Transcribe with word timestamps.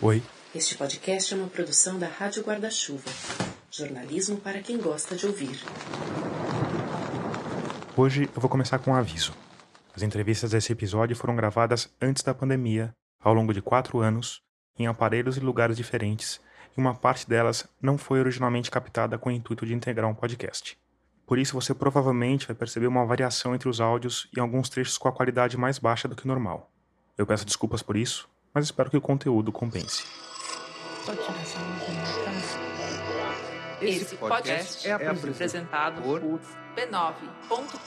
Oi. 0.00 0.22
Este 0.54 0.76
podcast 0.76 1.34
é 1.34 1.36
uma 1.36 1.48
produção 1.48 1.98
da 1.98 2.06
Rádio 2.06 2.44
Guarda-Chuva. 2.44 3.10
Jornalismo 3.68 4.36
para 4.36 4.60
quem 4.60 4.78
gosta 4.78 5.16
de 5.16 5.26
ouvir. 5.26 5.60
Hoje 7.96 8.30
eu 8.32 8.40
vou 8.40 8.48
começar 8.48 8.78
com 8.78 8.92
um 8.92 8.94
aviso. 8.94 9.34
As 9.92 10.02
entrevistas 10.02 10.52
desse 10.52 10.70
episódio 10.70 11.16
foram 11.16 11.34
gravadas 11.34 11.92
antes 12.00 12.22
da 12.22 12.32
pandemia, 12.32 12.94
ao 13.20 13.34
longo 13.34 13.52
de 13.52 13.60
quatro 13.60 13.98
anos, 13.98 14.40
em 14.78 14.86
aparelhos 14.86 15.36
e 15.36 15.40
lugares 15.40 15.76
diferentes, 15.76 16.40
e 16.76 16.80
uma 16.80 16.94
parte 16.94 17.28
delas 17.28 17.66
não 17.82 17.98
foi 17.98 18.20
originalmente 18.20 18.70
captada 18.70 19.18
com 19.18 19.30
o 19.30 19.32
intuito 19.32 19.66
de 19.66 19.74
integrar 19.74 20.08
um 20.08 20.14
podcast. 20.14 20.78
Por 21.26 21.40
isso 21.40 21.54
você 21.54 21.74
provavelmente 21.74 22.46
vai 22.46 22.54
perceber 22.54 22.86
uma 22.86 23.04
variação 23.04 23.52
entre 23.52 23.68
os 23.68 23.80
áudios 23.80 24.28
e 24.32 24.38
alguns 24.38 24.68
trechos 24.68 24.96
com 24.96 25.08
a 25.08 25.12
qualidade 25.12 25.56
mais 25.56 25.76
baixa 25.76 26.06
do 26.06 26.14
que 26.14 26.24
o 26.24 26.28
normal. 26.28 26.70
Eu 27.18 27.26
peço 27.26 27.44
desculpas 27.44 27.82
por 27.82 27.96
isso, 27.96 28.28
mas 28.52 28.64
espero 28.66 28.90
que 28.90 28.96
o 28.96 29.00
conteúdo 29.00 29.52
compense. 29.52 30.04
Esse 33.80 34.16
podcast 34.16 34.88
é 34.88 34.92
apresentado 34.92 36.02
por 36.02 36.20
b9.com.br. 36.20 37.78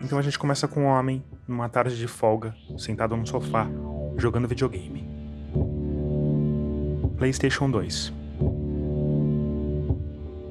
Então 0.00 0.18
a 0.18 0.22
gente 0.22 0.38
começa 0.38 0.68
com 0.68 0.82
um 0.82 0.86
homem, 0.86 1.24
numa 1.46 1.68
tarde 1.68 1.96
de 1.96 2.06
folga, 2.06 2.54
sentado 2.76 3.16
num 3.16 3.26
sofá, 3.26 3.66
jogando 4.16 4.46
videogame. 4.46 5.08
PlayStation 7.16 7.70
2. 7.70 8.12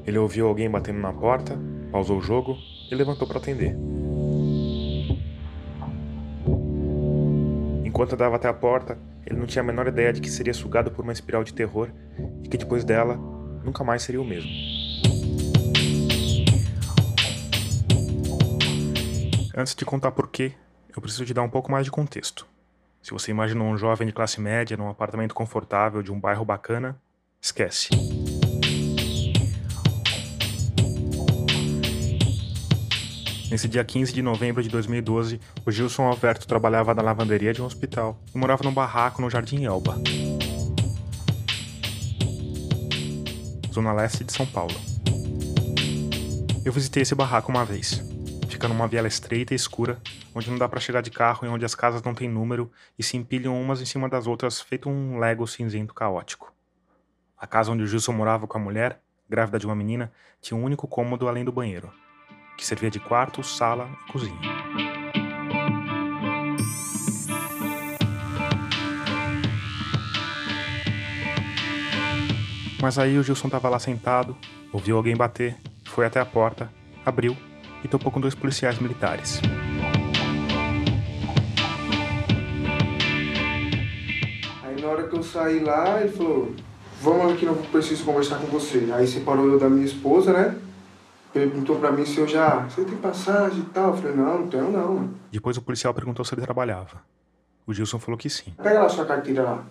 Ele 0.06 0.18
ouviu 0.18 0.48
alguém 0.48 0.70
batendo 0.70 1.00
na 1.00 1.14
porta, 1.14 1.58
pausou 1.92 2.18
o 2.18 2.22
jogo 2.22 2.58
e 2.90 2.96
levantou 2.96 3.28
para 3.28 3.38
atender. 3.38 3.76
Enquanto 7.98 8.14
andava 8.14 8.36
até 8.36 8.48
a 8.48 8.54
porta, 8.54 8.96
ele 9.26 9.40
não 9.40 9.48
tinha 9.48 9.64
a 9.64 9.66
menor 9.66 9.88
ideia 9.88 10.14
de 10.14 10.22
que 10.22 10.30
seria 10.30 10.54
sugado 10.54 10.92
por 10.92 11.02
uma 11.02 11.12
espiral 11.12 11.44
de 11.44 11.52
terror 11.52 11.90
e 12.44 12.48
que 12.48 12.56
depois 12.56 12.84
dela 12.84 13.18
nunca 13.64 13.84
mais 13.84 14.04
seria 14.04 14.22
o 14.22 14.24
mesmo. 14.24 14.52
Antes 19.58 19.74
de 19.74 19.84
contar 19.84 20.12
por 20.12 20.30
quê, 20.30 20.54
eu 20.96 21.02
preciso 21.02 21.26
te 21.26 21.34
dar 21.34 21.42
um 21.42 21.50
pouco 21.50 21.72
mais 21.72 21.86
de 21.86 21.92
contexto. 21.92 22.46
Se 23.02 23.10
você 23.10 23.32
imagina 23.32 23.64
um 23.64 23.76
jovem 23.76 24.06
de 24.06 24.14
classe 24.14 24.40
média 24.40 24.78
num 24.78 24.90
apartamento 24.90 25.34
confortável 25.34 26.04
de 26.04 26.12
um 26.12 26.20
bairro 26.20 26.46
bacana, 26.46 27.02
esquece. 27.42 27.90
Nesse 33.50 33.66
dia 33.70 33.82
15 33.82 34.12
de 34.12 34.22
novembro 34.22 34.62
de 34.62 34.68
2012, 34.68 35.40
o 35.66 35.72
Gilson 35.72 36.04
Alberto 36.04 36.46
trabalhava 36.46 36.94
na 36.94 37.02
lavanderia 37.02 37.54
de 37.54 37.62
um 37.62 37.66
hospital 37.66 38.20
e 38.36 38.38
morava 38.38 38.62
num 38.62 38.74
barraco 38.74 39.22
no 39.22 39.30
Jardim 39.30 39.64
Elba, 39.64 39.96
zona 43.72 43.94
leste 43.94 44.26
de 44.26 44.34
São 44.34 44.46
Paulo. 44.46 44.76
Eu 46.66 46.74
visitei 46.74 47.04
esse 47.04 47.16
barraco 47.16 47.50
uma 47.50 47.64
vez. 47.64 48.04
Fica 48.50 48.68
numa 48.68 48.86
viela 48.86 49.08
estreita 49.08 49.54
e 49.54 49.56
escura, 49.56 49.98
onde 50.36 50.52
não 50.52 50.58
dá 50.58 50.68
para 50.68 50.82
chegar 50.82 51.00
de 51.00 51.10
carro 51.10 51.46
e 51.46 51.50
onde 51.50 51.64
as 51.64 51.74
casas 51.74 52.04
não 52.04 52.14
têm 52.14 52.28
número 52.28 52.70
e 53.00 53.04
se 53.04 53.16
empilham 53.16 53.60
umas 53.60 53.80
em 53.80 53.86
cima 53.86 54.10
das 54.10 54.28
outras, 54.28 54.60
feito 54.60 54.90
um 54.90 55.20
lego 55.20 55.48
cinzento 55.48 55.94
caótico. 55.94 56.54
A 57.38 57.48
casa 57.48 57.72
onde 57.72 57.84
o 57.84 57.88
Gilson 57.88 58.12
morava 58.12 58.46
com 58.46 58.58
a 58.58 58.62
mulher, 58.62 59.00
grávida 59.30 59.58
de 59.58 59.66
uma 59.66 59.76
menina, 59.76 60.12
tinha 60.42 60.58
um 60.60 60.64
único 60.64 60.86
cômodo 60.86 61.30
além 61.30 61.46
do 61.46 61.52
banheiro 61.52 61.90
que 62.58 62.66
servia 62.66 62.90
de 62.90 63.00
quarto, 63.00 63.44
sala 63.44 63.88
e 64.08 64.12
cozinha. 64.12 64.38
Mas 72.82 72.98
aí 72.98 73.18
o 73.18 73.24
Gilson 73.24 73.48
estava 73.48 73.70
lá 73.70 73.80
sentado, 73.80 74.36
ouviu 74.74 74.98
alguém 74.98 75.16
bater, 75.16 75.56
foi 75.86 76.06
até 76.06 76.20
a 76.20 76.26
porta, 76.26 76.72
abriu 77.06 77.38
e 77.84 77.88
topou 77.88 78.12
com 78.12 78.20
dois 78.20 78.34
policiais 78.34 78.80
militares. 78.80 79.40
Aí 84.64 84.82
na 84.82 84.88
hora 84.88 85.08
que 85.08 85.16
eu 85.16 85.24
saí 85.24 85.60
lá, 85.60 86.02
ele 86.02 86.12
falou: 86.12 86.56
Vamos 87.02 87.34
aqui, 87.34 87.46
não 87.46 87.56
preciso 87.56 88.04
conversar 88.04 88.38
com 88.38 88.48
você. 88.48 88.90
Aí 88.94 89.08
separou 89.08 89.48
eu 89.48 89.60
da 89.60 89.70
minha 89.70 89.86
esposa, 89.86 90.34
né? 90.34 90.56
Perguntou 91.34 91.78
para 91.78 91.92
mim 91.92 92.06
se 92.06 92.18
eu 92.18 92.28
já. 92.28 92.60
Você 92.62 92.84
tem 92.84 92.98
passagem 92.98 93.60
e 93.60 93.66
tal? 93.66 93.92
Eu 93.92 93.98
falei, 93.98 94.16
não, 94.16 94.40
não 94.40 94.48
tenho 94.48 94.72
não. 94.72 95.10
Depois 95.32 95.58
o 95.58 95.62
policial 95.62 95.94
perguntou 95.94 96.24
se 96.26 96.34
ele 96.34 96.42
trabalhava. 96.42 97.02
O 97.66 97.74
Gilson 97.74 98.00
falou 98.00 98.18
que 98.18 98.30
sim. 98.30 98.54
Pega 98.62 98.82
lá 98.82 98.90
sua 98.90 99.06
carteira 99.06 99.44
lá. 99.44 99.66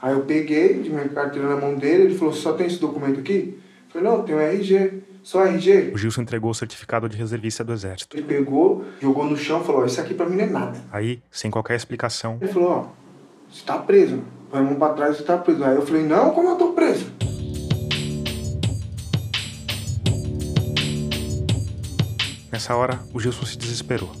Aí 0.00 0.12
eu 0.12 0.22
peguei, 0.22 0.82
de 0.82 0.90
minha 0.90 1.08
carteira 1.08 1.48
na 1.48 1.56
mão 1.56 1.76
dele, 1.76 2.04
ele 2.04 2.14
falou, 2.14 2.34
só 2.34 2.52
tem 2.52 2.66
esse 2.66 2.78
documento 2.78 3.20
aqui? 3.20 3.58
Eu 3.86 3.92
falei, 3.92 4.08
não, 4.08 4.22
tem 4.22 4.34
um 4.34 4.40
RG. 4.40 5.02
Só 5.22 5.44
RG? 5.46 5.92
O 5.94 5.98
Gilson 5.98 6.22
entregou 6.22 6.50
o 6.50 6.54
certificado 6.54 7.08
de 7.08 7.16
reservista 7.16 7.64
do 7.64 7.72
exército. 7.72 8.14
Ele 8.14 8.26
pegou, 8.26 8.84
jogou 9.00 9.24
no 9.24 9.36
chão 9.36 9.62
e 9.62 9.64
falou, 9.64 9.86
isso 9.86 10.00
aqui 10.00 10.12
pra 10.12 10.26
mim 10.26 10.36
não 10.36 10.44
é 10.44 10.48
nada. 10.48 10.84
Aí, 10.92 11.22
sem 11.30 11.50
qualquer 11.50 11.76
explicação... 11.76 12.38
Ele 12.40 12.52
falou, 12.52 12.70
ó, 12.70 12.86
você 13.50 13.64
tá 13.64 13.78
preso. 13.78 14.22
Põe 14.50 14.60
a 14.60 14.62
mão 14.62 14.74
pra 14.74 14.90
trás, 14.90 15.16
você 15.16 15.22
tá 15.22 15.38
preso. 15.38 15.64
Aí 15.64 15.76
eu 15.76 15.82
falei, 15.82 16.02
não, 16.02 16.30
como 16.32 16.50
eu 16.50 16.56
tô 16.56 16.72
preso? 16.72 17.10
Nessa 22.54 22.76
hora, 22.76 23.00
o 23.12 23.18
Gilson 23.18 23.44
se 23.44 23.58
desesperou. 23.58 24.12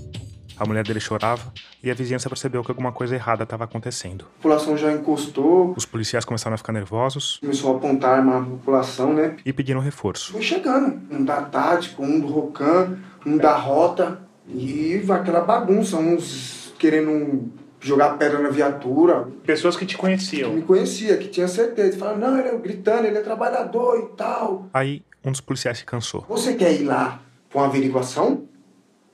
A 0.58 0.66
mulher 0.66 0.82
dele 0.82 0.98
chorava 0.98 1.52
e 1.80 1.88
a 1.88 1.94
vizinhança 1.94 2.28
percebeu 2.28 2.64
que 2.64 2.70
alguma 2.72 2.90
coisa 2.90 3.14
errada 3.14 3.44
estava 3.44 3.62
acontecendo. 3.62 4.24
A 4.24 4.36
população 4.38 4.76
já 4.76 4.90
encostou. 4.90 5.72
Os 5.76 5.86
policiais 5.86 6.24
começaram 6.24 6.56
a 6.56 6.58
ficar 6.58 6.72
nervosos. 6.72 7.38
Começou 7.40 7.72
a 7.72 7.76
apontar 7.76 8.10
a 8.10 8.16
arma 8.16 8.40
na 8.40 8.46
população, 8.46 9.12
né? 9.12 9.36
E 9.46 9.52
pediram 9.52 9.78
reforço. 9.78 10.32
Foi 10.32 10.42
chegando. 10.42 11.00
Um 11.12 11.24
da 11.24 11.42
tático, 11.42 12.02
um 12.02 12.18
do 12.18 12.26
Rocan, 12.26 12.98
um 13.24 13.36
da 13.36 13.54
rota. 13.54 14.18
E 14.48 15.00
aquela 15.10 15.42
bagunça, 15.42 15.96
uns 15.96 16.74
querendo 16.76 17.52
jogar 17.80 18.18
pedra 18.18 18.40
na 18.40 18.48
viatura. 18.48 19.28
Pessoas 19.46 19.76
que 19.76 19.86
te 19.86 19.96
conheciam. 19.96 20.50
Que 20.50 20.56
me 20.56 20.62
conhecia, 20.62 21.16
que 21.18 21.28
tinha 21.28 21.46
certeza. 21.46 21.96
Falaram, 21.96 22.18
não, 22.18 22.36
ele 22.36 22.48
é 22.48 22.58
gritando, 22.58 23.06
ele 23.06 23.16
é 23.16 23.22
trabalhador 23.22 23.96
e 24.00 24.16
tal. 24.16 24.68
Aí, 24.74 25.04
um 25.24 25.30
dos 25.30 25.40
policiais 25.40 25.78
se 25.78 25.84
cansou. 25.84 26.26
Você 26.28 26.54
quer 26.54 26.72
ir 26.72 26.82
lá 26.82 27.20
com 27.54 27.60
averiguação? 27.62 28.48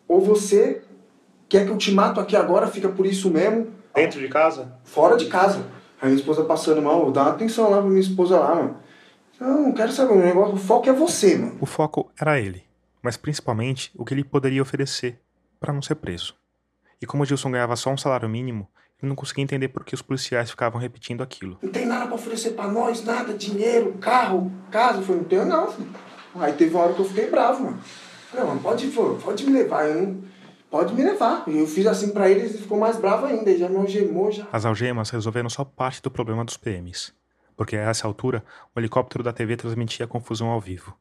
Ou 0.08 0.18
você 0.22 0.82
quer 1.46 1.66
que 1.66 1.70
eu 1.70 1.76
te 1.76 1.92
mato 1.92 2.18
aqui 2.18 2.34
agora, 2.34 2.66
fica 2.66 2.88
por 2.88 3.04
isso 3.04 3.30
mesmo? 3.30 3.68
Dentro 3.94 4.18
de 4.18 4.28
casa? 4.28 4.78
Fora 4.82 5.18
de 5.18 5.26
casa. 5.26 5.66
A 6.00 6.06
minha 6.06 6.16
esposa 6.16 6.42
passando 6.44 6.80
mal, 6.80 7.12
dá 7.12 7.24
uma 7.24 7.32
atenção 7.32 7.68
lá 7.68 7.76
pra 7.76 7.90
minha 7.90 8.00
esposa 8.00 8.40
lá, 8.40 8.54
mano. 8.54 8.76
Não, 9.38 9.62
não 9.64 9.72
quero 9.72 9.92
saber, 9.92 10.14
o 10.14 10.18
negócio, 10.18 10.54
o 10.54 10.58
foco 10.58 10.88
é 10.88 10.92
você, 10.92 11.36
mano. 11.36 11.58
O 11.60 11.66
foco 11.66 12.10
era 12.18 12.40
ele, 12.40 12.64
mas 13.02 13.18
principalmente 13.18 13.92
o 13.94 14.06
que 14.06 14.14
ele 14.14 14.24
poderia 14.24 14.62
oferecer 14.62 15.20
para 15.58 15.72
não 15.72 15.82
ser 15.82 15.96
preso. 15.96 16.34
E 17.00 17.04
como 17.04 17.22
o 17.22 17.26
Gilson 17.26 17.50
ganhava 17.50 17.76
só 17.76 17.90
um 17.90 17.98
salário 17.98 18.28
mínimo, 18.28 18.66
ele 19.02 19.10
não 19.10 19.16
conseguia 19.16 19.44
entender 19.44 19.68
por 19.68 19.84
que 19.84 19.94
os 19.94 20.02
policiais 20.02 20.50
ficavam 20.50 20.80
repetindo 20.80 21.22
aquilo. 21.22 21.58
Não 21.62 21.70
tem 21.70 21.84
nada 21.84 22.06
para 22.06 22.14
oferecer 22.14 22.50
para 22.50 22.68
nós, 22.68 23.04
nada, 23.04 23.34
dinheiro, 23.34 23.92
carro, 24.00 24.50
casa. 24.70 24.98
Eu 24.98 25.02
falei, 25.02 25.20
não 25.20 25.28
tenho 25.28 25.44
não, 25.44 25.70
filho. 25.70 25.90
Aí 26.36 26.52
teve 26.54 26.74
uma 26.74 26.84
hora 26.84 26.94
que 26.94 27.00
eu 27.00 27.04
fiquei 27.04 27.28
bravo, 27.28 27.64
mano. 27.64 27.80
Pode, 28.88 29.22
pode 29.22 29.44
me 29.44 29.52
levar, 29.52 29.88
eu 29.88 30.02
não, 30.02 30.22
pode 30.70 30.94
me 30.94 31.02
levar. 31.02 31.44
Eu 31.46 31.66
fiz 31.66 31.86
assim 31.86 32.10
para 32.10 32.30
ele, 32.30 32.40
ele 32.40 32.58
ficou 32.58 32.78
mais 32.78 32.96
bravo 32.96 33.26
ainda, 33.26 33.56
já 33.56 33.68
me 33.68 33.76
algemou 33.76 34.30
já. 34.30 34.46
As 34.52 34.64
algemas 34.64 35.10
resolveram 35.10 35.48
só 35.50 35.64
parte 35.64 36.02
do 36.02 36.10
problema 36.10 36.44
dos 36.44 36.56
PMs, 36.56 37.12
porque 37.56 37.76
a 37.76 37.80
essa 37.80 38.06
altura 38.06 38.44
o 38.74 38.80
helicóptero 38.80 39.22
da 39.22 39.32
TV 39.32 39.56
transmitia 39.56 40.04
a 40.06 40.08
confusão 40.08 40.48
ao 40.48 40.60
vivo. 40.60 40.96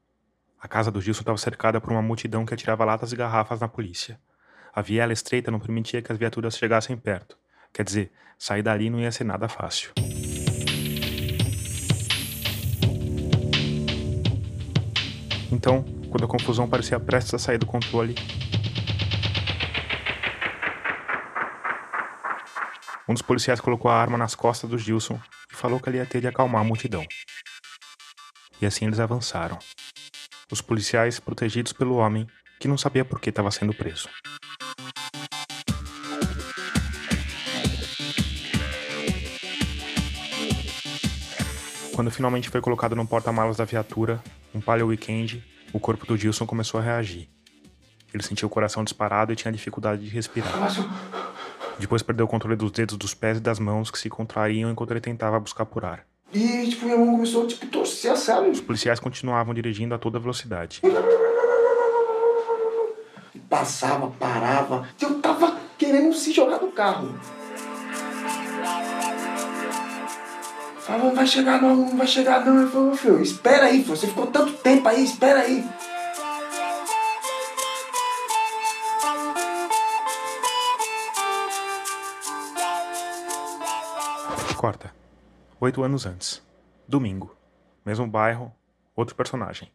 A 0.61 0.67
casa 0.67 0.91
do 0.91 0.99
Gilson 0.99 1.21
estava 1.21 1.37
cercada 1.37 1.79
por 1.79 1.91
uma 1.91 2.01
multidão 2.01 2.45
que 2.45 2.53
atirava 2.53 2.83
latas 2.83 3.13
e 3.13 3.15
garrafas 3.15 3.61
na 3.61 3.67
polícia. 3.67 4.19
A 4.73 4.81
viela 4.81 5.13
estreita 5.13 5.49
não 5.49 5.59
permitia 5.59 6.01
que 6.01 6.11
as 6.11 6.17
viaturas 6.17 6.57
chegassem 6.57 6.97
perto. 6.97 7.37
Quer 7.71 7.83
dizer, 7.83 8.11
sair 8.37 8.61
dali 8.61 8.89
não 8.89 8.99
ia 8.99 9.11
ser 9.11 9.23
nada 9.23 9.47
fácil. 9.47 9.91
Então, 15.51 15.83
quando 16.09 16.25
a 16.25 16.27
confusão 16.27 16.67
parecia 16.67 16.99
prestes 16.99 17.33
a 17.35 17.39
sair 17.39 17.57
do 17.57 17.65
controle. 17.65 18.15
Um 23.07 23.13
dos 23.13 23.21
policiais 23.21 23.59
colocou 23.59 23.89
a 23.89 23.95
arma 23.95 24.17
nas 24.17 24.35
costas 24.35 24.69
do 24.69 24.77
Gilson 24.77 25.19
e 25.51 25.55
falou 25.55 25.79
que 25.79 25.89
ele 25.89 25.97
ia 25.97 26.05
ter 26.05 26.21
de 26.21 26.27
acalmar 26.27 26.61
a 26.61 26.63
multidão. 26.63 27.03
E 28.61 28.65
assim 28.65 28.85
eles 28.85 28.99
avançaram. 28.99 29.57
Os 30.51 30.61
policiais 30.61 31.19
protegidos 31.19 31.73
pelo 31.73 31.95
homem 31.95 32.27
que 32.59 32.67
não 32.67 32.77
sabia 32.77 33.05
por 33.05 33.19
que 33.19 33.29
estava 33.29 33.49
sendo 33.51 33.73
preso. 33.73 34.09
Quando 41.95 42.11
finalmente 42.11 42.49
foi 42.49 42.61
colocado 42.61 42.95
no 42.95 43.07
porta-malas 43.07 43.57
da 43.57 43.65
viatura, 43.65 44.23
um 44.53 44.61
palio 44.61 44.87
weekend, 44.87 45.43
o 45.73 45.79
corpo 45.79 46.05
do 46.05 46.17
Gilson 46.17 46.45
começou 46.45 46.79
a 46.79 46.83
reagir. 46.83 47.29
Ele 48.13 48.23
sentiu 48.23 48.47
o 48.47 48.51
coração 48.51 48.83
disparado 48.83 49.31
e 49.31 49.35
tinha 49.35 49.51
dificuldade 49.51 50.03
de 50.03 50.09
respirar. 50.09 50.51
Depois 51.77 52.01
perdeu 52.01 52.25
o 52.25 52.29
controle 52.29 52.55
dos 52.55 52.71
dedos 52.71 52.97
dos 52.97 53.13
pés 53.13 53.37
e 53.37 53.41
das 53.41 53.59
mãos 53.59 53.91
que 53.91 53.99
se 53.99 54.09
contraíam 54.09 54.71
enquanto 54.71 54.91
ele 54.91 54.99
tentava 54.99 55.39
buscar 55.39 55.65
por 55.65 55.85
ar. 55.85 56.05
E, 56.33 56.67
tipo, 56.69 56.85
minha 56.85 56.97
mão 56.97 57.11
começou, 57.11 57.47
tipo, 57.47 57.65
torcer 57.67 58.11
a 58.11 58.15
cela. 58.15 58.47
Os 58.47 58.61
policiais 58.61 58.99
continuavam 58.99 59.53
dirigindo 59.53 59.95
a 59.95 59.97
toda 59.97 60.19
velocidade. 60.19 60.81
Passava, 63.49 64.07
parava. 64.11 64.87
Eu 65.01 65.19
tava 65.21 65.57
querendo 65.77 66.13
se 66.13 66.31
jogar 66.31 66.57
do 66.57 66.67
carro. 66.67 67.17
Falava, 70.89 71.05
não 71.05 71.15
vai 71.15 71.27
chegar 71.27 71.61
não, 71.61 71.75
não 71.75 71.97
vai 71.97 72.07
chegar 72.07 72.43
não. 72.43 72.61
Ele 72.63 72.71
falou, 72.71 72.95
filho, 72.95 73.21
espera 73.21 73.65
aí, 73.65 73.83
filho. 73.83 73.95
você 73.95 74.07
ficou 74.07 74.25
tanto 74.25 74.53
tempo 74.53 74.89
aí, 74.89 75.03
espera 75.03 75.41
aí. 75.41 75.63
Corta. 84.57 84.91
Oito 85.61 85.83
anos 85.83 86.07
antes. 86.07 86.41
Domingo. 86.87 87.35
Mesmo 87.85 88.07
bairro, 88.07 88.51
outro 88.95 89.15
personagem. 89.15 89.71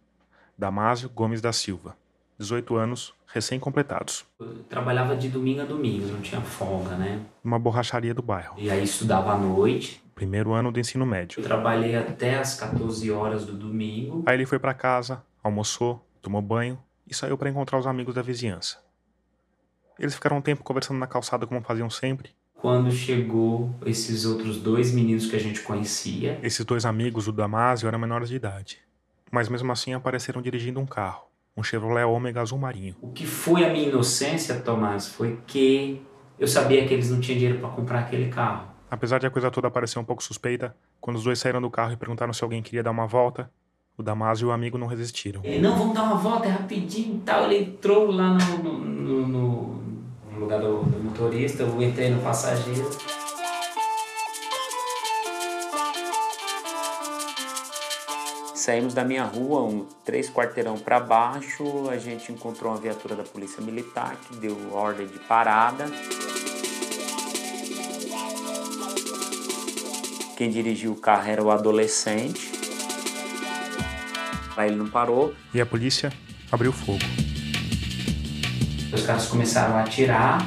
Damásio 0.59 1.09
Gomes 1.09 1.41
da 1.41 1.53
Silva. 1.53 1.97
18 2.41 2.75
anos, 2.75 3.15
recém-completados. 3.29 4.25
Eu 4.41 4.65
trabalhava 4.69 5.15
de 5.15 5.29
domingo 5.29 5.61
a 5.61 5.65
domingo, 5.65 6.09
não 6.09 6.21
tinha 6.21 6.41
folga, 6.41 6.97
né? 6.97 7.21
Numa 7.45 7.61
borracharia 7.61 8.13
do 8.13 8.21
bairro. 8.21 8.57
E 8.59 8.69
aí 8.69 8.83
estudava 8.83 9.33
à 9.33 9.39
noite. 9.39 10.04
Primeiro 10.15 10.53
ano 10.53 10.71
do 10.71 10.79
ensino 10.79 11.05
médio. 11.05 11.41
Eu 11.41 11.45
trabalhei 11.45 11.97
até 11.97 12.37
as 12.39 12.55
14 12.55 13.11
horas 13.11 13.45
do 13.45 13.53
domingo. 13.53 14.23
Aí 14.27 14.35
ele 14.37 14.47
foi 14.47 14.59
para 14.59 14.73
casa, 14.73 15.23
almoçou, 15.43 16.07
tomou 16.23 16.41
banho 16.41 16.79
e 17.07 17.15
saiu 17.15 17.37
para 17.37 17.51
encontrar 17.51 17.79
os 17.79 17.87
amigos 17.87 18.15
da 18.15 18.23
vizinhança. 18.23 18.79
Eles 19.99 20.15
ficaram 20.15 20.39
um 20.39 20.41
tempo 20.43 20.63
conversando 20.63 20.99
na 20.99 21.07
calçada 21.07 21.47
como 21.47 21.61
faziam 21.63 21.91
sempre. 21.91 22.31
Quando 22.55 22.91
chegou 22.91 23.75
esses 23.85 24.25
outros 24.25 24.59
dois 24.59 24.93
meninos 24.93 25.27
que 25.27 25.37
a 25.37 25.41
gente 25.41 25.61
conhecia, 25.61 26.39
Esses 26.43 26.65
dois 26.65 26.87
amigos, 26.87 27.29
o 27.29 27.33
Damásio, 27.33 27.87
eram 27.87 27.99
menores 27.99 28.29
de 28.31 28.37
idade. 28.37 28.79
Mas 29.31 29.49
mesmo 29.49 29.71
assim 29.71 29.93
apareceram 29.93 30.41
dirigindo 30.41 30.81
um 30.81 30.87
carro, 30.87 31.27
um 31.57 31.63
Chevrolet 31.63 32.05
Ômega 32.05 32.41
azul 32.41 32.59
marinho. 32.59 32.97
o 33.03 33.09
que 33.13 33.27
foi 33.27 33.65
a 33.65 33.71
minha 33.73 33.89
inocência, 33.89 34.61
Tomás, 34.61 35.09
foi 35.09 35.39
que 35.47 36.01
eu 36.39 36.49
sabia 36.49 36.87
que 36.87 36.95
eles 36.95 37.11
não 37.11 37.21
tinham 37.21 37.39
dinheiro 37.39 37.61
para 37.61 37.69
comprar 37.71 37.99
aquele 38.01 38.29
carro. 38.31 38.74
Apesar 38.95 39.19
de 39.19 39.27
a 39.27 39.31
coisa 39.31 39.51
toda 39.51 39.69
parecer 39.69 39.99
um 39.99 40.05
pouco 40.05 40.23
suspeita, 40.23 40.73
quando 41.01 41.17
os 41.17 41.25
dois 41.25 41.41
saíram 41.41 41.61
do 41.61 41.69
carro 41.69 41.93
e 41.93 41.97
perguntaram 41.97 42.33
se 42.33 42.45
alguém 42.45 42.63
queria 42.63 42.81
dar 42.81 42.93
uma 42.93 43.09
volta, 43.09 43.51
o 43.99 44.05
Damásio 44.05 44.47
e 44.47 44.49
o 44.51 44.53
amigo 44.53 44.79
não 44.79 44.87
resistiram. 44.87 45.41
Ele, 45.43 45.59
não, 45.61 45.77
vamos 45.77 45.95
dar 45.95 46.05
uma 46.05 46.15
volta, 46.15 46.47
é 46.47 46.51
rapidinho 46.53 47.17
e 47.17 47.19
tal. 47.23 47.51
Ele 47.51 47.71
entrou 47.71 48.13
lá 48.13 48.29
no, 48.39 48.59
no, 48.63 48.79
no- 48.79 49.27
no- 49.27 49.85
no 50.31 50.39
lugar 50.39 50.61
do, 50.61 50.85
do 50.85 51.03
motorista, 51.03 51.65
eu 51.65 51.83
entrei 51.83 52.09
no 52.09 52.23
passageiro. 52.23 52.89
Saímos 58.55 58.95
da 58.95 59.05
minha 59.05 59.25
rua, 59.25 59.63
um, 59.63 59.85
três 60.05 60.31
quarteirão 60.31 60.79
para 60.79 60.99
baixo, 61.01 61.89
a 61.91 61.99
gente 61.99 62.33
encontrou 62.33 62.73
uma 62.73 62.79
viatura 62.81 63.15
da 63.15 63.23
polícia 63.25 63.61
militar 63.63 64.17
que 64.17 64.37
deu 64.37 64.57
ordem 64.73 65.07
de 65.07 65.19
parada. 65.19 65.85
Quem 70.45 70.51
dirigiu 70.51 70.93
o 70.93 70.97
carro 70.97 71.27
era 71.27 71.43
o 71.43 71.51
adolescente. 71.51 72.53
Aí 74.55 74.69
ele 74.69 74.77
não 74.77 74.87
parou, 74.91 75.35
E 75.55 75.59
a 75.59 75.65
polícia 75.65 76.13
abriu 76.53 76.71
fogo. 76.71 76.99
Os 78.93 79.07
caras 79.07 79.27
começaram 79.29 79.75
a 79.75 79.81
atirar. 79.85 80.47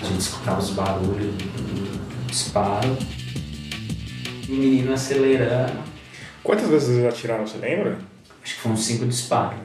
A 0.00 0.04
gente 0.04 0.18
escutava 0.18 0.58
os 0.58 0.70
barulhos 0.70 1.36
do 1.36 2.26
disparo. 2.26 2.98
O 4.48 4.52
menino 4.52 4.92
acelerando. 4.92 5.80
Quantas 6.42 6.68
vezes 6.68 6.88
eles 6.88 7.14
atiraram, 7.14 7.46
você 7.46 7.58
lembra? 7.58 8.00
Acho 8.42 8.56
que 8.56 8.60
foram 8.60 8.76
cinco 8.76 9.06
disparos. 9.06 9.60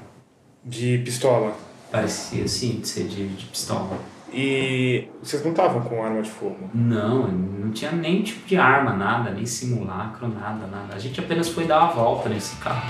De 0.63 0.99
pistola. 0.99 1.57
Parecia 1.91 2.43
assim, 2.43 2.79
de 2.79 2.87
ser 2.87 3.07
de, 3.07 3.27
de 3.27 3.45
pistola. 3.47 3.97
E 4.33 5.09
vocês 5.21 5.43
não 5.43 5.51
estavam 5.51 5.81
com 5.81 6.03
arma 6.03 6.21
de 6.23 6.29
fogo? 6.29 6.67
Não, 6.73 7.27
não 7.27 7.71
tinha 7.71 7.91
nem 7.91 8.23
tipo 8.23 8.47
de 8.47 8.57
arma, 8.57 8.91
nada, 8.91 9.29
nem 9.29 9.45
simulacro, 9.45 10.27
nada, 10.27 10.65
nada. 10.65 10.95
A 10.95 10.97
gente 10.97 11.19
apenas 11.19 11.49
foi 11.49 11.65
dar 11.65 11.83
uma 11.83 11.93
volta 11.93 12.29
nesse 12.29 12.55
carro. 12.55 12.81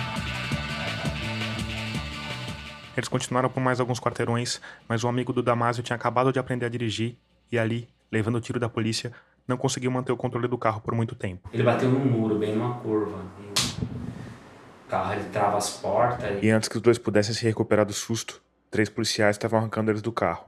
Eles 2.95 3.10
continuaram 3.10 3.50
por 3.50 3.60
mais 3.60 3.81
alguns 3.81 4.00
quarteirões, 4.00 4.62
mas 4.88 5.04
o 5.04 5.07
amigo 5.10 5.34
do 5.34 5.44
Damásio 5.44 5.84
tinha 5.84 5.95
acabado 5.95 6.31
de 6.31 6.40
aprender 6.40 6.66
a 6.66 6.69
dirigir 6.69 7.18
e 7.51 7.60
ali, 7.60 7.89
levando 8.10 8.36
o 8.36 8.42
tiro 8.42 8.60
da 8.60 8.69
polícia, 8.69 9.12
não 9.46 9.57
conseguiu 9.57 9.92
manter 9.92 10.13
o 10.13 10.18
controle 10.18 10.48
do 10.48 10.57
carro 10.57 10.80
por 10.80 10.96
muito 10.96 11.13
tempo. 11.13 11.50
Ele 11.51 11.63
bateu 11.63 11.89
num 11.89 12.06
muro, 12.06 12.38
bem 12.38 12.56
numa 12.56 12.75
curva. 12.75 13.19
E 13.42 13.84
o 14.88 14.89
carro 14.89 15.13
ele 15.13 15.25
trava 15.25 15.57
as 15.57 15.72
portas. 15.72 16.42
E 16.42 16.50
antes 16.50 16.69
que 16.69 16.78
os 16.78 16.81
dois 16.81 16.98
pudessem 16.98 17.34
se 17.34 17.44
recuperar 17.44 17.86
do 17.86 17.94
susto, 17.94 18.42
três 18.72 18.88
policiais 18.89 19.36
estavam 19.36 19.60
arrancando 19.60 19.92
eles 19.92 20.01
do 20.01 20.12
carro, 20.12 20.46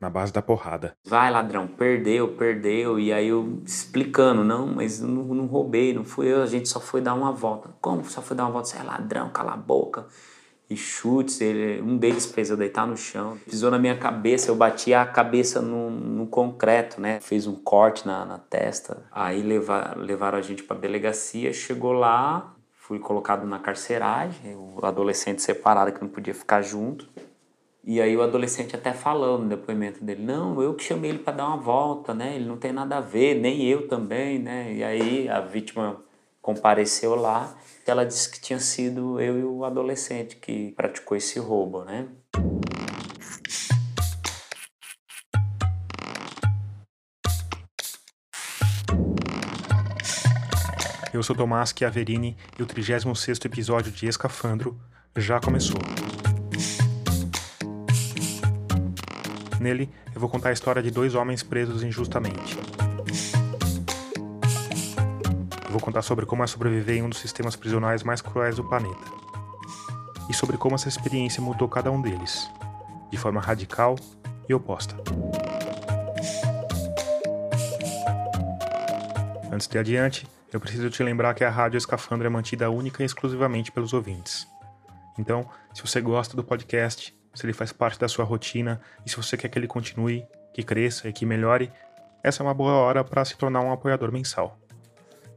na 0.00 0.08
base 0.08 0.32
da 0.32 0.40
porrada. 0.40 0.96
Vai, 1.04 1.30
ladrão, 1.30 1.66
perdeu, 1.66 2.28
perdeu. 2.28 2.98
E 2.98 3.12
aí 3.12 3.28
eu 3.28 3.60
explicando, 3.66 4.42
não, 4.42 4.66
mas 4.66 5.00
não, 5.00 5.22
não 5.24 5.46
roubei, 5.46 5.92
não 5.92 6.04
fui 6.04 6.26
eu, 6.32 6.42
a 6.42 6.46
gente 6.46 6.68
só 6.68 6.80
foi 6.80 7.02
dar 7.02 7.14
uma 7.14 7.30
volta. 7.30 7.70
Como 7.80 8.02
só 8.04 8.22
foi 8.22 8.36
dar 8.36 8.44
uma 8.44 8.52
volta? 8.52 8.68
Você 8.68 8.78
é 8.78 8.82
ladrão, 8.82 9.28
cala 9.30 9.52
a 9.52 9.56
boca. 9.56 10.06
E 10.70 10.76
chutes, 10.76 11.40
ele, 11.40 11.82
um 11.82 11.98
deles 11.98 12.26
fez 12.26 12.48
eu 12.48 12.56
deitar 12.56 12.86
no 12.86 12.96
chão. 12.96 13.36
Pisou 13.44 13.72
na 13.72 13.78
minha 13.78 13.98
cabeça, 13.98 14.50
eu 14.50 14.54
bati 14.54 14.94
a 14.94 15.04
cabeça 15.04 15.60
no, 15.60 15.90
no 15.90 16.26
concreto, 16.28 17.00
né? 17.00 17.20
Fez 17.20 17.46
um 17.46 17.56
corte 17.56 18.06
na, 18.06 18.24
na 18.24 18.38
testa. 18.38 19.02
Aí 19.10 19.42
levar, 19.42 19.98
levaram 19.98 20.38
a 20.38 20.42
gente 20.42 20.62
pra 20.62 20.76
delegacia, 20.76 21.52
chegou 21.52 21.92
lá, 21.92 22.54
fui 22.72 23.00
colocado 23.00 23.44
na 23.46 23.58
carceragem, 23.58 24.54
o 24.54 24.78
adolescente 24.86 25.42
separado 25.42 25.92
que 25.92 26.00
não 26.00 26.08
podia 26.08 26.34
ficar 26.34 26.62
junto. 26.62 27.08
E 27.82 27.98
aí 27.98 28.14
o 28.14 28.22
adolescente 28.22 28.76
até 28.76 28.92
falou 28.92 29.38
no 29.38 29.48
depoimento 29.48 30.04
dele, 30.04 30.22
não, 30.22 30.62
eu 30.62 30.74
que 30.74 30.84
chamei 30.84 31.10
ele 31.10 31.20
para 31.20 31.32
dar 31.32 31.46
uma 31.48 31.56
volta, 31.56 32.12
né? 32.12 32.36
Ele 32.36 32.44
não 32.44 32.58
tem 32.58 32.72
nada 32.72 32.98
a 32.98 33.00
ver, 33.00 33.34
nem 33.40 33.62
eu 33.64 33.88
também, 33.88 34.38
né? 34.38 34.74
E 34.74 34.84
aí 34.84 35.28
a 35.28 35.40
vítima 35.40 36.02
compareceu 36.42 37.14
lá, 37.14 37.56
ela 37.86 38.04
disse 38.04 38.30
que 38.30 38.38
tinha 38.38 38.58
sido 38.58 39.18
eu 39.18 39.38
e 39.38 39.44
o 39.44 39.64
adolescente 39.64 40.36
que 40.36 40.72
praticou 40.72 41.16
esse 41.16 41.38
roubo, 41.38 41.82
né? 41.82 42.06
Eu 51.12 51.22
sou 51.22 51.34
Tomás 51.34 51.74
Chiaverini 51.76 52.36
e 52.58 52.62
o 52.62 52.66
36º 52.66 53.44
episódio 53.46 53.90
de 53.90 54.06
Escafandro 54.06 54.78
já 55.16 55.40
começou. 55.40 55.80
Nele, 59.60 59.90
eu 60.14 60.18
vou 60.18 60.30
contar 60.30 60.48
a 60.48 60.52
história 60.52 60.82
de 60.82 60.90
dois 60.90 61.14
homens 61.14 61.42
presos 61.42 61.82
injustamente. 61.82 62.56
Eu 65.66 65.70
vou 65.70 65.80
contar 65.80 66.00
sobre 66.00 66.24
como 66.24 66.42
é 66.42 66.46
sobreviver 66.46 66.96
em 66.96 67.02
um 67.02 67.10
dos 67.10 67.18
sistemas 67.18 67.54
prisionais 67.54 68.02
mais 68.02 68.22
cruéis 68.22 68.56
do 68.56 68.64
planeta. 68.64 69.04
E 70.30 70.34
sobre 70.34 70.56
como 70.56 70.76
essa 70.76 70.88
experiência 70.88 71.42
mudou 71.42 71.68
cada 71.68 71.92
um 71.92 72.00
deles, 72.00 72.50
de 73.10 73.18
forma 73.18 73.38
radical 73.38 73.96
e 74.48 74.54
oposta. 74.54 74.96
Antes 79.52 79.68
de 79.68 79.78
adiante, 79.78 80.26
eu 80.50 80.58
preciso 80.58 80.88
te 80.88 81.02
lembrar 81.02 81.34
que 81.34 81.44
a 81.44 81.50
Rádio 81.50 81.76
Escafandro 81.76 82.26
é 82.26 82.30
mantida 82.30 82.70
única 82.70 83.02
e 83.02 83.06
exclusivamente 83.06 83.70
pelos 83.70 83.92
ouvintes. 83.92 84.48
Então, 85.18 85.46
se 85.74 85.82
você 85.82 86.00
gosta 86.00 86.34
do 86.34 86.42
podcast, 86.42 87.14
se 87.34 87.46
ele 87.46 87.52
faz 87.52 87.72
parte 87.72 87.98
da 87.98 88.08
sua 88.08 88.24
rotina 88.24 88.80
e 89.04 89.10
se 89.10 89.16
você 89.16 89.36
quer 89.36 89.48
que 89.48 89.58
ele 89.58 89.66
continue, 89.66 90.26
que 90.52 90.62
cresça 90.62 91.08
e 91.08 91.12
que 91.12 91.24
melhore, 91.24 91.72
essa 92.22 92.42
é 92.42 92.44
uma 92.44 92.54
boa 92.54 92.72
hora 92.72 93.02
para 93.02 93.24
se 93.24 93.36
tornar 93.36 93.60
um 93.60 93.72
apoiador 93.72 94.12
mensal. 94.12 94.58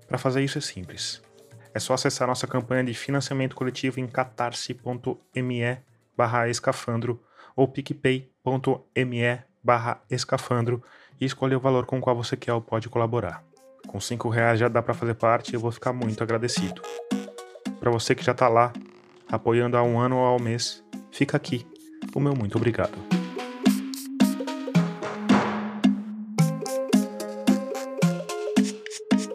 Para 0.07 0.17
fazer 0.17 0.43
isso 0.43 0.57
é 0.57 0.61
simples. 0.61 1.21
É 1.73 1.79
só 1.79 1.93
acessar 1.93 2.27
nossa 2.27 2.45
campanha 2.45 2.83
de 2.83 2.93
financiamento 2.93 3.55
coletivo 3.55 3.99
em 3.99 4.07
catarse.me 4.07 5.77
barra 6.15 6.47
escafandro 6.47 7.23
ou 7.55 7.67
picpay.me 7.67 9.39
barra 9.63 10.01
escafandro 10.09 10.83
e 11.19 11.25
escolher 11.25 11.55
o 11.55 11.59
valor 11.59 11.85
com 11.85 11.97
o 11.97 12.01
qual 12.01 12.15
você 12.15 12.35
quer 12.35 12.53
ou 12.53 12.61
pode 12.61 12.89
colaborar. 12.89 13.43
Com 13.87 13.99
cinco 13.99 14.29
reais 14.29 14.59
já 14.59 14.67
dá 14.67 14.81
para 14.81 14.93
fazer 14.93 15.15
parte 15.15 15.51
e 15.51 15.55
eu 15.55 15.59
vou 15.59 15.71
ficar 15.71 15.93
muito 15.93 16.21
agradecido. 16.21 16.81
Para 17.79 17.91
você 17.91 18.13
que 18.13 18.23
já 18.23 18.31
está 18.33 18.47
lá, 18.47 18.71
apoiando 19.31 19.77
há 19.77 19.83
um 19.83 19.99
ano 19.99 20.17
ou 20.17 20.25
ao 20.25 20.39
mês, 20.39 20.83
fica 21.11 21.37
aqui 21.37 21.65
o 22.13 22.19
meu 22.19 22.35
muito 22.35 22.57
obrigado. 22.57 22.93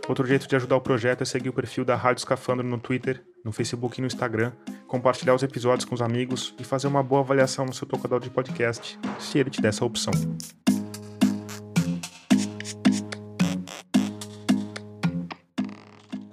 Outro 0.09 0.27
jeito 0.27 0.49
de 0.49 0.57
ajudar 0.57 0.77
o 0.77 0.81
projeto 0.81 1.21
é 1.21 1.25
seguir 1.27 1.51
o 1.51 1.53
perfil 1.53 1.85
da 1.85 1.95
Rádio 1.95 2.21
Escafandro 2.21 2.67
no 2.67 2.79
Twitter, 2.79 3.23
no 3.45 3.53
Facebook 3.53 3.99
e 3.99 4.01
no 4.01 4.07
Instagram, 4.07 4.53
compartilhar 4.87 5.35
os 5.35 5.43
episódios 5.43 5.85
com 5.85 5.95
os 5.95 6.01
amigos 6.01 6.55
e 6.59 6.65
fazer 6.65 6.87
uma 6.87 7.03
boa 7.03 7.21
avaliação 7.21 7.67
no 7.67 7.75
seu 7.75 7.87
tocador 7.87 8.19
de 8.19 8.31
podcast, 8.31 8.99
se 9.19 9.39
ele 9.39 9.51
te 9.51 9.61
der 9.61 9.69
essa 9.69 9.85
opção. 9.85 10.13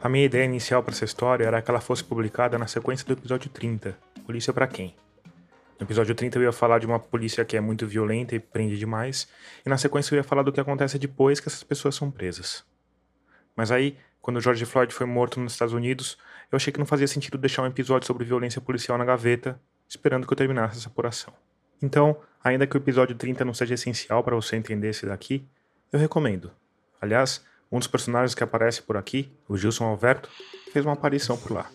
A 0.02 0.08
minha 0.08 0.25
ideia 0.25 0.46
inicial 0.46 0.82
para 0.82 0.94
essa 0.94 1.04
história 1.04 1.46
era 1.46 1.62
que 1.62 1.70
ela 1.70 1.82
fosse 1.82 2.04
publicada 2.04 2.58
na 2.58 2.68
sequência 2.68 3.06
do 3.06 3.14
episódio 3.14 3.50
30, 3.50 3.98
Polícia 4.25 4.54
para 4.54 4.68
quem? 4.68 4.96
No 5.79 5.86
episódio 5.86 6.15
30 6.15 6.38
eu 6.38 6.44
ia 6.44 6.51
falar 6.53 6.79
de 6.79 6.86
uma 6.86 7.00
polícia 7.00 7.44
que 7.44 7.58
é 7.58 7.62
muito 7.62 7.86
violenta 7.86 8.34
e 8.34 8.39
prende 8.39 8.77
demais, 8.77 9.27
e 9.65 9.70
na 9.70 9.77
sequência 9.77 10.13
eu 10.13 10.17
ia 10.17 10.24
falar 10.24 10.41
do 10.41 10.51
que 10.51 10.60
acontece 10.60 10.98
depois 10.98 11.39
que 11.39 11.50
essas 11.50 11.63
pessoas 11.63 11.96
são 11.96 12.10
presas. 12.10 12.63
Mas 13.55 13.72
aí, 13.72 13.98
quando 14.22 14.39
George 14.39 14.65
Floyd 14.65 14.94
foi 14.94 15.05
morto 15.05 15.39
nos 15.39 15.53
Estados 15.53 15.74
Unidos, 15.74 16.17
eu 16.51 16.55
achei 16.55 16.72
que 16.72 16.79
não 16.79 16.86
fazia 16.86 17.08
sentido 17.08 17.38
deixar 17.38 17.62
um 17.63 17.67
episódio 17.67 18.08
sobre 18.08 18.25
violência 18.25 18.62
policial 18.62 18.98
na 18.98 19.05
gaveta, 19.05 19.60
esperando 19.88 20.25
que 20.25 20.32
eu 20.32 20.38
terminasse 20.38 20.77
essa 20.77 20.88
apuração. 20.88 21.34
Então, 21.82 22.17
ainda 22.44 22.65
que 22.65 22.75
o 22.75 22.79
episódio 22.79 23.15
30 23.15 23.44
não 23.44 23.53
seja 23.53 23.74
essencial 23.74 24.24
para 24.24 24.36
você 24.36 24.55
entender 24.55 24.89
esse 24.89 25.05
daqui, 25.05 25.46
eu 25.91 26.00
recomendo. 26.00 26.51
Aliás, 27.01 27.44
um 27.72 27.79
dos 27.79 27.88
personagens 27.88 28.34
que 28.34 28.44
aparece 28.44 28.82
por 28.82 28.96
aqui, 28.96 29.32
o 29.48 29.58
Gilson 29.58 29.86
Alberto, 29.86 30.29
fez 30.72 30.86
uma 30.86 30.94
aparição 30.94 31.38
por 31.38 31.51
lá. 31.51 31.70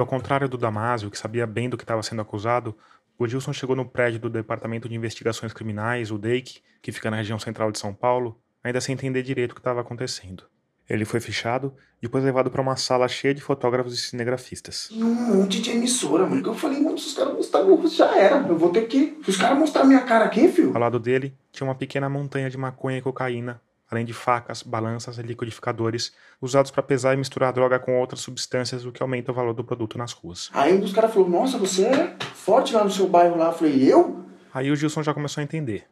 Ao 0.00 0.06
contrário 0.06 0.48
do 0.48 0.56
Damásio, 0.56 1.10
que 1.10 1.18
sabia 1.18 1.46
bem 1.46 1.68
do 1.68 1.76
que 1.76 1.84
estava 1.84 2.02
sendo 2.02 2.22
acusado, 2.22 2.74
o 3.18 3.28
Gilson 3.28 3.52
chegou 3.52 3.76
no 3.76 3.84
prédio 3.84 4.18
do 4.18 4.30
Departamento 4.30 4.88
de 4.88 4.94
Investigações 4.94 5.52
Criminais, 5.52 6.10
o 6.10 6.16
DEIC, 6.16 6.62
que 6.80 6.90
fica 6.90 7.10
na 7.10 7.18
região 7.18 7.38
central 7.38 7.70
de 7.70 7.78
São 7.78 7.92
Paulo, 7.92 8.40
ainda 8.64 8.80
sem 8.80 8.94
entender 8.94 9.22
direito 9.22 9.52
o 9.52 9.54
que 9.54 9.60
estava 9.60 9.82
acontecendo. 9.82 10.44
Ele 10.88 11.04
foi 11.04 11.20
fichado, 11.20 11.74
depois 12.00 12.24
levado 12.24 12.50
para 12.50 12.62
uma 12.62 12.76
sala 12.76 13.06
cheia 13.08 13.34
de 13.34 13.42
fotógrafos 13.42 13.92
e 13.92 13.98
cinegrafistas. 13.98 14.88
E 14.90 15.04
um 15.04 15.14
monte 15.14 15.60
de 15.60 15.70
emissora, 15.70 16.26
mano. 16.26 16.44
Eu 16.46 16.54
falei, 16.54 16.80
mano, 16.80 16.96
se 16.98 17.08
os 17.08 17.14
caras 17.14 17.34
mostrarem, 17.34 17.86
já 17.86 18.16
era. 18.16 18.38
Eu 18.48 18.56
vou 18.56 18.70
ter 18.70 18.88
que. 18.88 19.20
Se 19.22 19.30
os 19.30 19.36
caras 19.36 19.58
mostrarem 19.58 19.90
minha 19.90 20.02
cara 20.02 20.24
aqui, 20.24 20.48
filho. 20.48 20.72
Ao 20.72 20.80
lado 20.80 20.98
dele 20.98 21.36
tinha 21.52 21.68
uma 21.68 21.74
pequena 21.74 22.08
montanha 22.08 22.48
de 22.48 22.56
maconha 22.56 22.96
e 22.96 23.02
cocaína, 23.02 23.60
além 23.90 24.04
de 24.04 24.12
facas, 24.12 24.62
balanças 24.62 25.18
e 25.18 25.22
liquidificadores, 25.22 26.12
usados 26.40 26.70
para 26.70 26.82
pesar 26.82 27.14
e 27.14 27.16
misturar 27.16 27.52
droga 27.52 27.78
com 27.78 27.98
outras 27.98 28.20
substâncias, 28.20 28.84
o 28.84 28.92
que 28.92 29.02
aumenta 29.02 29.32
o 29.32 29.34
valor 29.34 29.52
do 29.52 29.64
produto 29.64 29.98
nas 29.98 30.12
ruas. 30.12 30.48
Aí 30.54 30.72
um 30.72 30.80
dos 30.80 30.92
caras 30.92 31.12
falou, 31.12 31.28
nossa, 31.28 31.58
você 31.58 31.86
é 31.86 32.16
forte 32.34 32.72
lá 32.72 32.84
no 32.84 32.90
seu 32.90 33.08
bairro 33.08 33.36
lá. 33.36 33.46
Eu 33.46 33.52
falei, 33.52 33.92
eu? 33.92 34.24
Aí 34.54 34.70
o 34.70 34.76
Gilson 34.76 35.02
já 35.02 35.12
começou 35.12 35.40
a 35.40 35.44
entender. 35.44 35.84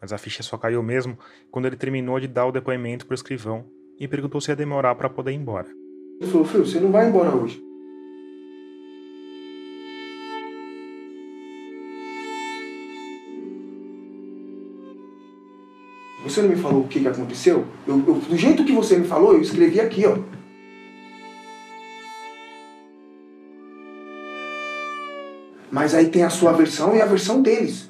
Mas 0.00 0.12
a 0.12 0.18
ficha 0.18 0.42
só 0.42 0.58
caiu 0.58 0.82
mesmo 0.82 1.18
quando 1.50 1.66
ele 1.66 1.76
terminou 1.76 2.20
de 2.20 2.28
dar 2.28 2.46
o 2.46 2.52
depoimento 2.52 3.06
pro 3.06 3.14
escrivão 3.14 3.64
e 3.98 4.06
perguntou 4.06 4.40
se 4.40 4.50
ia 4.50 4.56
demorar 4.56 4.94
para 4.94 5.08
poder 5.08 5.32
ir 5.32 5.36
embora. 5.36 5.68
Ele 6.20 6.30
falou, 6.30 6.46
filho, 6.46 6.66
você 6.66 6.78
não 6.78 6.92
vai 6.92 7.08
embora 7.08 7.34
hoje. 7.34 7.65
Você 16.26 16.42
não 16.42 16.48
me 16.48 16.56
falou 16.56 16.82
o 16.82 16.88
que, 16.88 16.98
que 16.98 17.06
aconteceu? 17.06 17.64
Eu, 17.86 18.02
eu, 18.04 18.14
do 18.14 18.36
jeito 18.36 18.64
que 18.64 18.72
você 18.72 18.98
me 18.98 19.06
falou, 19.06 19.34
eu 19.34 19.40
escrevi 19.40 19.80
aqui, 19.80 20.04
ó. 20.04 20.18
Mas 25.70 25.94
aí 25.94 26.08
tem 26.08 26.24
a 26.24 26.30
sua 26.30 26.52
versão 26.52 26.96
e 26.96 27.00
a 27.00 27.06
versão 27.06 27.40
deles. 27.40 27.88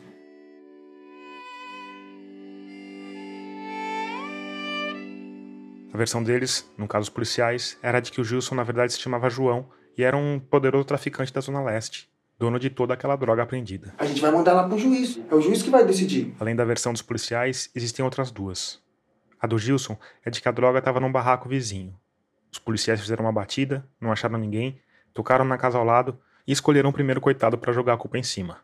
A 5.94 5.96
versão 5.96 6.22
deles, 6.22 6.70
no 6.76 6.86
caso 6.86 7.04
os 7.04 7.08
policiais, 7.08 7.78
era 7.82 8.00
de 8.00 8.12
que 8.12 8.20
o 8.20 8.24
Gilson 8.24 8.54
na 8.54 8.64
verdade 8.64 8.92
se 8.92 9.00
chamava 9.00 9.30
João 9.30 9.66
e 9.96 10.04
era 10.04 10.14
um 10.14 10.38
poderoso 10.38 10.84
traficante 10.84 11.32
da 11.32 11.40
Zona 11.40 11.62
Leste, 11.62 12.10
dono 12.38 12.58
de 12.58 12.70
toda 12.70 12.94
aquela 12.94 13.16
droga 13.16 13.42
apreendida. 13.42 13.94
A 13.98 14.04
gente 14.04 14.20
vai 14.20 14.30
mandar 14.30 14.52
lá 14.52 14.68
pro 14.68 14.78
juiz. 14.78 15.18
É 15.30 15.34
o 15.34 15.40
juiz 15.40 15.62
que 15.62 15.70
vai 15.70 15.84
decidir. 15.84 16.34
Além 16.38 16.54
da 16.54 16.64
versão 16.64 16.92
dos 16.92 17.02
policiais, 17.02 17.70
existem 17.74 18.04
outras 18.04 18.30
duas. 18.30 18.80
A 19.40 19.46
do 19.46 19.58
Gilson 19.58 19.98
é 20.24 20.30
de 20.30 20.40
que 20.40 20.48
a 20.48 20.52
droga 20.52 20.78
estava 20.78 21.00
num 21.00 21.12
barraco 21.12 21.48
vizinho. 21.48 21.98
Os 22.52 22.58
policiais 22.58 23.00
fizeram 23.00 23.24
uma 23.24 23.32
batida, 23.32 23.86
não 24.00 24.12
acharam 24.12 24.38
ninguém, 24.38 24.80
tocaram 25.12 25.44
na 25.44 25.58
casa 25.58 25.78
ao 25.78 25.84
lado 25.84 26.18
e 26.46 26.52
escolheram 26.52 26.90
o 26.90 26.92
primeiro 26.92 27.20
coitado 27.20 27.58
para 27.58 27.72
jogar 27.72 27.94
a 27.94 27.98
culpa 27.98 28.18
em 28.18 28.22
cima. 28.22 28.58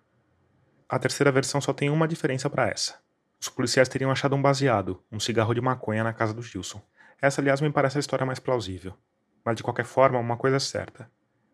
A 0.89 0.99
terceira 0.99 1.33
versão 1.33 1.61
só 1.61 1.73
tem 1.73 1.91
uma 1.91 2.07
diferença 2.07 2.49
para 2.49 2.69
essa. 2.69 3.01
Os 3.41 3.49
policiais 3.49 3.89
teriam 3.89 4.11
achado 4.11 4.37
um 4.37 4.43
baseado, 4.43 5.03
um 5.11 5.19
cigarro 5.19 5.55
de 5.55 5.61
maconha 5.61 6.05
na 6.05 6.13
casa 6.13 6.33
do 6.33 6.43
Gilson. 6.43 6.81
Essa, 7.21 7.41
aliás, 7.41 7.61
me 7.61 7.71
parece 7.71 7.99
a 7.99 8.01
história 8.01 8.25
mais 8.25 8.39
plausível. 8.39 8.95
Mas 9.45 9.57
de 9.57 9.63
qualquer 9.63 9.85
forma, 9.85 10.19
uma 10.19 10.37
coisa 10.37 10.57
é 10.59 10.61
certa. 10.61 11.11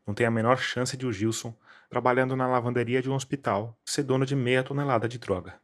Não 0.07 0.13
tem 0.13 0.27
a 0.27 0.31
menor 0.31 0.59
chance 0.59 0.97
de 0.97 1.07
o 1.07 1.13
Gilson, 1.13 1.55
trabalhando 1.89 2.37
na 2.37 2.47
lavanderia 2.47 3.01
de 3.03 3.11
um 3.11 3.15
hospital, 3.15 3.77
ser 3.85 4.03
dono 4.03 4.27
de 4.27 4.37
meia 4.37 4.63
tonelada 4.63 5.09
de 5.09 5.19
droga. 5.19 5.55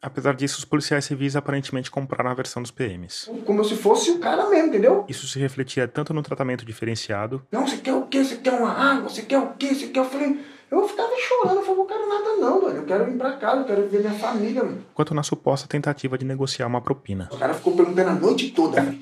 Apesar 0.00 0.34
disso, 0.34 0.58
os 0.58 0.64
policiais 0.64 1.04
civis 1.04 1.36
aparentemente 1.36 1.88
compraram 1.88 2.28
a 2.28 2.34
versão 2.34 2.60
dos 2.60 2.72
PMs. 2.72 3.30
Como 3.46 3.64
se 3.64 3.76
fosse 3.76 4.10
o 4.10 4.18
cara 4.18 4.50
mesmo, 4.50 4.66
entendeu? 4.68 5.04
Isso 5.08 5.28
se 5.28 5.38
refletia 5.38 5.86
tanto 5.86 6.12
no 6.12 6.22
tratamento 6.22 6.64
diferenciado. 6.64 7.46
Não, 7.52 7.68
você 7.68 7.76
quer 7.76 7.94
o 7.94 8.06
quê? 8.06 8.24
Você 8.24 8.36
quer 8.38 8.52
uma 8.52 8.72
água? 8.72 9.08
Você 9.08 9.22
quer 9.22 9.38
o 9.38 9.52
quê? 9.54 9.72
Você 9.72 9.86
quer. 9.86 10.00
Eu 10.00 10.04
falei. 10.04 10.40
Eu 10.68 10.88
ficava 10.88 11.10
chorando, 11.20 11.56
eu 11.58 11.62
falei, 11.62 11.76
não 11.76 11.86
quero 11.86 12.08
nada 12.08 12.36
não. 12.36 12.68
Eu 12.70 12.84
quero 12.84 13.10
ir 13.10 13.16
pra 13.16 13.32
casa, 13.36 13.60
eu 13.60 13.64
quero 13.64 13.88
ver 13.88 14.00
minha 14.00 14.14
família, 14.14 14.64
mano. 14.64 14.82
Quanto 14.94 15.14
na 15.14 15.22
suposta 15.22 15.68
tentativa 15.68 16.18
de 16.18 16.24
negociar 16.24 16.66
uma 16.66 16.80
propina. 16.80 17.28
O 17.30 17.36
cara 17.38 17.54
ficou 17.54 17.76
perguntando 17.76 18.08
a 18.08 18.14
noite 18.14 18.50
toda, 18.50 18.80
velho. 18.80 18.98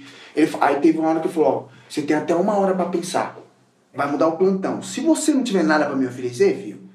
Aí 0.61 0.81
teve 0.81 0.99
uma 0.99 1.11
hora 1.11 1.21
que 1.21 1.29
ele 1.29 1.35
falou, 1.35 1.69
ó, 1.71 1.75
você 1.89 2.03
tem 2.03 2.17
até 2.17 2.35
uma 2.35 2.59
hora 2.59 2.75
pra 2.75 2.87
pensar. 2.87 3.39
Vai 3.95 4.11
mudar 4.11 4.29
o 4.29 4.37
plantão. 4.37 4.83
Se 4.83 5.01
você 5.01 5.33
não 5.33 5.43
tiver 5.43 5.65
nada 5.65 5.87
pra 5.87 5.97
me 5.97 6.07
oferecer, 6.07 6.57
filho, 6.57 6.91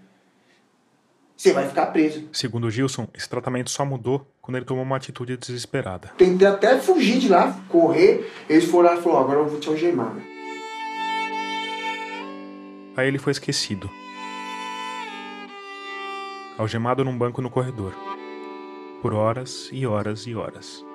você 1.36 1.52
vai 1.52 1.68
ficar 1.68 1.88
preso. 1.88 2.30
Segundo 2.32 2.72
Gilson, 2.72 3.08
esse 3.14 3.28
tratamento 3.28 3.70
só 3.70 3.84
mudou 3.84 4.26
quando 4.42 4.56
ele 4.56 4.66
tomou 4.66 4.84
uma 4.84 4.96
atitude 4.96 5.36
desesperada. 5.36 6.12
Tentei 6.18 6.48
até 6.48 6.80
fugir 6.80 7.20
de 7.20 7.28
lá, 7.28 7.60
correr. 7.68 8.32
Eles 8.50 8.66
foram 8.66 8.90
lá 8.90 8.96
e 8.96 9.02
falaram, 9.02 9.24
agora 9.24 9.40
eu 9.40 9.48
vou 9.48 9.60
te 9.60 9.68
algemar, 9.68 10.14
velho. 10.14 10.36
Aí 12.96 13.10
ele 13.10 13.18
foi 13.18 13.32
esquecido. 13.32 13.90
Algemado 16.58 17.04
num 17.04 17.18
banco 17.18 17.42
no 17.42 17.50
corredor. 17.50 17.94
Por 19.02 19.14
horas 19.14 19.70
e 19.74 19.86
horas 19.86 20.26
e 20.26 20.34
horas. 20.34 20.86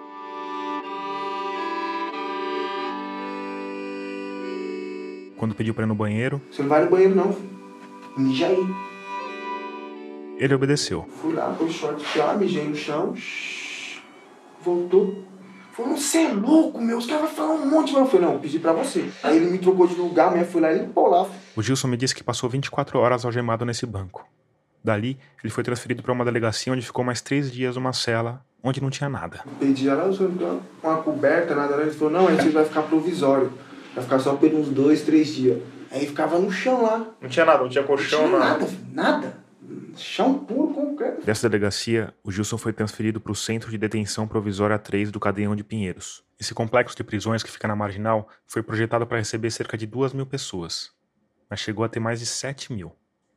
Quando 5.40 5.54
pediu 5.54 5.72
para 5.72 5.84
ir 5.84 5.86
no 5.86 5.94
banheiro, 5.94 6.38
Você 6.52 6.60
não 6.60 6.68
vai 6.68 6.84
no 6.84 6.90
banheiro 6.90 7.14
não, 7.14 7.32
filho. 7.32 7.48
Mija 8.14 8.46
aí. 8.46 8.58
ele 10.36 10.54
obedeceu. 10.54 11.08
Fui 11.22 11.32
lá, 11.32 11.54
pus 11.58 11.72
short 11.72 12.04
já, 12.14 12.34
mijei 12.34 12.68
no 12.68 12.76
chão. 12.76 13.16
shhh, 13.16 14.02
Voltou. 14.62 15.24
Falou, 15.72 15.96
você 15.96 16.18
é 16.24 16.32
louco, 16.34 16.78
meu. 16.78 16.98
Os 16.98 17.06
caras 17.06 17.22
vão 17.22 17.30
falar 17.30 17.54
um 17.54 17.70
monte, 17.70 17.90
mas 17.94 18.02
eu 18.02 18.06
falei, 18.08 18.26
não, 18.26 18.38
pedi 18.38 18.58
pra 18.58 18.74
você. 18.74 19.08
Aí 19.22 19.38
ele 19.38 19.50
me 19.50 19.56
trocou 19.56 19.86
de 19.86 19.94
lugar, 19.94 20.26
a 20.26 20.30
mulher 20.32 20.44
foi 20.44 20.60
lá 20.60 20.72
e 20.74 20.78
limpou 20.80 21.08
lá. 21.08 21.26
O 21.56 21.62
Gilson 21.62 21.88
me 21.88 21.96
disse 21.96 22.14
que 22.14 22.22
passou 22.22 22.50
24 22.50 22.98
horas 22.98 23.24
algemado 23.24 23.64
nesse 23.64 23.86
banco. 23.86 24.26
Dali, 24.84 25.18
ele 25.42 25.50
foi 25.50 25.64
transferido 25.64 26.02
para 26.02 26.12
uma 26.12 26.22
delegacia 26.26 26.70
onde 26.70 26.84
ficou 26.84 27.02
mais 27.02 27.22
três 27.22 27.50
dias 27.50 27.76
numa 27.76 27.94
cela 27.94 28.44
onde 28.62 28.82
não 28.82 28.90
tinha 28.90 29.08
nada. 29.08 29.40
Pedi 29.58 29.88
ela, 29.88 30.04
o 30.06 30.14
senhor 30.14 30.32
deu 30.32 30.60
uma 30.82 30.98
coberta, 30.98 31.54
nada, 31.54 31.78
né? 31.78 31.84
Ele 31.84 31.92
falou, 31.92 32.12
não, 32.12 32.28
aí 32.28 32.36
você 32.36 32.50
vai 32.50 32.66
ficar 32.66 32.82
provisório. 32.82 33.50
Vai 33.94 34.04
ficar 34.04 34.18
só 34.18 34.34
por 34.36 34.52
uns 34.52 34.68
dois, 34.68 35.02
três 35.02 35.34
dias. 35.34 35.62
Aí 35.90 36.06
ficava 36.06 36.38
no 36.38 36.50
chão 36.50 36.82
lá. 36.82 37.12
Não 37.20 37.28
tinha 37.28 37.44
nada, 37.44 37.62
não 37.62 37.68
tinha 37.68 37.84
Não 37.84 37.96
tinha 37.96 38.28
nada, 38.28 38.68
nada. 38.92 39.40
Chão 39.96 40.34
puro, 40.38 40.72
concreto. 40.72 41.24
Dessa 41.24 41.48
delegacia, 41.48 42.14
o 42.22 42.30
Gilson 42.30 42.56
foi 42.56 42.72
transferido 42.72 43.20
para 43.20 43.32
o 43.32 43.36
Centro 43.36 43.70
de 43.70 43.78
Detenção 43.78 44.26
Provisória 44.26 44.78
3 44.78 45.10
do 45.10 45.20
Cadeião 45.20 45.54
de 45.54 45.64
Pinheiros. 45.64 46.22
Esse 46.38 46.54
complexo 46.54 46.96
de 46.96 47.04
prisões 47.04 47.42
que 47.42 47.50
fica 47.50 47.68
na 47.68 47.76
Marginal 47.76 48.28
foi 48.46 48.62
projetado 48.62 49.06
para 49.06 49.18
receber 49.18 49.50
cerca 49.50 49.76
de 49.76 49.86
2 49.86 50.12
mil 50.12 50.26
pessoas, 50.26 50.90
mas 51.48 51.60
chegou 51.60 51.84
a 51.84 51.88
ter 51.88 52.00
mais 52.00 52.20
de 52.20 52.26
7 52.26 52.72
mil. 52.72 52.92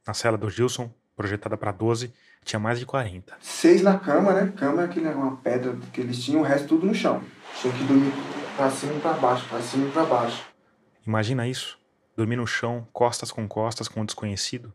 Na 0.07 0.13
cela 0.13 0.37
do 0.37 0.49
Gilson, 0.49 0.91
projetada 1.15 1.57
para 1.57 1.71
12, 1.71 2.13
tinha 2.45 2.59
mais 2.59 2.79
de 2.79 2.85
40. 2.85 3.35
Seis 3.41 3.81
na 3.81 3.97
cama, 3.97 4.33
né? 4.33 4.53
Cama 4.55 4.83
é 4.83 4.85
aquele, 4.85 5.07
uma 5.09 5.37
pedra 5.37 5.75
que 5.91 6.01
eles 6.01 6.23
tinham, 6.23 6.41
o 6.41 6.43
resto 6.43 6.67
tudo 6.67 6.85
no 6.85 6.93
chão. 6.93 7.21
Tinha 7.61 7.73
que 7.73 7.83
dormir 7.83 8.11
pra 8.55 8.69
cima 8.69 8.93
e 8.93 8.99
pra 8.99 9.13
baixo, 9.13 9.47
pra 9.47 9.61
cima 9.61 9.87
e 9.87 9.91
pra 9.91 10.05
baixo. 10.05 10.43
Imagina 11.05 11.47
isso, 11.47 11.77
dormir 12.15 12.35
no 12.35 12.47
chão, 12.47 12.87
costas 12.93 13.31
com 13.31 13.47
costas 13.47 13.87
com 13.87 14.01
um 14.01 14.05
desconhecido, 14.05 14.73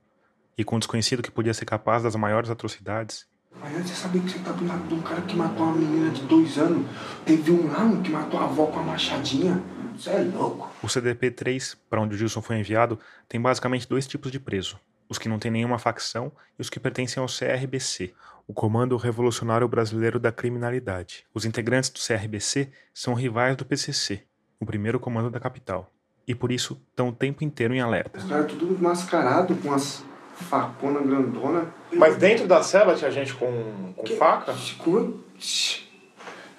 e 0.56 0.64
com 0.64 0.76
um 0.76 0.78
desconhecido 0.78 1.23
que 1.23 1.30
podia 1.30 1.54
ser 1.54 1.64
capaz 1.64 2.02
das 2.02 2.16
maiores 2.16 2.50
atrocidades. 2.50 3.26
Mas 3.61 3.75
antes 3.75 3.90
você 3.90 3.97
sabia 3.97 4.20
que 4.20 4.30
você 4.30 4.38
tá 4.40 4.52
do 4.52 4.66
lado 4.66 4.87
de 4.87 4.94
um 4.94 5.00
cara 5.00 5.23
que 5.23 5.35
matou 5.35 5.66
uma 5.66 5.76
menina 5.76 6.11
de 6.11 6.23
dois 6.23 6.58
anos. 6.58 6.87
Teve 7.25 7.50
um 7.50 7.66
lá 7.68 8.02
que 8.02 8.11
matou 8.11 8.38
a 8.38 8.44
avó 8.44 8.66
com 8.66 8.80
a 8.80 8.82
machadinha. 8.82 9.62
Você 9.97 10.11
é 10.11 10.18
louco. 10.18 10.70
O 10.82 10.87
CDP-3, 10.87 11.76
para 11.88 12.00
onde 12.00 12.14
o 12.14 12.18
Gilson 12.18 12.42
foi 12.42 12.58
enviado, 12.58 12.99
tem 13.28 13.40
basicamente 13.40 13.88
dois 13.88 14.06
tipos 14.06 14.30
de 14.30 14.38
preso: 14.38 14.78
os 15.08 15.18
que 15.18 15.28
não 15.28 15.38
têm 15.38 15.50
nenhuma 15.50 15.78
facção 15.78 16.30
e 16.58 16.62
os 16.62 16.68
que 16.68 16.78
pertencem 16.78 17.20
ao 17.20 17.28
CRBC, 17.28 18.14
o 18.49 18.55
Comando 18.55 18.97
Revolucionário 18.97 19.69
Brasileiro 19.69 20.19
da 20.19 20.33
Criminalidade. 20.33 21.26
Os 21.35 21.45
integrantes 21.45 21.90
do 21.90 22.00
CRBC 22.00 22.71
são 22.95 23.12
rivais 23.12 23.55
do 23.55 23.64
PCC, 23.64 24.25
o 24.59 24.64
primeiro 24.64 24.99
comando 24.99 25.31
da 25.31 25.38
capital, 25.38 25.93
e 26.26 26.35
por 26.35 26.50
isso 26.50 26.81
estão 26.90 27.11
o 27.11 27.12
tempo 27.12 27.45
inteiro 27.45 27.75
em 27.75 27.81
alerta. 27.81 28.19
Os 28.19 28.25
caras 28.25 28.47
tudo 28.47 28.83
mascarado 28.83 29.55
com 29.57 29.73
as 29.73 30.02
facona 30.35 31.00
grandona. 31.00 31.67
Mas 31.93 32.17
dentro 32.17 32.47
da 32.47 32.62
cela 32.62 32.95
tinha 32.95 33.11
gente 33.11 33.35
com, 33.35 33.93
com 33.95 34.05
Que- 34.05 34.17
faca? 34.17 34.52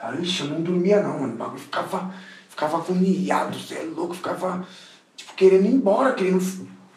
Aí, 0.01 0.21
ixi, 0.21 0.41
eu 0.43 0.47
não 0.47 0.61
dormia 0.61 1.01
não, 1.01 1.19
mano. 1.19 1.33
O 1.33 1.37
bagulho 1.37 1.59
ficava, 1.59 2.13
ficava 2.49 2.77
agoniado, 2.77 3.57
você 3.57 3.75
é 3.75 3.83
louco, 3.83 4.13
ficava, 4.13 4.65
tipo, 5.15 5.33
querendo 5.33 5.65
ir 5.65 5.73
embora, 5.73 6.13
querendo 6.13 6.39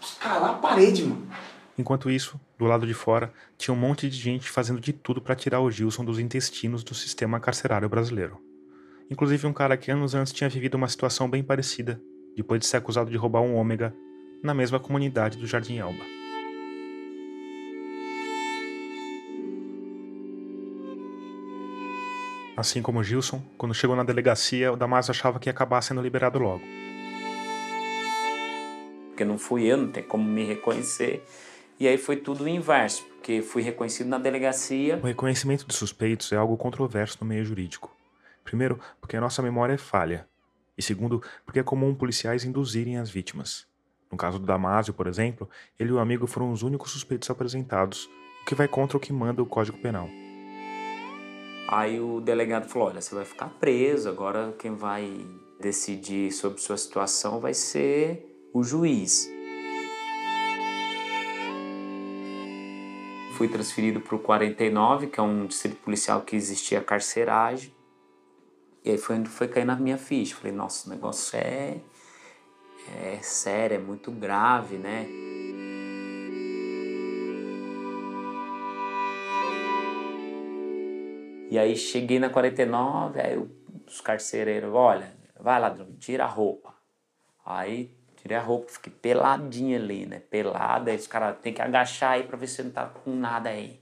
escalar 0.01 0.51
a 0.51 0.55
parede, 0.55 1.05
mano. 1.05 1.27
Enquanto 1.79 2.11
isso, 2.11 2.39
do 2.63 2.69
lado 2.69 2.87
de 2.87 2.95
fora, 2.95 3.33
tinha 3.59 3.75
um 3.75 3.79
monte 3.79 4.09
de 4.09 4.17
gente 4.17 4.49
fazendo 4.49 4.81
de 4.81 4.93
tudo 4.93 5.21
para 5.21 5.35
tirar 5.35 5.61
o 5.61 5.71
Gilson 5.71 6.05
dos 6.05 6.21
intestinos 6.21 6.85
do 6.85 6.95
sistema 6.95 7.41
carcerário 7.41 7.89
brasileiro. 7.89 8.39
Inclusive 9.11 9.47
um 9.49 9.53
cara 9.53 9.77
que 9.77 9.91
anos 9.91 10.15
antes 10.15 10.33
tinha 10.33 10.49
vivido 10.49 10.77
uma 10.77 10.87
situação 10.89 11.29
bem 11.29 11.43
parecida, 11.43 12.01
depois 12.37 12.61
de 12.61 12.67
ser 12.67 12.77
acusado 12.77 13.11
de 13.11 13.17
roubar 13.17 13.41
um 13.41 13.57
ômega 13.57 13.93
na 14.43 14.55
mesma 14.55 14.79
comunidade 14.79 15.39
do 15.39 15.47
Jardim 15.47 15.81
Alba. 15.81 16.05
Assim 22.57 22.81
como 22.81 23.03
Gilson, 23.03 23.43
quando 23.59 23.75
chegou 23.75 23.97
na 23.97 24.05
delegacia, 24.05 24.73
o 24.73 24.77
Damasio 24.77 25.11
achava 25.11 25.41
que 25.41 25.49
ia 25.49 25.53
acabar 25.53 25.83
sendo 25.83 26.01
liberado 26.01 26.39
logo. 26.39 26.63
Porque 29.09 29.25
não 29.25 29.37
fui 29.37 29.65
eu, 29.65 29.77
não 29.77 29.89
tem 29.89 30.03
como 30.03 30.25
me 30.25 30.45
reconhecer. 30.45 31.25
E 31.79 31.89
aí 31.89 31.99
foi 31.99 32.17
tudo 32.17 32.45
o 32.45 32.49
inverso, 32.49 33.05
porque 33.05 33.43
fui 33.43 33.63
reconhecido 33.63 34.09
na 34.09 34.19
delegacia. 34.19 34.99
O 35.03 35.07
reconhecimento 35.07 35.67
de 35.67 35.75
suspeitos 35.75 36.33
é 36.33 36.37
algo 36.37 36.57
controverso 36.57 37.19
no 37.21 37.27
meio 37.27 37.45
jurídico. 37.45 37.95
Primeiro, 38.45 38.79
porque 39.01 39.17
a 39.17 39.21
nossa 39.21 39.43
memória 39.43 39.75
é 39.75 39.79
falha. 39.79 40.29
E 40.77 40.83
segundo, 40.83 41.23
porque 41.45 41.61
é 41.61 41.63
comum 41.63 41.95
policiais 41.95 42.45
induzirem 42.45 42.99
as 42.99 43.11
vítimas. 43.11 43.67
No 44.11 44.17
caso 44.19 44.39
do 44.39 44.47
Damásio, 44.47 44.93
por 44.93 45.07
exemplo, 45.07 45.49
ele 45.79 45.91
e 45.91 45.93
o 45.93 45.99
amigo 45.99 46.27
foram 46.27 46.53
os 46.53 46.63
únicos 46.63 46.91
suspeitos 46.91 47.31
apresentados, 47.31 48.09
o 48.43 48.45
que 48.47 48.55
vai 48.55 48.69
contra 48.69 48.97
o 48.97 49.01
que 49.01 49.13
manda 49.13 49.43
o 49.43 49.47
Código 49.47 49.79
Penal. 49.79 50.09
Aí 51.69 51.99
o 51.99 52.21
delegado 52.21 52.69
falou: 52.69 52.89
Olha, 52.89 53.01
você 53.01 53.15
vai 53.15 53.25
ficar 53.25 53.49
preso, 53.49 54.09
agora 54.09 54.55
quem 54.59 54.75
vai 54.75 55.27
decidir 55.59 56.31
sobre 56.33 56.61
sua 56.61 56.77
situação 56.77 57.41
vai 57.41 57.55
ser 57.55 58.27
o 58.53 58.63
juiz. 58.63 59.31
Fui 63.43 63.49
transferido 63.49 64.01
para 64.01 64.15
o 64.15 64.21
49, 64.21 65.09
que 65.09 65.19
é 65.19 65.23
um 65.25 65.47
distrito 65.47 65.75
policial 65.79 66.21
que 66.21 66.37
existia 66.37 66.81
carceragem. 66.81 67.75
E 68.85 68.91
aí 68.93 68.97
foi 68.97 69.17
onde 69.17 69.29
foi 69.29 69.49
cair 69.49 69.65
na 69.65 69.75
minha 69.75 69.99
ficha. 69.99 70.37
Falei: 70.37 70.53
Nossa, 70.53 70.87
o 70.87 70.91
negócio 70.95 71.37
é, 71.37 71.81
é 73.03 73.19
sério, 73.21 73.75
é 73.75 73.79
muito 73.79 74.13
grave, 74.13 74.77
né? 74.77 75.09
E 81.51 81.59
aí 81.59 81.75
cheguei 81.75 82.21
na 82.21 82.31
49, 82.31 83.21
aí 83.21 83.45
os 83.89 84.01
carcereiros, 84.01 84.73
olha, 84.73 85.17
vai 85.41 85.59
ladrão, 85.59 85.89
tira 85.99 86.23
a 86.23 86.29
roupa. 86.29 86.73
Aí 87.45 87.93
tirei 88.23 88.37
a 88.37 88.41
roupa, 88.41 88.71
fiquei 88.71 88.93
peladinha 88.93 89.77
ali, 89.77 90.07
né? 90.07 90.21
Pelada, 90.21 90.93
aí 90.93 90.97
os 90.97 91.09
caras 91.09 91.37
tem 91.43 91.53
que 91.53 91.61
agachar 91.61 92.13
aí 92.13 92.23
pra 92.23 92.37
ver 92.37 92.47
se 92.47 92.63
não 92.63 92.71
tá 92.71 92.87
com 92.87 93.15
nada 93.15 93.51
aí. 93.51 93.81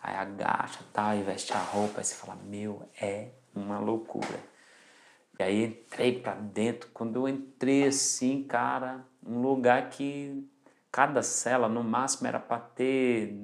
Aí 0.00 0.14
agacha, 0.14 0.80
tá, 0.92 1.14
e 1.16 1.22
veste 1.22 1.52
a 1.52 1.58
roupa, 1.58 2.00
aí 2.00 2.04
você 2.04 2.14
fala, 2.14 2.38
meu, 2.44 2.88
é 3.00 3.30
uma 3.54 3.78
loucura. 3.80 4.38
E 5.38 5.42
aí 5.42 5.64
entrei 5.64 6.20
pra 6.20 6.34
dentro, 6.34 6.88
quando 6.94 7.16
eu 7.16 7.28
entrei 7.28 7.88
assim, 7.88 8.44
cara, 8.44 9.04
um 9.26 9.42
lugar 9.42 9.90
que 9.90 10.48
cada 10.90 11.22
cela 11.22 11.68
no 11.68 11.82
máximo 11.82 12.28
era 12.28 12.38
pra 12.38 12.58
ter, 12.58 13.34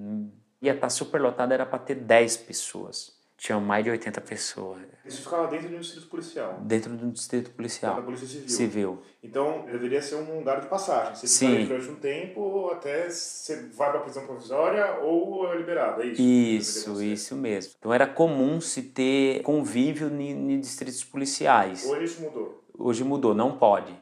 ia 0.62 0.74
estar 0.74 0.88
super 0.88 1.20
lotado, 1.20 1.52
era 1.52 1.66
pra 1.66 1.78
ter 1.78 1.96
10 1.96 2.36
pessoas. 2.36 3.15
Tinham 3.36 3.60
mais 3.60 3.84
de 3.84 3.90
80 3.90 4.18
pessoas 4.22 4.80
Isso 5.04 5.22
ficava 5.22 5.46
dentro 5.48 5.68
de 5.68 5.74
um 5.76 5.80
distrito 5.80 6.06
policial, 6.08 6.58
dentro 6.62 6.96
do 6.96 7.10
distrito 7.10 7.50
policial. 7.50 8.02
Polícia 8.02 8.26
Civil. 8.26 8.48
Civil. 8.48 9.02
Então, 9.22 9.66
deveria 9.70 10.00
ser 10.00 10.14
um 10.14 10.38
lugar 10.38 10.60
de 10.62 10.68
passagem. 10.68 11.14
Você 11.14 11.26
Sim. 11.26 11.56
fica 11.56 11.74
durante 11.74 11.90
um 11.90 11.96
tempo, 11.96 12.70
até 12.70 13.10
você 13.10 13.68
vai 13.74 13.90
para 13.90 14.00
prisão 14.00 14.24
provisória 14.24 15.00
ou 15.02 15.52
é 15.52 15.56
liberado, 15.56 16.02
é 16.02 16.06
isso? 16.06 16.22
Isso, 16.22 17.02
isso 17.02 17.36
mesmo. 17.36 17.74
Então 17.78 17.92
era 17.92 18.06
comum 18.06 18.58
se 18.60 18.82
ter 18.82 19.42
convívio 19.42 20.08
em 20.08 20.58
distritos 20.58 21.04
policiais. 21.04 21.84
Hoje 21.84 22.04
isso 22.04 22.22
mudou. 22.22 22.64
Hoje 22.78 23.04
mudou, 23.04 23.34
não 23.34 23.58
pode. 23.58 23.94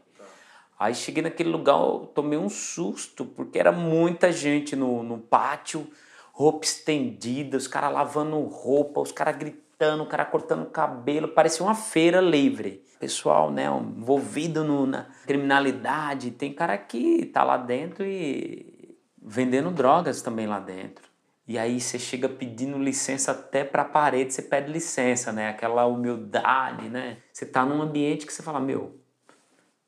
Aí 0.78 0.94
cheguei 0.94 1.22
naquele 1.22 1.50
lugar, 1.50 1.78
tomei 2.14 2.38
um 2.38 2.48
susto, 2.48 3.24
porque 3.24 3.58
era 3.58 3.70
muita 3.70 4.32
gente 4.32 4.74
no, 4.74 5.02
no 5.02 5.18
pátio, 5.18 5.86
roupa 6.34 6.64
estendida, 6.64 7.56
os 7.56 7.68
caras 7.68 7.92
lavando 7.92 8.40
roupa, 8.40 9.00
os 9.00 9.12
caras 9.12 9.36
gritando, 9.36 10.02
o 10.02 10.06
cara 10.06 10.24
cortando 10.24 10.66
cabelo, 10.66 11.28
parecia 11.28 11.64
uma 11.64 11.76
feira 11.76 12.20
livre. 12.20 12.84
Pessoal, 12.98 13.52
né, 13.52 13.66
envolvido 13.66 14.64
no, 14.64 14.84
na 14.84 15.06
criminalidade, 15.26 16.32
tem 16.32 16.52
cara 16.52 16.76
que 16.76 17.26
tá 17.26 17.44
lá 17.44 17.56
dentro 17.56 18.04
e 18.04 18.96
vendendo 19.22 19.70
drogas 19.70 20.22
também 20.22 20.46
lá 20.46 20.58
dentro. 20.58 21.04
E 21.46 21.56
aí 21.56 21.80
você 21.80 21.98
chega 22.00 22.28
pedindo 22.28 22.78
licença 22.78 23.30
até 23.30 23.62
pra 23.62 23.84
parede, 23.84 24.34
você 24.34 24.42
pede 24.42 24.72
licença, 24.72 25.30
né? 25.30 25.50
Aquela 25.50 25.86
humildade, 25.86 26.88
né? 26.88 27.18
Você 27.32 27.44
tá 27.46 27.64
num 27.64 27.82
ambiente 27.82 28.26
que 28.26 28.32
você 28.32 28.42
fala, 28.42 28.58
meu, 28.58 28.98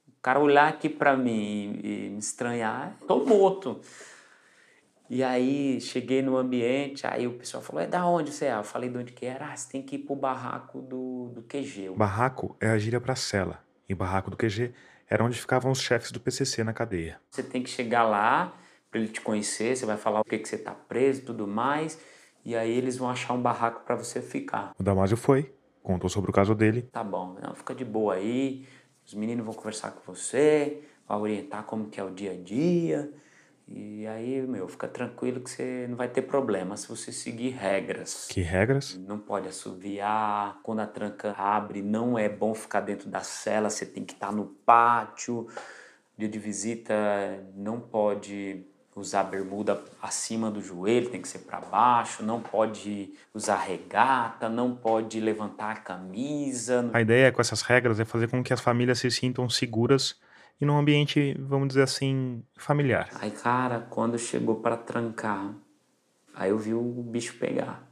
o 0.07 0.21
cara 0.23 0.39
olhar 0.39 0.69
aqui 0.69 0.89
pra 0.89 1.17
mim 1.17 1.81
e, 1.83 2.07
e 2.07 2.11
me 2.11 2.19
estranhar, 2.19 2.95
tô 3.09 3.25
morto. 3.25 3.81
E 5.09 5.23
aí 5.23 5.81
cheguei 5.81 6.21
no 6.21 6.37
ambiente, 6.37 7.07
aí 7.07 7.27
o 7.27 7.35
pessoal 7.35 7.63
falou, 7.63 7.81
é 7.81 7.87
da 7.87 8.05
onde 8.07 8.33
você 8.33 8.47
é? 8.47 8.55
Eu 8.55 8.65
falei 8.65 8.91
de 8.91 8.99
onde 8.99 9.13
que 9.13 9.25
era, 9.25 9.53
ah, 9.53 9.57
você 9.57 9.71
tem 9.71 9.83
que 9.83 9.97
ir 9.97 9.99
pro 10.01 10.17
barraco 10.17 10.83
do, 10.83 11.31
do 11.35 11.43
QG. 11.43 11.91
Barraco 11.97 12.57
é 12.61 12.69
a 12.69 12.79
gíria 12.79 13.01
para 13.01 13.15
cela, 13.15 13.61
e 13.89 13.95
barraco 13.95 14.31
do 14.31 14.37
QG 14.37 14.73
era 15.09 15.25
onde 15.25 15.39
ficavam 15.39 15.71
os 15.71 15.81
chefes 15.81 16.11
do 16.11 16.19
PCC 16.19 16.65
na 16.65 16.73
cadeia. 16.73 17.21
Você 17.31 17.43
tem 17.43 17.63
que 17.63 17.71
chegar 17.71 18.03
lá 18.03 18.53
para 18.91 19.01
ele 19.01 19.09
te 19.09 19.21
conhecer, 19.21 19.77
você 19.77 19.87
vai 19.87 19.97
falar 19.97 20.21
o 20.21 20.25
que, 20.25 20.39
que 20.39 20.49
você 20.49 20.59
tá 20.59 20.73
preso 20.73 21.21
e 21.21 21.25
tudo 21.25 21.47
mais, 21.47 22.01
e 22.45 22.57
aí 22.57 22.77
eles 22.77 22.97
vão 22.97 23.09
achar 23.09 23.33
um 23.33 23.41
barraco 23.41 23.85
para 23.85 23.95
você 23.95 24.21
ficar. 24.21 24.73
O 24.79 24.83
Damásio 24.83 25.17
foi, 25.17 25.53
contou 25.85 26.11
sobre 26.11 26.31
o 26.31 26.35
caso 26.35 26.53
dele, 26.53 26.83
Tá 26.91 27.05
bom, 27.05 27.37
não, 27.41 27.55
fica 27.55 27.75
de 27.75 27.85
boa 27.85 28.15
aí, 28.15 28.67
os 29.07 29.15
meninos 29.15 29.45
vão 29.45 29.55
conversar 29.55 29.93
com 29.93 30.13
você, 30.13 30.83
vai 31.07 31.17
orientar 31.19 31.63
como 31.63 31.89
que 31.89 32.01
é 32.01 32.05
o 32.05 32.11
dia 32.11 32.33
a 32.33 32.37
dia, 32.37 33.13
e 33.69 34.07
aí, 34.07 34.47
meu, 34.47 34.69
fica 34.69 34.87
tranquilo 34.87 35.41
que 35.41 35.51
você 35.51 35.87
não 35.89 35.97
vai 35.97 36.09
ter 36.09 36.23
problema 36.23 36.77
se 36.77 36.89
você 36.89 37.11
seguir 37.11 37.51
regras. 37.51 38.29
que 38.31 38.41
regras? 38.41 38.97
Não 38.97 39.19
pode 39.19 39.49
assoviar, 39.49 40.61
quando 40.63 40.81
a 40.81 40.87
tranca 40.87 41.33
abre, 41.33 41.83
não 41.83 42.17
é 42.17 42.29
bom 42.29 42.55
ficar 42.55 42.81
dentro 42.81 43.09
da 43.09 43.21
cela, 43.21 43.69
você 43.69 43.85
tem 43.85 44.05
que 44.05 44.13
estar 44.13 44.33
no 44.33 44.47
pátio. 44.65 45.49
Dia 46.17 46.29
de 46.29 46.39
visita, 46.39 46.95
não 47.55 47.81
pode 47.81 48.65
usar 48.95 49.25
bermuda 49.25 49.83
acima 50.01 50.51
do 50.51 50.63
joelho, 50.63 51.11
tem 51.11 51.21
que 51.21 51.29
ser 51.29 51.41
para 51.41 51.61
baixo, 51.61 52.23
não 52.23 52.41
pode 52.41 53.13
usar 53.35 53.57
regata, 53.57 54.49
não 54.49 54.75
pode 54.75 55.21
levantar 55.21 55.73
a 55.73 55.77
camisa. 55.77 56.89
A 56.95 57.03
ideia 57.03 57.31
com 57.31 57.41
essas 57.41 57.61
regras 57.61 58.01
é 58.01 58.05
fazer 58.05 58.29
com 58.29 58.43
que 58.43 58.55
as 58.55 58.61
famílias 58.61 59.01
se 59.01 59.11
sintam 59.11 59.51
seguras 59.51 60.19
e 60.61 60.65
num 60.65 60.79
ambiente, 60.79 61.37
vamos 61.39 61.69
dizer 61.69 61.83
assim, 61.83 62.43
familiar. 62.57 63.11
Aí, 63.21 63.31
cara, 63.31 63.81
quando 63.91 64.19
chegou 64.19 64.57
para 64.57 64.77
trancar, 64.77 65.55
aí 66.35 66.51
eu 66.51 66.59
vi 66.59 66.73
o 66.75 66.83
bicho 66.83 67.39
pegar. 67.39 67.87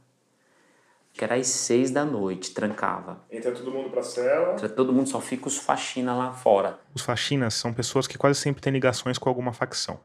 Que 1.13 1.23
era 1.23 1.35
às 1.35 1.47
seis 1.47 1.91
da 1.91 2.03
noite, 2.03 2.53
trancava. 2.53 3.23
Entra 3.31 3.51
todo 3.53 3.71
mundo 3.71 3.89
pra 3.89 4.03
cela. 4.03 4.55
Todo 4.69 4.91
mundo 4.91 5.07
só 5.07 5.21
fica 5.21 5.47
os 5.47 5.57
faxina 5.57 6.13
lá 6.13 6.33
fora. 6.33 6.79
Os 6.93 7.03
faxinas 7.03 7.53
são 7.53 7.73
pessoas 7.73 8.05
que 8.05 8.17
quase 8.17 8.39
sempre 8.39 8.61
têm 8.61 8.73
ligações 8.73 9.17
com 9.17 9.29
alguma 9.29 9.53
facção. 9.53 9.99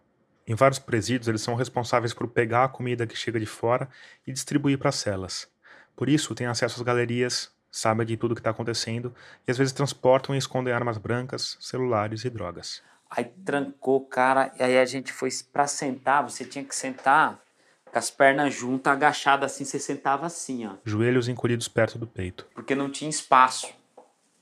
Em 0.46 0.54
vários 0.54 0.78
presídios, 0.78 1.26
eles 1.26 1.42
são 1.42 1.54
responsáveis 1.54 2.14
por 2.14 2.28
pegar 2.28 2.64
a 2.64 2.68
comida 2.68 3.06
que 3.06 3.16
chega 3.16 3.40
de 3.40 3.46
fora 3.46 3.88
e 4.26 4.32
distribuir 4.32 4.78
para 4.78 4.90
as 4.90 4.96
celas. 4.96 5.48
Por 5.96 6.08
isso, 6.08 6.34
têm 6.34 6.46
acesso 6.46 6.76
às 6.76 6.82
galerias, 6.82 7.52
sabem 7.70 8.06
de 8.06 8.16
tudo 8.16 8.34
que 8.34 8.40
está 8.40 8.50
acontecendo 8.50 9.14
e 9.46 9.50
às 9.50 9.58
vezes 9.58 9.72
transportam 9.72 10.34
e 10.34 10.38
escondem 10.38 10.72
armas 10.72 10.98
brancas, 10.98 11.56
celulares 11.60 12.24
e 12.24 12.30
drogas. 12.30 12.82
Aí 13.10 13.24
trancou, 13.44 14.06
cara, 14.06 14.52
e 14.58 14.62
aí 14.62 14.78
a 14.78 14.84
gente 14.84 15.12
foi 15.12 15.30
pra 15.52 15.66
sentar, 15.66 16.22
você 16.22 16.44
tinha 16.44 16.64
que 16.64 16.74
sentar 16.74 17.40
com 17.84 17.98
as 17.98 18.10
pernas 18.10 18.54
juntas, 18.54 18.92
agachado 18.92 19.44
assim, 19.44 19.64
você 19.64 19.78
sentava 19.78 20.26
assim, 20.26 20.66
ó. 20.66 20.74
Joelhos 20.84 21.28
encolhidos 21.28 21.66
perto 21.66 21.98
do 21.98 22.06
peito. 22.06 22.46
Porque 22.54 22.74
não 22.74 22.90
tinha 22.90 23.10
espaço. 23.10 23.68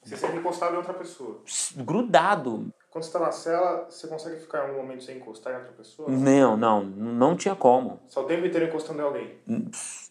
Você 0.05 0.17
sempre 0.17 0.39
encostado 0.39 0.75
em 0.75 0.77
outra 0.77 0.95
pessoa. 0.95 1.43
Grudado. 1.77 2.73
Quando 2.91 3.05
você 3.05 3.09
está 3.11 3.19
na 3.19 3.33
cela, 3.33 3.87
você 3.91 4.07
consegue 4.07 4.41
ficar 4.41 4.59
em 4.59 4.71
algum 4.71 4.83
momento 4.83 5.05
sem 5.05 5.17
encostar 5.19 5.53
em 5.53 5.57
outra 5.57 5.73
pessoa? 5.73 6.11
Não, 6.11 6.57
não, 6.57 6.85
não 6.85 7.37
tinha 7.37 7.55
como. 7.55 8.01
Só 8.09 8.23
o 8.23 8.25
tempo 8.25 8.47
inteiro 8.47 8.67
encostando 8.67 9.01
em 9.01 9.05
alguém. 9.05 9.39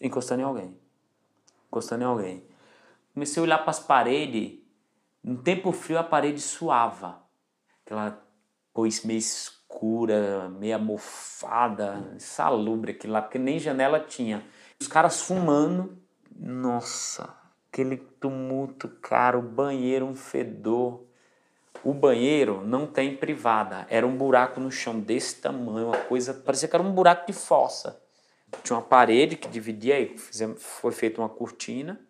Encostando 0.00 0.42
em 0.42 0.44
alguém. 0.44 0.78
Encostando 1.66 2.02
em 2.02 2.06
alguém. 2.06 2.44
Comecei 3.18 3.40
a 3.40 3.42
olhar 3.42 3.58
para 3.58 3.70
as 3.70 3.80
paredes. 3.80 4.60
No 5.24 5.38
tempo 5.38 5.72
frio 5.72 5.98
a 5.98 6.04
parede 6.04 6.40
suava. 6.40 7.20
Aquela 7.84 8.24
coisa 8.72 9.00
meio 9.04 9.18
escura, 9.18 10.48
meia 10.48 10.78
mofada, 10.78 12.12
insalubre 12.14 12.92
aquilo 12.92 13.14
lá, 13.14 13.20
porque 13.20 13.36
nem 13.36 13.58
janela 13.58 13.98
tinha. 13.98 14.44
Os 14.80 14.86
caras 14.86 15.20
fumando, 15.20 16.00
nossa, 16.30 17.34
aquele 17.72 17.96
tumulto, 17.96 18.86
cara, 19.02 19.36
o 19.36 19.42
banheiro, 19.42 20.06
um 20.06 20.14
fedor. 20.14 21.04
O 21.82 21.92
banheiro 21.92 22.64
não 22.64 22.86
tem 22.86 23.16
privada, 23.16 23.84
era 23.90 24.06
um 24.06 24.16
buraco 24.16 24.60
no 24.60 24.70
chão 24.70 25.00
desse 25.00 25.40
tamanho, 25.40 25.88
uma 25.88 25.98
coisa, 26.02 26.32
parecia 26.32 26.68
que 26.68 26.76
era 26.76 26.84
um 26.84 26.92
buraco 26.92 27.26
de 27.26 27.32
fossa. 27.32 28.00
Tinha 28.62 28.76
uma 28.76 28.84
parede 28.84 29.36
que 29.36 29.48
dividia 29.48 29.96
aí, 29.96 30.16
foi 30.56 30.92
feita 30.92 31.20
uma 31.20 31.28
cortina, 31.28 32.00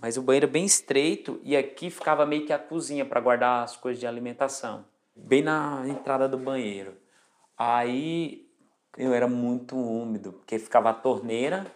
mas 0.00 0.16
o 0.16 0.22
banheiro 0.22 0.46
é 0.46 0.50
bem 0.50 0.64
estreito 0.64 1.40
e 1.42 1.56
aqui 1.56 1.90
ficava 1.90 2.26
meio 2.26 2.46
que 2.46 2.52
a 2.52 2.58
cozinha 2.58 3.04
para 3.04 3.20
guardar 3.20 3.64
as 3.64 3.76
coisas 3.76 3.98
de 3.98 4.06
alimentação, 4.06 4.84
bem 5.14 5.42
na 5.42 5.82
entrada 5.86 6.28
do 6.28 6.38
banheiro. 6.38 6.94
Aí 7.56 8.46
eu 8.96 9.14
era 9.14 9.26
muito 9.26 9.76
úmido, 9.76 10.32
porque 10.32 10.58
ficava 10.58 10.90
a 10.90 10.94
torneira 10.94 11.66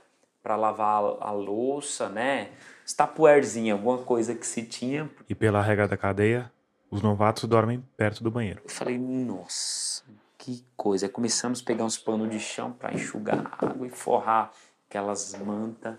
para 0.43 0.57
lavar 0.57 1.03
a 1.21 1.31
louça, 1.31 2.09
né? 2.09 2.51
Estapuerzinha, 2.85 3.75
alguma 3.75 3.99
coisa 3.99 4.35
que 4.35 4.47
se 4.47 4.63
tinha. 4.63 5.11
E 5.29 5.35
pela 5.35 5.63
regra 5.63 5.87
da 5.87 5.97
cadeia, 5.97 6.51
os 6.91 7.03
novatos 7.03 7.45
dormem 7.45 7.85
perto 7.97 8.23
do 8.23 8.31
banheiro. 8.31 8.61
Eu 8.65 8.71
falei, 8.71 8.99
nossa, 8.99 10.03
que 10.37 10.65
coisa. 10.77 11.07
Aí 11.07 11.13
começamos 11.13 11.61
a 11.61 11.65
pegar 11.65 11.85
uns 11.85 11.99
panos 11.99 12.31
de 12.31 12.41
chão 12.41 12.73
para 12.73 12.93
enxugar 12.93 13.59
água 13.61 13.87
e 13.87 13.91
forrar 13.91 14.51
aquelas 14.89 15.35
mantas. 15.37 15.95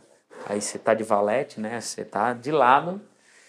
Aí 0.45 0.61
você 0.61 0.77
tá 0.77 0.93
de 0.93 1.03
valete, 1.03 1.59
né? 1.59 1.79
Você 1.79 2.03
tá 2.03 2.33
de 2.33 2.51
lado, 2.51 3.01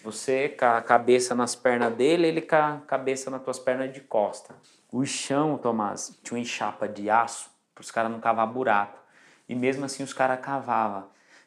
você 0.03 0.49
com 0.49 0.65
a 0.65 0.81
cabeça 0.81 1.33
nas 1.33 1.55
pernas 1.55 1.93
dele, 1.93 2.27
ele 2.27 2.41
com 2.41 2.55
a 2.55 2.81
cabeça 2.87 3.29
nas 3.29 3.41
tuas 3.41 3.59
pernas 3.59 3.93
de 3.93 4.01
costa. 4.01 4.55
O 4.91 5.05
chão, 5.05 5.57
Tomás, 5.57 6.19
tinha 6.23 6.37
uma 6.37 6.41
enxapa 6.41 6.87
de 6.87 7.09
aço 7.09 7.49
para 7.73 7.81
os 7.81 7.89
caras 7.89 8.11
não 8.11 8.19
cavar 8.19 8.45
buraco. 8.47 8.99
E 9.47 9.55
mesmo 9.55 9.85
assim 9.85 10.03
os 10.03 10.13
caras 10.13 10.39
cavavam. 10.39 11.05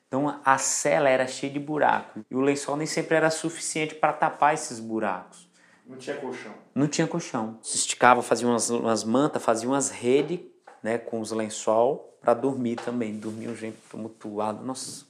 Então 0.08 0.40
a 0.44 0.58
cela 0.58 1.08
era 1.08 1.26
cheia 1.26 1.52
de 1.52 1.58
buraco. 1.58 2.24
E 2.30 2.34
o 2.34 2.40
lençol 2.40 2.76
nem 2.76 2.86
sempre 2.86 3.16
era 3.16 3.30
suficiente 3.30 3.94
para 3.94 4.12
tapar 4.12 4.54
esses 4.54 4.80
buracos. 4.80 5.48
Não 5.86 5.96
tinha 5.96 6.16
colchão. 6.16 6.54
Não 6.74 6.88
tinha 6.88 7.06
colchão. 7.06 7.58
Se 7.62 7.76
esticava, 7.76 8.22
fazia 8.22 8.48
umas, 8.48 8.70
umas 8.70 9.04
mantas, 9.04 9.42
fazia 9.42 9.68
umas 9.68 9.90
redes 9.90 10.40
né, 10.82 10.98
com 10.98 11.20
os 11.20 11.30
lençol 11.30 12.18
para 12.20 12.34
dormir 12.34 12.76
também. 12.76 13.16
Dormia 13.16 13.50
um 13.50 13.54
jeito 13.54 13.78
tumultuado. 13.88 14.64
Nossa, 14.64 15.06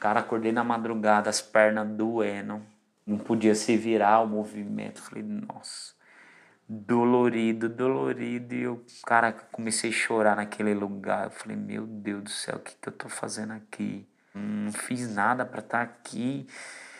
cara, 0.00 0.20
acordei 0.20 0.50
na 0.50 0.64
madrugada, 0.64 1.28
as 1.28 1.42
pernas 1.42 1.86
doendo. 1.86 2.62
Não 3.06 3.18
podia 3.18 3.54
se 3.54 3.76
virar 3.76 4.20
o 4.22 4.26
movimento. 4.26 5.02
Falei, 5.02 5.22
nossa, 5.22 5.92
dolorido, 6.66 7.68
dolorido. 7.68 8.54
E 8.54 8.62
eu, 8.62 8.84
cara, 9.04 9.32
comecei 9.52 9.90
a 9.90 9.92
chorar 9.92 10.36
naquele 10.36 10.72
lugar. 10.72 11.26
Eu 11.26 11.30
falei, 11.30 11.56
meu 11.56 11.86
Deus 11.86 12.22
do 12.22 12.30
céu, 12.30 12.56
o 12.56 12.60
que, 12.60 12.74
que 12.80 12.88
eu 12.88 12.92
tô 12.92 13.08
fazendo 13.08 13.52
aqui? 13.52 14.08
Não 14.34 14.72
fiz 14.72 15.14
nada 15.14 15.44
para 15.44 15.60
estar 15.60 15.78
tá 15.78 15.82
aqui 15.84 16.46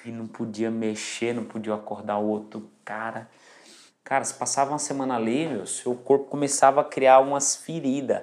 e 0.04 0.10
não 0.10 0.26
podia 0.26 0.70
mexer, 0.70 1.32
não 1.32 1.44
podia 1.44 1.74
acordar 1.74 2.18
o 2.18 2.26
outro 2.26 2.70
cara. 2.84 3.28
Cara, 4.04 4.24
se 4.24 4.34
passava 4.34 4.72
uma 4.72 4.78
semana 4.78 5.14
ali, 5.14 5.46
meu, 5.46 5.66
seu 5.66 5.94
corpo 5.94 6.26
começava 6.26 6.80
a 6.80 6.84
criar 6.84 7.20
umas 7.20 7.56
feridas. 7.56 8.22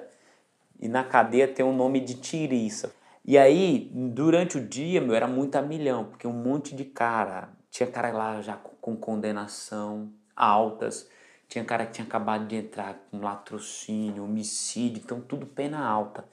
E 0.78 0.86
na 0.86 1.02
cadeia 1.02 1.48
tem 1.48 1.64
o 1.64 1.70
um 1.70 1.76
nome 1.76 2.00
de 2.00 2.14
tiriça. 2.14 2.94
E 3.28 3.36
aí, 3.36 3.90
durante 3.92 4.56
o 4.56 4.66
dia, 4.66 5.02
meu, 5.02 5.14
era 5.14 5.28
muito 5.28 5.54
a 5.56 5.60
milhão, 5.60 6.06
porque 6.06 6.26
um 6.26 6.32
monte 6.32 6.74
de 6.74 6.86
cara. 6.86 7.50
Tinha 7.70 7.86
cara 7.86 8.10
lá 8.10 8.40
já 8.40 8.56
com 8.56 8.96
condenação 8.96 10.10
altas, 10.34 11.10
tinha 11.46 11.62
cara 11.62 11.84
que 11.84 11.92
tinha 11.92 12.06
acabado 12.06 12.46
de 12.46 12.56
entrar 12.56 13.06
com 13.10 13.20
latrocínio, 13.20 14.24
homicídio, 14.24 15.02
então 15.04 15.20
tudo 15.20 15.44
pena 15.44 15.78
alta. 15.78 16.24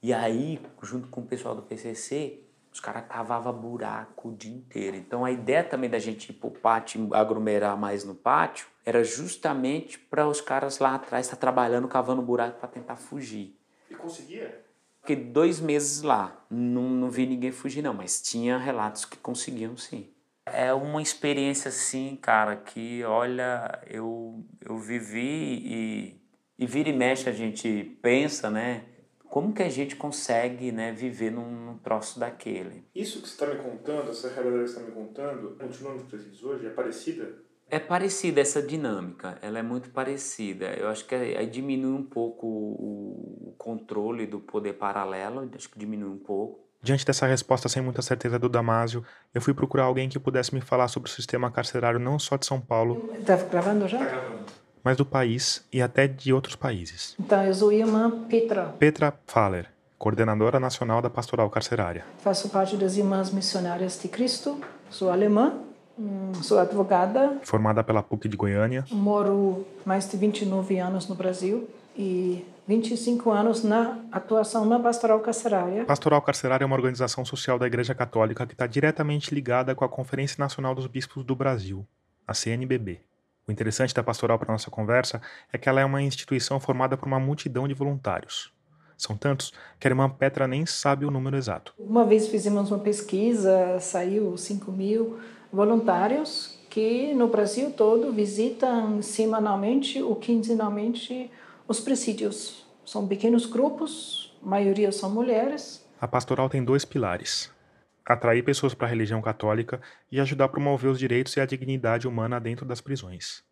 E 0.00 0.14
aí, 0.14 0.60
junto 0.80 1.08
com 1.08 1.22
o 1.22 1.26
pessoal 1.26 1.56
do 1.56 1.62
PCC, 1.62 2.44
os 2.72 2.78
caras 2.78 3.08
cavavam 3.08 3.52
buraco 3.52 4.28
o 4.28 4.32
dia 4.32 4.54
inteiro. 4.54 4.96
Então 4.96 5.24
a 5.24 5.32
ideia 5.32 5.64
também 5.64 5.90
da 5.90 5.98
gente 5.98 6.30
ir 6.30 6.34
pro 6.34 6.52
pátio, 6.52 7.12
aglomerar 7.16 7.76
mais 7.76 8.04
no 8.04 8.14
pátio, 8.14 8.68
era 8.86 9.02
justamente 9.02 9.98
para 9.98 10.28
os 10.28 10.40
caras 10.40 10.78
lá 10.78 10.94
atrás 10.94 11.26
estar 11.26 11.36
tá 11.36 11.40
trabalhando, 11.40 11.88
cavando 11.88 12.22
buraco 12.22 12.60
para 12.60 12.68
tentar 12.68 12.94
fugir. 12.94 13.58
E 13.90 13.94
conseguia? 13.96 14.67
Fiquei 15.08 15.24
dois 15.24 15.58
meses 15.58 16.02
lá, 16.02 16.38
não, 16.50 16.82
não 16.82 17.10
vi 17.10 17.24
ninguém 17.24 17.50
fugir 17.50 17.80
não, 17.80 17.94
mas 17.94 18.20
tinha 18.20 18.58
relatos 18.58 19.06
que 19.06 19.16
conseguiam 19.16 19.74
sim. 19.74 20.06
É 20.44 20.70
uma 20.74 21.00
experiência 21.00 21.70
assim, 21.70 22.14
cara, 22.20 22.56
que 22.56 23.02
olha, 23.04 23.80
eu, 23.86 24.44
eu 24.60 24.76
vivi 24.76 25.62
e, 25.64 26.20
e 26.58 26.66
vira 26.66 26.90
e 26.90 26.92
mexe 26.92 27.26
a 27.26 27.32
gente 27.32 27.96
pensa, 28.02 28.50
né? 28.50 28.84
como 29.30 29.54
que 29.54 29.62
a 29.62 29.70
gente 29.70 29.96
consegue 29.96 30.70
né, 30.72 30.92
viver 30.92 31.30
num, 31.30 31.50
num 31.50 31.78
troço 31.78 32.20
daquele. 32.20 32.84
Isso 32.94 33.22
que 33.22 33.28
você 33.28 33.32
está 33.32 33.46
me 33.46 33.62
contando, 33.62 34.10
essa 34.10 34.28
realidade 34.28 34.64
que 34.64 34.70
você 34.70 34.78
está 34.78 34.90
me 34.90 34.94
contando, 34.94 35.56
continua 35.56 35.94
nos 35.94 36.02
presídios 36.02 36.44
hoje? 36.44 36.66
É 36.66 36.70
parecida? 36.70 37.34
É 37.70 37.78
parecida 37.78 38.40
essa 38.40 38.62
dinâmica, 38.62 39.38
ela 39.42 39.58
é 39.58 39.62
muito 39.62 39.90
parecida. 39.90 40.66
Eu 40.66 40.88
acho 40.88 41.04
que 41.04 41.14
aí 41.14 41.46
diminui 41.46 41.92
um 41.92 42.02
pouco 42.02 42.46
o, 42.46 43.54
controle 43.58 44.26
do 44.26 44.40
poder 44.40 44.74
paralelo, 44.74 45.48
acho 45.54 45.68
que 45.68 45.78
diminui 45.78 46.08
um 46.08 46.18
pouco. 46.18 46.66
Diante 46.80 47.04
dessa 47.04 47.26
resposta 47.26 47.68
sem 47.68 47.82
muita 47.82 48.00
certeza 48.00 48.38
do 48.38 48.48
Damásio, 48.48 49.04
eu 49.34 49.40
fui 49.40 49.52
procurar 49.52 49.84
alguém 49.84 50.08
que 50.08 50.18
pudesse 50.18 50.54
me 50.54 50.60
falar 50.60 50.88
sobre 50.88 51.10
o 51.10 51.12
sistema 51.12 51.50
carcerário 51.50 51.98
não 51.98 52.18
só 52.18 52.36
de 52.36 52.46
São 52.46 52.60
Paulo. 52.60 53.12
Está 53.18 53.36
gravando 53.36 53.88
já? 53.88 53.98
Está 53.98 54.10
gravando 54.10 54.68
mas 54.88 54.96
do 54.96 55.04
país 55.04 55.66
e 55.70 55.82
até 55.82 56.06
de 56.06 56.32
outros 56.32 56.56
países. 56.56 57.14
Então, 57.20 57.44
eu 57.44 57.52
sou 57.52 57.70
irmã 57.70 58.24
Petra. 58.26 58.74
Petra 58.78 59.12
Faller, 59.26 59.66
coordenadora 59.98 60.58
nacional 60.58 61.02
da 61.02 61.10
Pastoral 61.10 61.50
Carcerária. 61.50 62.06
Faço 62.18 62.48
parte 62.48 62.74
das 62.76 62.96
Irmãs 62.96 63.30
Missionárias 63.30 64.00
de 64.00 64.08
Cristo, 64.08 64.58
sou 64.88 65.10
alemã, 65.10 65.60
hum, 65.98 66.32
sou 66.42 66.58
advogada. 66.58 67.38
Formada 67.42 67.82
pela 67.82 68.02
PUC 68.02 68.28
de 68.28 68.36
Goiânia. 68.36 68.84
Moro 68.90 69.66
mais 69.84 70.08
de 70.08 70.16
29 70.16 70.78
anos 70.78 71.08
no 71.08 71.14
Brasil 71.14 71.68
e 71.96 72.44
25 72.66 73.30
anos 73.30 73.64
na 73.64 73.98
atuação 74.12 74.64
na 74.64 74.78
Pastoral 74.78 75.20
Carcerária. 75.20 75.84
Pastoral 75.84 76.20
Carcerária 76.22 76.64
é 76.64 76.66
uma 76.66 76.76
organização 76.76 77.24
social 77.24 77.58
da 77.58 77.66
Igreja 77.66 77.94
Católica 77.94 78.46
que 78.46 78.52
está 78.52 78.66
diretamente 78.66 79.34
ligada 79.34 79.74
com 79.74 79.84
a 79.84 79.88
Conferência 79.88 80.36
Nacional 80.38 80.74
dos 80.74 80.86
Bispos 80.86 81.24
do 81.24 81.34
Brasil, 81.34 81.86
a 82.26 82.34
CNBB. 82.34 83.00
O 83.48 83.50
interessante 83.50 83.94
da 83.94 84.02
pastoral 84.02 84.38
para 84.38 84.52
nossa 84.52 84.70
conversa 84.70 85.22
é 85.50 85.56
que 85.56 85.70
ela 85.70 85.80
é 85.80 85.84
uma 85.84 86.02
instituição 86.02 86.60
formada 86.60 86.98
por 86.98 87.06
uma 87.06 87.18
multidão 87.18 87.66
de 87.66 87.72
voluntários. 87.72 88.52
São 88.98 89.16
tantos 89.16 89.54
que 89.80 89.88
a 89.88 89.90
irmã 89.90 90.10
Petra 90.10 90.46
nem 90.46 90.66
sabe 90.66 91.06
o 91.06 91.10
número 91.10 91.36
exato. 91.36 91.72
Uma 91.78 92.04
vez 92.04 92.28
fizemos 92.28 92.70
uma 92.70 92.80
pesquisa, 92.80 93.80
saiu 93.80 94.36
5 94.36 94.70
mil 94.70 95.18
voluntários 95.52 96.58
que 96.68 97.14
no 97.14 97.28
Brasil 97.28 97.72
todo 97.72 98.12
visitam 98.12 99.02
semanalmente 99.02 100.02
ou 100.02 100.16
quinzenalmente 100.16 101.30
os 101.66 101.80
presídios. 101.80 102.66
São 102.84 103.06
pequenos 103.06 103.46
grupos, 103.46 104.36
a 104.42 104.48
maioria 104.48 104.92
são 104.92 105.10
mulheres. 105.10 105.86
A 106.00 106.06
pastoral 106.06 106.48
tem 106.48 106.64
dois 106.64 106.84
pilares: 106.84 107.50
atrair 108.04 108.44
pessoas 108.44 108.74
para 108.74 108.86
a 108.86 108.90
religião 108.90 109.20
católica 109.20 109.80
e 110.10 110.20
ajudar 110.20 110.46
a 110.46 110.48
promover 110.48 110.90
os 110.90 110.98
direitos 110.98 111.36
e 111.36 111.40
a 111.40 111.46
dignidade 111.46 112.06
humana 112.06 112.40
dentro 112.40 112.64
das 112.64 112.80
prisões. 112.80 113.42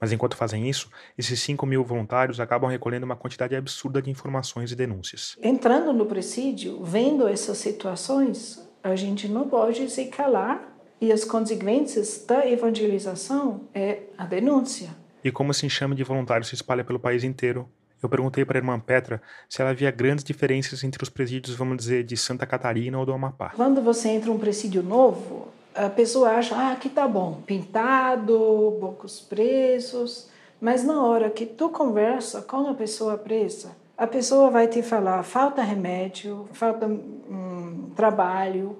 Mas 0.00 0.10
enquanto 0.10 0.36
fazem 0.36 0.68
isso, 0.68 0.90
esses 1.16 1.38
5 1.40 1.64
mil 1.64 1.84
voluntários 1.84 2.40
acabam 2.40 2.68
recolhendo 2.68 3.06
uma 3.06 3.14
quantidade 3.14 3.54
absurda 3.54 4.02
de 4.02 4.10
informações 4.10 4.72
e 4.72 4.74
denúncias. 4.74 5.36
Entrando 5.40 5.92
no 5.92 6.06
presídio, 6.06 6.82
vendo 6.82 7.28
essas 7.28 7.58
situações, 7.58 8.68
a 8.82 8.96
gente 8.96 9.28
não 9.28 9.48
pode 9.48 9.88
se 9.88 10.06
calar 10.06 10.71
e 11.02 11.10
as 11.10 11.24
consequências 11.24 12.24
da 12.24 12.48
evangelização 12.48 13.62
é 13.74 14.02
a 14.16 14.24
denúncia. 14.24 14.90
E 15.24 15.32
como 15.32 15.50
esse 15.50 15.66
enxame 15.66 15.96
de 15.96 16.04
voluntários 16.04 16.48
se 16.48 16.54
espalha 16.54 16.84
pelo 16.84 17.00
país 17.00 17.24
inteiro, 17.24 17.68
eu 18.00 18.08
perguntei 18.08 18.44
para 18.44 18.56
a 18.56 18.60
irmã 18.60 18.78
Petra 18.78 19.20
se 19.48 19.60
ela 19.60 19.74
via 19.74 19.90
grandes 19.90 20.24
diferenças 20.24 20.84
entre 20.84 21.02
os 21.02 21.08
presídios, 21.08 21.56
vamos 21.56 21.76
dizer, 21.76 22.04
de 22.04 22.16
Santa 22.16 22.46
Catarina 22.46 23.00
ou 23.00 23.04
do 23.04 23.12
Amapá. 23.12 23.50
Quando 23.56 23.82
você 23.82 24.10
entra 24.10 24.30
em 24.30 24.32
um 24.32 24.38
presídio 24.38 24.80
novo, 24.80 25.48
a 25.74 25.90
pessoa 25.90 26.30
acha, 26.30 26.54
ah, 26.54 26.70
aqui 26.70 26.88
tá 26.88 27.08
bom, 27.08 27.42
pintado, 27.44 28.76
poucos 28.78 29.20
presos, 29.20 30.28
mas 30.60 30.84
na 30.84 31.02
hora 31.02 31.30
que 31.30 31.44
tu 31.44 31.68
conversa 31.68 32.42
com 32.42 32.68
a 32.68 32.74
pessoa 32.74 33.18
presa, 33.18 33.72
a 33.98 34.06
pessoa 34.06 34.50
vai 34.52 34.68
te 34.68 34.84
falar, 34.84 35.24
falta 35.24 35.62
remédio, 35.62 36.48
falta 36.52 36.86
hum, 36.86 37.90
trabalho, 37.96 38.76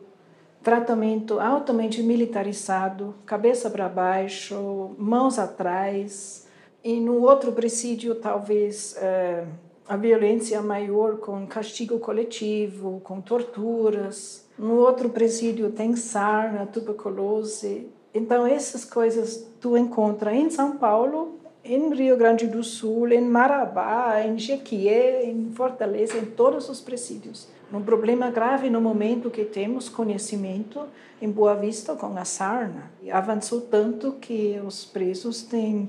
tratamento 0.62 1.40
altamente 1.40 2.02
militarizado, 2.02 3.14
cabeça 3.26 3.68
para 3.68 3.88
baixo, 3.88 4.92
mãos 4.96 5.38
atrás, 5.38 6.46
e 6.84 7.00
no 7.00 7.22
outro 7.22 7.52
presídio, 7.52 8.14
talvez 8.16 8.96
é, 8.96 9.44
a 9.88 9.96
violência 9.96 10.60
maior 10.62 11.18
com 11.18 11.46
castigo 11.46 11.98
coletivo, 11.98 13.00
com 13.04 13.20
torturas. 13.20 14.48
No 14.58 14.76
outro 14.76 15.08
presídio 15.10 15.70
tem 15.70 15.94
sarna, 15.96 16.66
tuberculose. 16.66 17.88
Então, 18.14 18.46
essas 18.46 18.84
coisas 18.84 19.48
tu 19.60 19.76
encontra 19.76 20.34
em 20.34 20.50
São 20.50 20.76
Paulo 20.76 21.40
em 21.64 21.94
Rio 21.94 22.16
Grande 22.16 22.46
do 22.46 22.64
Sul, 22.64 23.08
em 23.12 23.20
Marabá, 23.20 24.20
em 24.24 24.36
Jequié, 24.38 25.24
em 25.24 25.50
Fortaleza, 25.52 26.18
em 26.18 26.24
todos 26.24 26.68
os 26.68 26.80
presídios. 26.80 27.48
Um 27.72 27.82
problema 27.82 28.30
grave 28.30 28.68
no 28.68 28.82
momento 28.82 29.30
que 29.30 29.46
temos 29.46 29.88
conhecimento 29.88 30.86
em 31.22 31.30
Boa 31.30 31.54
Vista 31.54 31.96
com 31.96 32.14
a 32.18 32.24
sarna. 32.24 32.90
Avançou 33.10 33.62
tanto 33.62 34.12
que 34.20 34.60
os 34.62 34.84
presos 34.84 35.42
têm, 35.42 35.88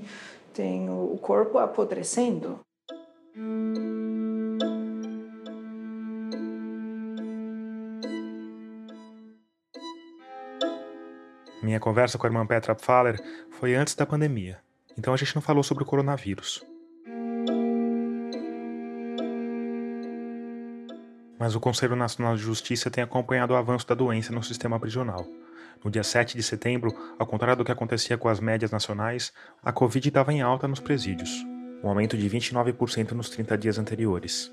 têm 0.54 0.88
o 0.88 1.18
corpo 1.20 1.58
apodrecendo. 1.58 2.58
Minha 11.62 11.80
conversa 11.80 12.16
com 12.16 12.26
a 12.26 12.30
irmã 12.30 12.46
Petra 12.46 12.74
Pfaller 12.74 13.20
foi 13.50 13.74
antes 13.74 13.94
da 13.94 14.06
pandemia, 14.06 14.58
então 14.96 15.12
a 15.12 15.16
gente 15.18 15.34
não 15.34 15.42
falou 15.42 15.62
sobre 15.62 15.82
o 15.82 15.86
coronavírus. 15.86 16.62
Mas 21.38 21.54
o 21.54 21.60
Conselho 21.60 21.96
Nacional 21.96 22.36
de 22.36 22.42
Justiça 22.42 22.90
tem 22.90 23.02
acompanhado 23.02 23.52
o 23.52 23.56
avanço 23.56 23.86
da 23.86 23.94
doença 23.94 24.32
no 24.32 24.42
sistema 24.42 24.78
prisional. 24.78 25.26
No 25.84 25.90
dia 25.90 26.02
7 26.02 26.36
de 26.36 26.42
setembro, 26.42 26.94
ao 27.18 27.26
contrário 27.26 27.58
do 27.58 27.64
que 27.64 27.72
acontecia 27.72 28.16
com 28.16 28.28
as 28.28 28.40
médias 28.40 28.70
nacionais, 28.70 29.32
a 29.62 29.72
Covid 29.72 30.08
estava 30.08 30.32
em 30.32 30.40
alta 30.40 30.66
nos 30.66 30.80
presídios, 30.80 31.30
um 31.82 31.88
aumento 31.88 32.16
de 32.16 32.30
29% 32.30 33.12
nos 33.12 33.28
30 33.28 33.58
dias 33.58 33.78
anteriores. 33.78 34.50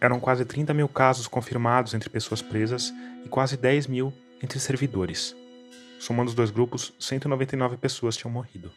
Eram 0.00 0.20
quase 0.20 0.44
30 0.44 0.74
mil 0.74 0.88
casos 0.88 1.26
confirmados 1.26 1.94
entre 1.94 2.10
pessoas 2.10 2.42
presas 2.42 2.92
e 3.24 3.28
quase 3.28 3.56
10 3.56 3.86
mil 3.86 4.12
entre 4.42 4.58
servidores. 4.58 5.34
Somando 5.98 6.28
os 6.28 6.34
dois 6.34 6.50
grupos, 6.50 6.92
199 6.98 7.76
pessoas 7.76 8.16
tinham 8.16 8.32
morrido. 8.32 8.72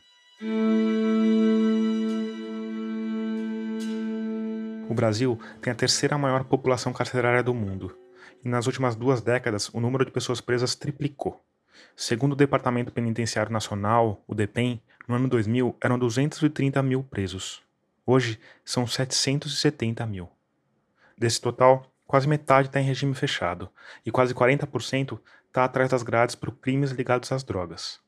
O 4.87 4.93
Brasil 4.93 5.39
tem 5.61 5.73
a 5.73 5.75
terceira 5.75 6.15
maior 6.15 6.43
população 6.43 6.93
carcerária 6.93 7.41
do 7.41 7.55
mundo, 7.55 7.97
e 8.43 8.47
nas 8.47 8.67
últimas 8.67 8.95
duas 8.95 9.19
décadas 9.19 9.67
o 9.73 9.79
número 9.79 10.05
de 10.05 10.11
pessoas 10.11 10.39
presas 10.39 10.75
triplicou. 10.75 11.43
Segundo 11.95 12.33
o 12.33 12.35
Departamento 12.35 12.91
Penitenciário 12.91 13.51
Nacional, 13.51 14.23
o 14.27 14.35
DEPEN, 14.35 14.79
no 15.07 15.15
ano 15.15 15.27
2000 15.27 15.75
eram 15.81 15.97
230 15.97 16.83
mil 16.83 17.03
presos. 17.03 17.63
Hoje 18.05 18.39
são 18.63 18.85
770 18.85 20.05
mil. 20.05 20.29
Desse 21.17 21.41
total, 21.41 21.91
quase 22.05 22.27
metade 22.27 22.67
está 22.67 22.79
em 22.79 22.85
regime 22.85 23.15
fechado 23.15 23.69
e 24.05 24.11
quase 24.11 24.35
40% 24.35 25.19
está 25.47 25.65
atrás 25.65 25.89
das 25.89 26.03
grades 26.03 26.35
por 26.35 26.51
crimes 26.51 26.91
ligados 26.91 27.31
às 27.31 27.43
drogas. 27.43 27.99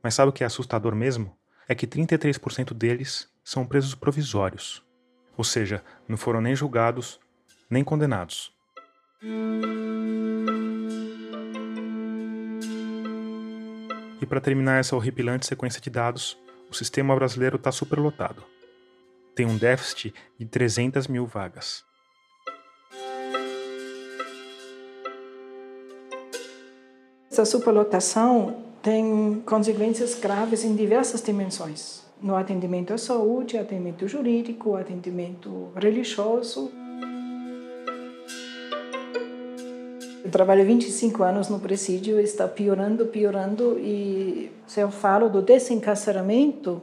Mas 0.00 0.14
sabe 0.14 0.30
o 0.30 0.32
que 0.32 0.44
é 0.44 0.46
assustador 0.46 0.94
mesmo? 0.94 1.36
É 1.68 1.74
que 1.74 1.86
33% 1.86 2.72
deles 2.72 3.28
são 3.42 3.66
presos 3.66 3.96
provisórios, 3.96 4.85
ou 5.36 5.44
seja, 5.44 5.82
não 6.08 6.16
foram 6.16 6.40
nem 6.40 6.54
julgados 6.54 7.20
nem 7.68 7.82
condenados. 7.82 8.52
E 14.20 14.26
para 14.26 14.40
terminar 14.40 14.80
essa 14.80 14.96
horripilante 14.96 15.46
sequência 15.46 15.80
de 15.80 15.90
dados, 15.90 16.38
o 16.70 16.74
sistema 16.74 17.14
brasileiro 17.14 17.56
está 17.56 17.70
superlotado. 17.70 18.42
Tem 19.34 19.44
um 19.44 19.56
déficit 19.56 20.14
de 20.38 20.46
300 20.46 21.06
mil 21.06 21.26
vagas. 21.26 21.84
Essa 27.30 27.44
superlotação 27.44 28.64
tem 28.82 29.42
consequências 29.44 30.14
graves 30.18 30.64
em 30.64 30.74
diversas 30.74 31.20
dimensões. 31.20 32.05
No 32.20 32.34
atendimento 32.34 32.94
à 32.94 32.98
saúde, 32.98 33.58
atendimento 33.58 34.08
jurídico, 34.08 34.74
atendimento 34.74 35.68
religioso. 35.76 36.70
Eu 40.24 40.30
trabalho 40.30 40.64
25 40.64 41.22
anos 41.22 41.48
no 41.48 41.60
presídio, 41.60 42.18
está 42.18 42.48
piorando, 42.48 43.06
piorando, 43.06 43.78
e 43.78 44.50
se 44.66 44.80
eu 44.80 44.90
falo 44.90 45.28
do 45.28 45.40
desencarceramento, 45.40 46.82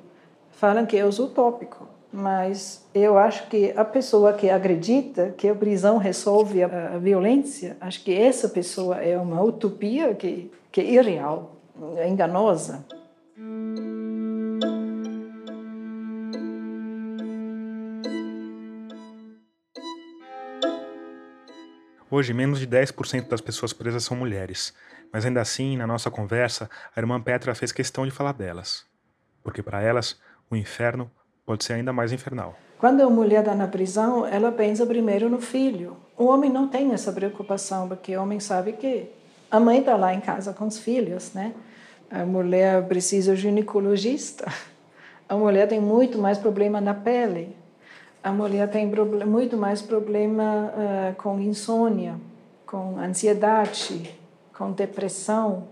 falam 0.52 0.86
que 0.86 0.96
é 0.96 1.06
utópico. 1.06 1.88
Mas 2.12 2.86
eu 2.94 3.18
acho 3.18 3.48
que 3.48 3.74
a 3.76 3.84
pessoa 3.84 4.34
que 4.34 4.50
acredita 4.50 5.34
que 5.36 5.50
a 5.50 5.56
prisão 5.56 5.98
resolve 5.98 6.64
a, 6.64 6.98
violência, 7.00 7.76
acho 7.82 8.04
que 8.04 8.14
essa 8.14 8.48
pessoa 8.48 8.98
é 8.98 9.18
uma 9.18 9.42
utopia 9.42 10.14
que, 10.14 10.52
que 10.72 10.80
é 10.80 10.86
irreal, 10.86 11.56
é 11.98 12.08
enganosa. 12.08 12.86
Hoje, 22.16 22.32
menos 22.32 22.60
de 22.60 22.68
10% 22.68 23.28
das 23.28 23.42
pessoas 23.42 23.74
presas 23.74 24.04
são 24.04 24.16
mulheres, 24.16 24.72
mas 25.12 25.26
ainda 25.26 25.42
assim, 25.42 25.76
na 25.76 25.88
nossa 25.88 26.12
conversa, 26.12 26.70
a 26.96 27.00
irmã 27.00 27.20
Petra 27.20 27.56
fez 27.56 27.72
questão 27.72 28.06
de 28.06 28.12
falar 28.12 28.34
delas, 28.34 28.86
porque 29.42 29.64
para 29.64 29.82
elas, 29.82 30.22
o 30.48 30.56
inferno 30.56 31.10
pode 31.44 31.64
ser 31.64 31.74
ainda 31.74 31.92
mais 31.92 32.12
infernal. 32.12 32.56
Quando 32.78 33.02
a 33.02 33.10
mulher 33.10 33.40
está 33.40 33.56
na 33.56 33.68
prisão, 33.68 34.28
ela 34.28 34.52
pensa 34.52 34.86
primeiro 34.86 35.28
no 35.28 35.42
filho. 35.42 35.98
O 36.16 36.26
homem 36.26 36.52
não 36.52 36.68
tem 36.68 36.94
essa 36.94 37.12
preocupação, 37.12 37.88
porque 37.88 38.16
o 38.16 38.22
homem 38.22 38.40
sabe 38.40 38.74
que 38.74 39.10
a 39.50 39.60
mãe 39.60 39.80
está 39.80 39.98
lá 39.98 40.14
em 40.14 40.22
casa 40.22 40.54
com 40.54 40.68
os 40.68 40.78
filhos, 40.78 41.34
né? 41.34 41.52
A 42.12 42.24
mulher 42.28 42.88
precisa 42.88 43.34
de 43.34 43.42
ginecologista. 43.42 44.46
A 45.28 45.36
mulher 45.36 45.68
tem 45.68 45.80
muito 45.82 46.20
mais 46.20 46.38
problema 46.38 46.80
na 46.80 46.94
pele. 46.94 47.58
A 48.24 48.32
mulher 48.32 48.70
tem 48.72 48.90
muito 49.26 49.58
mais 49.58 49.82
problema 49.82 50.72
uh, 50.72 51.22
com 51.22 51.40
insônia, 51.40 52.16
com 52.66 52.98
ansiedade, 52.98 54.18
com 54.58 54.72
depressão. 54.72 55.68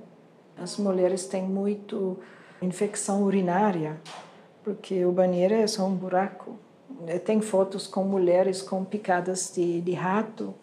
As 0.58 0.78
mulheres 0.78 1.26
têm 1.26 1.44
muito 1.44 2.20
infecção 2.62 3.24
urinária 3.24 3.98
porque 4.64 5.06
o 5.06 5.12
banheiro 5.12 5.54
é 5.54 5.66
só 5.66 5.86
um 5.86 5.96
buraco. 5.96 6.58
Tem 7.26 7.42
fotos 7.42 7.88
com 7.88 8.04
mulheres 8.04 8.62
com 8.62 8.84
picadas 8.84 9.52
de, 9.56 9.82
de 9.82 9.94
rato, 9.94 10.54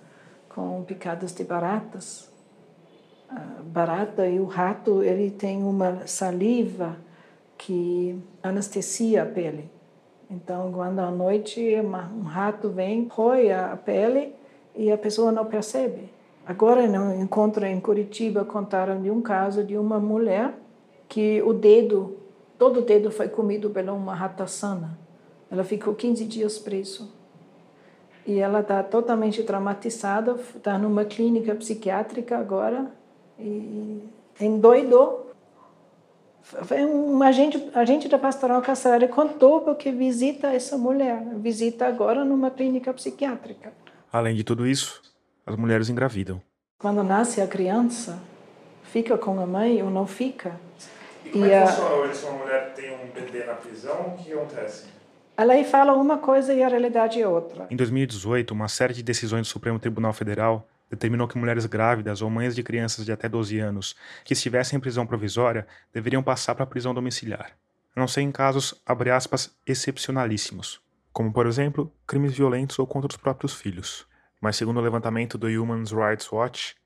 com 0.49 0.83
picadas 0.85 1.33
de 1.33 1.43
baratas. 1.43 2.31
A 3.29 3.63
barata 3.63 4.27
e 4.27 4.39
o 4.39 4.45
rato, 4.45 5.03
ele 5.03 5.31
tem 5.31 5.63
uma 5.63 6.07
saliva 6.07 6.97
que 7.57 8.23
anestesia 8.43 9.25
a 9.25 9.27
pele. 9.27 9.78
Então, 10.31 10.71
quando 10.73 10.99
à 10.99 11.11
noite 11.11 11.75
um 11.81 12.23
rato 12.23 12.69
vem, 12.69 13.09
rói 13.11 13.51
a 13.51 13.77
pele 13.77 14.35
e 14.77 14.93
a 14.93 14.99
pessoa 14.99 15.33
não 15.33 15.47
percebe. 15.47 16.11
Agora, 16.47 16.87
no 16.87 17.15
encontro 17.15 17.65
em 17.65 17.81
Curitiba, 17.81 18.45
contaram 18.45 19.01
de 19.01 19.11
um 19.11 19.21
caso 19.21 19.65
de 19.65 19.77
uma 19.77 19.99
mulher 19.99 20.55
que 21.09 21.43
o 21.43 21.53
dedo 21.53 22.19
Todo 22.59 22.81
o 22.81 22.83
dedo 22.83 23.11
foi 23.13 23.29
comido 23.29 23.71
pela 23.71 23.93
uma 23.93 24.15
ratazana. 24.15 24.99
Ela 25.49 25.63
ficou 25.63 25.95
15 25.95 26.25
dias 26.25 26.59
preso. 26.59 27.09
E 28.27 28.41
ela 28.41 28.61
está 28.61 28.83
totalmente 28.83 29.43
traumatizada, 29.45 30.33
está 30.33 30.77
numa 30.77 31.05
clínica 31.05 31.55
psiquiátrica 31.55 32.37
agora 32.37 32.93
e 33.39 34.03
endoidou. 34.41 35.28
Um 36.71 37.23
agente, 37.23 37.71
agente 37.75 38.09
da 38.09 38.19
pastoral 38.19 38.63
carcerária 38.63 39.09
contou 39.09 39.61
porque 39.61 39.91
visita 39.93 40.49
essa 40.49 40.79
mulher, 40.79 41.23
visita 41.37 41.87
agora 41.87 42.25
numa 42.25 42.51
clínica 42.51 42.93
psiquiátrica. 42.95 43.73
Além 44.11 44.35
de 44.35 44.45
tudo 44.45 44.67
isso, 44.67 45.03
as 45.47 45.57
mulheres 45.57 45.89
engravidam. 45.91 46.41
Quando 46.79 47.03
nasce 47.03 47.41
a 47.41 47.47
criança, 47.47 48.19
fica 48.85 49.19
com 49.19 49.39
a 49.41 49.47
mãe 49.47 49.83
ou 49.83 49.91
não 49.91 50.07
fica, 50.07 50.59
e 51.25 51.31
como 51.31 51.45
é 51.45 51.67
que 51.67 51.73
funciona 51.73 52.15
Se 52.15 52.27
uma 52.27 52.39
mulher 52.39 52.73
tem 52.75 52.95
um 52.95 53.11
bebê 53.13 53.45
na 53.45 53.55
prisão, 53.55 54.15
o 54.15 54.23
que 54.23 54.33
acontece? 54.33 54.87
A 55.37 55.45
lei 55.45 55.65
fala 55.65 55.93
uma 55.93 56.19
coisa 56.19 56.53
e 56.53 56.63
a 56.63 56.69
realidade 56.69 57.21
é 57.21 57.29
outra. 57.29 57.67
Em 57.71 57.77
2018, 57.77 58.51
uma 58.53 58.69
série 58.69 58.95
de 58.95 59.03
decisões 59.03 59.43
do 59.43 59.51
Supremo 59.51 59.79
Tribunal 59.79 60.13
Federal 60.13 60.67
determinou 60.91 61.29
que 61.29 61.39
mulheres 61.39 61.67
grávidas 61.67 62.23
ou 62.23 62.31
mães 62.31 62.55
de 62.55 62.63
crianças 62.63 63.05
de 63.05 63.13
até 63.13 63.29
12 63.29 63.59
anos 63.59 63.95
que 64.25 64.33
estivessem 64.33 64.77
em 64.77 64.81
prisão 64.81 65.07
provisória 65.07 65.67
deveriam 65.93 66.23
passar 66.23 66.55
para 66.55 66.65
a 66.65 66.67
prisão 66.67 66.95
domiciliar, 66.95 67.57
a 67.95 68.01
não 68.01 68.09
ser 68.09 68.23
em 68.23 68.33
casos, 68.33 68.81
abre 68.87 69.11
aspas, 69.11 69.57
excepcionalíssimos, 69.67 70.81
como, 71.13 71.33
por 71.33 71.47
exemplo, 71.47 71.93
crimes 72.07 72.35
violentos 72.35 72.79
ou 72.79 72.87
contra 72.87 73.11
os 73.11 73.17
próprios 73.17 73.55
filhos. 73.55 74.07
Mas, 74.41 74.57
segundo 74.57 74.79
o 74.79 74.83
levantamento 74.83 75.37
do 75.37 75.49
Human 75.49 75.83
Rights 75.85 76.31
Watch, 76.31 76.77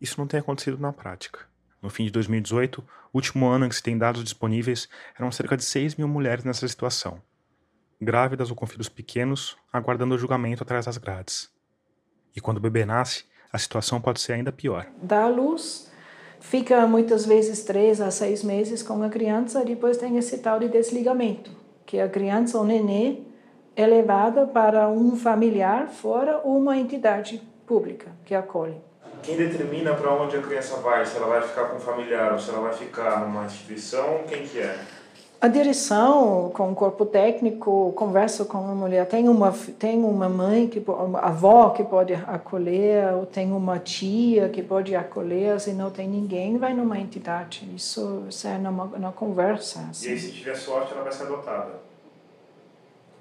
isso 0.00 0.18
não 0.18 0.26
tem 0.26 0.40
acontecido 0.40 0.78
na 0.78 0.92
prática. 0.92 1.40
No 1.82 1.90
fim 1.90 2.04
de 2.04 2.12
2018, 2.12 2.84
último 3.12 3.48
ano 3.48 3.66
em 3.66 3.68
que 3.68 3.74
se 3.74 3.82
tem 3.82 3.98
dados 3.98 4.22
disponíveis, 4.22 4.88
eram 5.18 5.32
cerca 5.32 5.56
de 5.56 5.64
6 5.64 5.96
mil 5.96 6.06
mulheres 6.06 6.44
nessa 6.44 6.66
situação. 6.68 7.20
Grávidas 8.00 8.50
ou 8.50 8.56
com 8.56 8.66
filhos 8.66 8.88
pequenos, 8.88 9.56
aguardando 9.72 10.14
o 10.14 10.18
julgamento 10.18 10.62
atrás 10.62 10.86
das 10.86 10.96
grades. 10.96 11.52
E 12.34 12.40
quando 12.40 12.58
o 12.58 12.60
bebê 12.60 12.84
nasce, 12.84 13.24
a 13.52 13.58
situação 13.58 14.00
pode 14.00 14.20
ser 14.20 14.32
ainda 14.32 14.50
pior. 14.50 14.86
Dá 15.02 15.24
a 15.24 15.28
luz, 15.28 15.90
fica 16.40 16.86
muitas 16.86 17.26
vezes 17.26 17.62
três 17.62 18.00
a 18.00 18.10
seis 18.10 18.42
meses 18.42 18.82
com 18.82 19.02
a 19.02 19.08
criança, 19.08 19.64
depois 19.64 19.98
tem 19.98 20.16
esse 20.16 20.38
tal 20.38 20.58
de 20.58 20.68
desligamento, 20.68 21.50
que 21.84 22.00
a 22.00 22.08
criança 22.08 22.56
ou 22.58 22.64
nenê 22.64 23.18
é 23.76 23.86
levada 23.86 24.46
para 24.46 24.88
um 24.88 25.16
familiar 25.16 25.88
fora 25.88 26.40
ou 26.42 26.58
uma 26.58 26.78
entidade 26.78 27.42
pública 27.66 28.10
que 28.24 28.34
acolhe. 28.34 28.80
Quem 29.22 29.36
determina 29.36 29.94
para 29.94 30.12
onde 30.14 30.36
a 30.36 30.42
criança 30.42 30.76
vai, 30.78 31.06
se 31.06 31.16
ela 31.16 31.26
vai 31.26 31.42
ficar 31.42 31.66
com 31.66 31.76
um 31.76 31.80
familiar 31.80 32.32
ou 32.32 32.38
se 32.38 32.50
ela 32.50 32.60
vai 32.60 32.72
ficar 32.72 33.20
numa 33.20 33.44
instituição, 33.44 34.24
quem 34.26 34.42
que 34.42 34.58
é? 34.58 34.78
A 35.42 35.48
direção, 35.48 36.52
com 36.54 36.70
o 36.70 36.74
corpo 36.76 37.04
técnico, 37.04 37.92
conversa 37.96 38.44
com 38.44 38.58
a 38.58 38.74
mulher. 38.76 39.04
Tem 39.08 39.28
uma, 39.28 39.52
tem 39.76 39.98
uma 40.04 40.28
mãe, 40.28 40.68
que, 40.68 40.78
uma 40.78 41.18
avó 41.18 41.70
que 41.70 41.82
pode 41.82 42.14
acolher, 42.14 43.12
ou 43.14 43.26
tem 43.26 43.50
uma 43.50 43.76
tia 43.80 44.48
que 44.48 44.62
pode 44.62 44.94
acolher. 44.94 45.58
Se 45.58 45.72
não 45.72 45.90
tem 45.90 46.08
ninguém, 46.08 46.58
vai 46.58 46.72
numa 46.72 46.96
entidade. 46.96 47.68
Isso, 47.74 48.22
isso 48.28 48.46
é 48.46 48.56
numa, 48.56 48.84
numa 48.84 49.10
conversa. 49.10 49.80
Assim. 49.90 50.10
E 50.10 50.12
aí, 50.12 50.18
se 50.20 50.30
tiver 50.30 50.54
sorte, 50.54 50.92
ela 50.92 51.02
vai 51.02 51.12
ser 51.12 51.24
adotada? 51.24 51.72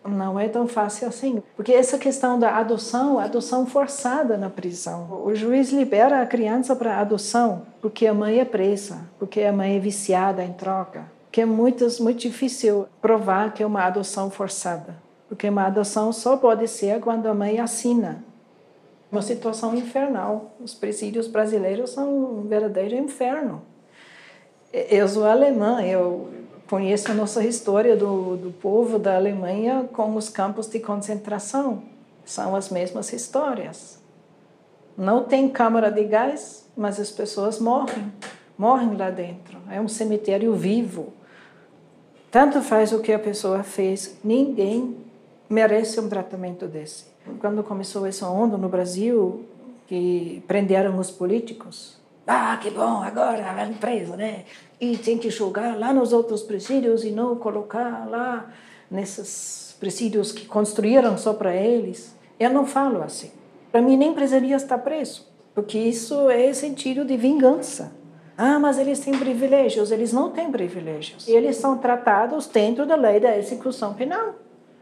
Não 0.05 0.39
é 0.39 0.47
tão 0.47 0.67
fácil 0.67 1.07
assim. 1.07 1.41
Porque 1.55 1.73
essa 1.73 1.97
questão 1.97 2.37
da 2.37 2.55
adoção, 2.55 3.17
adoção 3.17 3.65
forçada 3.65 4.37
na 4.37 4.51
prisão. 4.51 5.23
O 5.25 5.33
juiz 5.33 5.71
libera 5.71 6.21
a 6.21 6.27
criança 6.27 6.75
para 6.75 6.99
adoção 6.99 7.63
porque 7.81 8.05
a 8.05 8.13
mãe 8.13 8.39
é 8.39 8.45
presa, 8.45 9.09
porque 9.17 9.41
a 9.41 9.51
mãe 9.51 9.75
é 9.75 9.79
viciada 9.79 10.43
em 10.43 10.53
troca 10.53 11.19
que 11.31 11.41
é 11.41 11.45
muito, 11.45 11.85
muito 12.01 12.19
difícil 12.19 12.87
provar 13.01 13.53
que 13.53 13.63
é 13.63 13.65
uma 13.65 13.83
adoção 13.83 14.29
forçada, 14.29 14.95
porque 15.29 15.47
uma 15.47 15.65
adoção 15.65 16.11
só 16.11 16.35
pode 16.35 16.67
ser 16.67 16.99
quando 16.99 17.27
a 17.27 17.33
mãe 17.33 17.59
assina. 17.59 18.23
Uma 19.11 19.21
situação 19.21 19.75
infernal. 19.75 20.53
Os 20.59 20.73
presídios 20.73 21.27
brasileiros 21.27 21.91
são 21.91 22.39
um 22.39 22.47
verdadeiro 22.47 22.95
inferno. 22.95 23.61
Eu 24.71 25.07
sou 25.07 25.25
alemã, 25.25 25.81
eu 25.83 26.29
conheço 26.69 27.11
a 27.11 27.13
nossa 27.13 27.43
história 27.43 27.95
do, 27.97 28.37
do 28.37 28.51
povo 28.51 28.97
da 28.97 29.17
Alemanha 29.17 29.89
com 29.91 30.15
os 30.15 30.29
campos 30.29 30.67
de 30.67 30.79
concentração. 30.79 31.83
São 32.23 32.55
as 32.55 32.69
mesmas 32.69 33.11
histórias. 33.11 33.99
Não 34.97 35.25
tem 35.25 35.49
câmara 35.49 35.91
de 35.91 36.05
gás, 36.05 36.69
mas 36.75 36.97
as 36.97 37.11
pessoas 37.11 37.59
morrem 37.59 38.11
morrem 38.61 38.95
lá 38.95 39.09
dentro. 39.09 39.57
É 39.71 39.81
um 39.81 39.87
cemitério 39.87 40.53
vivo. 40.53 41.13
Tanto 42.31 42.61
faz 42.61 42.93
o 42.93 42.99
que 42.99 43.11
a 43.11 43.19
pessoa 43.19 43.61
fez, 43.61 44.17
ninguém 44.23 44.95
merece 45.49 45.99
um 45.99 46.07
tratamento 46.07 46.65
desse. 46.65 47.03
Quando 47.41 47.61
começou 47.61 48.05
essa 48.05 48.25
onda 48.29 48.57
no 48.57 48.69
Brasil, 48.69 49.45
que 49.85 50.41
prenderam 50.47 50.97
os 50.97 51.11
políticos, 51.11 51.99
ah, 52.25 52.57
que 52.61 52.69
bom, 52.69 53.03
agora 53.03 53.51
vai 53.51 53.73
preso, 53.73 54.15
né? 54.15 54.45
E 54.79 54.97
tem 54.97 55.17
que 55.17 55.29
julgar 55.29 55.77
lá 55.77 55.91
nos 55.91 56.13
outros 56.13 56.41
presídios 56.41 57.03
e 57.03 57.11
não 57.11 57.35
colocar 57.35 58.07
lá 58.09 58.49
nesses 58.89 59.75
presídios 59.77 60.31
que 60.31 60.45
construíram 60.45 61.17
só 61.17 61.33
para 61.33 61.53
eles. 61.53 62.15
Eu 62.39 62.49
não 62.51 62.65
falo 62.65 63.03
assim. 63.03 63.31
Para 63.73 63.81
mim, 63.81 63.97
nem 63.97 64.13
precisaria 64.13 64.55
estar 64.55 64.77
preso, 64.77 65.27
porque 65.53 65.77
isso 65.77 66.29
é 66.29 66.53
sentido 66.53 67.03
de 67.03 67.17
vingança. 67.17 67.91
Ah, 68.37 68.59
mas 68.59 68.79
eles 68.79 68.99
têm 68.99 69.17
privilégios. 69.17 69.91
Eles 69.91 70.11
não 70.11 70.31
têm 70.31 70.51
privilégios. 70.51 71.27
Eles 71.27 71.57
são 71.57 71.77
tratados 71.77 72.47
dentro 72.47 72.85
da 72.85 72.95
lei 72.95 73.19
da 73.19 73.37
execução 73.37 73.93
penal. 73.93 74.35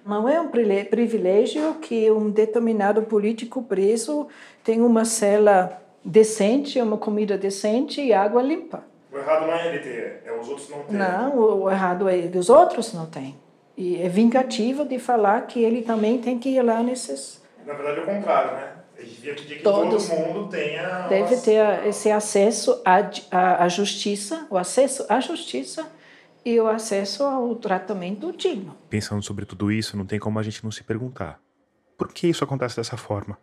Não 0.06 0.28
é 0.28 0.40
um 0.40 0.48
privilégio 0.48 1.76
que 1.76 2.10
um 2.10 2.30
determinado 2.30 3.02
político 3.04 3.62
preso 3.62 4.28
tem 4.64 4.82
uma 4.82 5.06
cela 5.06 5.82
decente, 6.04 6.82
uma 6.82 6.98
comida 6.98 7.38
decente 7.38 8.02
e 8.02 8.14
água 8.14 8.42
limpa. 8.42 8.84
O 9.12 9.18
errado 9.18 9.48
não 9.48 9.54
é 9.54 9.68
ele 9.68 9.80
ter, 9.80 10.24
é 10.26 10.32
os 10.40 10.48
outros 10.48 10.70
não 10.70 10.80
terem. 10.84 11.00
Não, 11.00 11.38
o 11.38 11.70
errado 11.70 12.08
é 12.08 12.28
que 12.28 12.38
os 12.38 12.50
outros 12.50 12.94
não 12.94 13.06
têm. 13.08 13.36
E 13.76 14.02
é 14.02 14.10
vingativo 14.10 14.86
de 14.86 15.00
falar 15.00 15.48
que 15.48 15.64
ele 15.64 15.82
também 15.82 16.20
tem 16.20 16.38
que 16.38 16.50
ir 16.50 16.62
lá 16.62 16.82
nesses. 16.84 17.42
Na 17.66 17.74
verdade 17.74 18.00
é 18.00 18.04
o 18.04 18.06
contrário, 18.06 18.52
né? 18.54 18.79
Devia 19.20 19.36
pedir 19.36 19.58
que 19.58 19.64
Todos 19.64 20.08
todo 20.08 20.20
mundo 20.20 20.50
tenha. 20.50 21.08
Deve 21.08 21.38
ter 21.38 21.88
esse 21.88 22.10
acesso 22.10 22.82
à, 22.86 22.98
à, 23.32 23.64
à 23.64 23.70
justiça, 23.70 24.48
o 24.50 24.58
acesso 24.58 25.06
à 25.10 25.20
justiça 25.20 25.92
e 26.46 26.60
o 26.60 26.68
acesso 26.68 27.24
ao 27.24 27.56
tratamento 27.56 28.32
digno. 28.32 28.76
Pensando 28.90 29.24
sobre 29.24 29.46
tudo 29.46 29.72
isso, 29.72 29.98
não 29.98 30.06
tem 30.06 30.20
como 30.20 30.40
a 30.40 30.44
gente 30.44 30.64
não 30.64 30.72
se 30.72 30.84
perguntar: 30.84 31.40
por 31.98 32.12
que 32.14 32.28
isso 32.28 32.44
acontece 32.44 32.76
dessa 32.76 32.98
forma? 32.98 33.38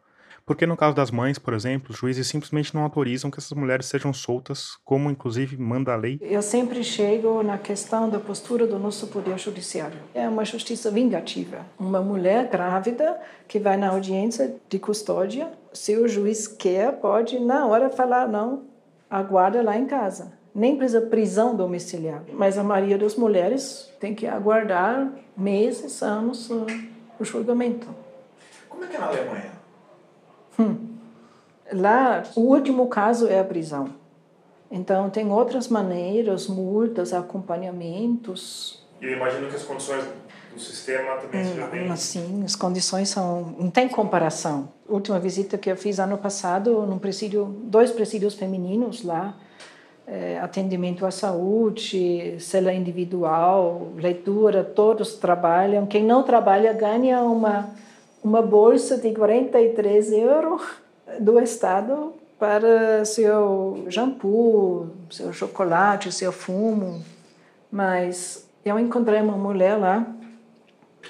Porque 0.47 0.65
no 0.65 0.77
caso 0.77 0.95
das 0.95 1.11
mães, 1.11 1.41
por 1.41 1.53
exemplo, 1.55 1.91
os 1.91 1.99
juízes 1.99 2.29
simplesmente 2.29 2.73
não 2.73 2.85
autorizam 2.85 3.33
que 3.33 3.39
essas 3.41 3.51
mulheres 3.51 3.87
sejam 3.87 4.13
soltas, 4.13 4.77
como 4.85 5.11
inclusive 5.11 5.57
manda 5.57 5.93
a 5.93 5.97
lei? 5.97 6.21
Eu 6.23 6.41
sempre 6.41 6.85
chego 6.85 7.43
na 7.43 7.59
questão 7.59 8.09
da 8.09 8.21
postura 8.21 8.65
do 8.65 8.79
nosso 8.79 9.09
poder 9.09 9.37
judiciário. 9.41 9.99
É 10.15 10.29
uma 10.29 10.45
justiça 10.45 10.89
vingativa. 10.89 11.67
Uma 11.77 12.01
mulher 12.01 12.49
grávida 12.49 13.21
que 13.49 13.59
vai 13.59 13.77
na 13.77 13.89
audiência 13.89 14.55
de 14.69 14.79
custódia, 14.79 15.51
se 15.77 15.97
o 15.97 16.09
juiz 16.09 16.49
quer, 16.49 16.93
pode 17.01 17.39
na 17.39 17.67
hora 17.67 17.91
falar 17.91 18.27
não, 18.27 18.65
aguarda 19.11 19.63
lá 19.63 19.77
em 19.77 19.87
casa. 19.87 20.33
Nem 20.55 20.77
precisa 20.77 21.03
prisão 21.03 21.55
domiciliar. 21.55 22.23
Mas 22.33 22.57
a 22.57 22.65
maioria 22.65 22.97
das 22.97 23.15
mulheres 23.15 23.93
tem 24.01 24.15
que 24.15 24.27
aguardar 24.27 25.13
meses, 25.37 26.03
anos 26.03 26.51
o 27.21 27.25
julgamento. 27.25 27.87
Como 28.69 28.85
é 28.85 28.87
que 28.87 28.97
é 28.97 28.99
na 28.99 29.07
Alemanha? 29.07 29.53
Hum. 30.59 30.97
Lá, 31.73 32.23
o 32.35 32.41
último 32.41 32.89
caso 32.89 33.29
é 33.29 33.39
a 33.39 33.45
prisão. 33.45 33.91
Então, 34.71 35.11
tem 35.11 35.31
outras 35.31 35.69
maneiras, 35.69 36.49
multas, 36.49 37.13
acompanhamentos. 37.13 38.83
Eu 39.01 39.13
imagino 39.13 39.49
que 39.49 39.57
as 39.57 39.63
condições 39.63 40.05
do 40.57 40.61
sistema 40.61 41.17
também 41.17 41.43
hum, 41.43 41.45
sejam 41.45 41.71
bem... 41.71 41.97
Sim, 41.97 42.43
as 42.45 42.57
condições 42.57 43.09
são... 43.09 43.55
Não 43.59 43.71
tem 43.71 43.89
comparação. 43.89 44.69
Última 44.89 45.21
visita 45.21 45.57
que 45.57 45.71
eu 45.71 45.77
fiz 45.77 45.99
ano 45.99 46.19
passado, 46.19 46.85
num 46.87 46.99
presídio, 46.99 47.45
dois 47.65 47.91
presídios 47.91 48.35
femininos 48.35 49.05
lá, 49.05 49.37
é, 50.07 50.39
atendimento 50.41 51.07
à 51.07 51.11
saúde, 51.11 52.37
cela 52.41 52.73
individual, 52.73 53.93
leitura, 53.97 54.65
todos 54.65 55.15
trabalham. 55.15 55.87
Quem 55.87 56.05
não 56.05 56.23
trabalha 56.23 56.73
ganha 56.73 57.23
uma 57.23 57.75
uma 58.27 58.43
bolsa 58.43 58.99
de 58.99 59.15
43 59.15 60.11
euros 60.11 60.61
do 61.21 61.39
Estado 61.39 62.13
para 62.41 63.05
seu 63.05 63.87
shampoo, 63.89 64.91
seu 65.09 65.33
chocolate, 65.33 66.11
seu 66.11 66.33
fumo. 66.33 67.05
Mas 67.71 68.49
eu 68.65 68.81
encontrei 68.81 69.21
uma 69.21 69.37
mulher 69.37 69.77
lá, 69.77 70.05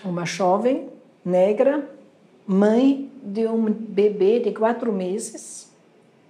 uma 0.04 0.24
jovem, 0.24 0.88
negra, 1.24 1.88
mãe 2.46 3.10
de 3.22 3.46
um 3.46 3.64
bebê 3.64 4.38
de 4.40 4.52
quatro 4.52 4.92
meses. 4.92 5.72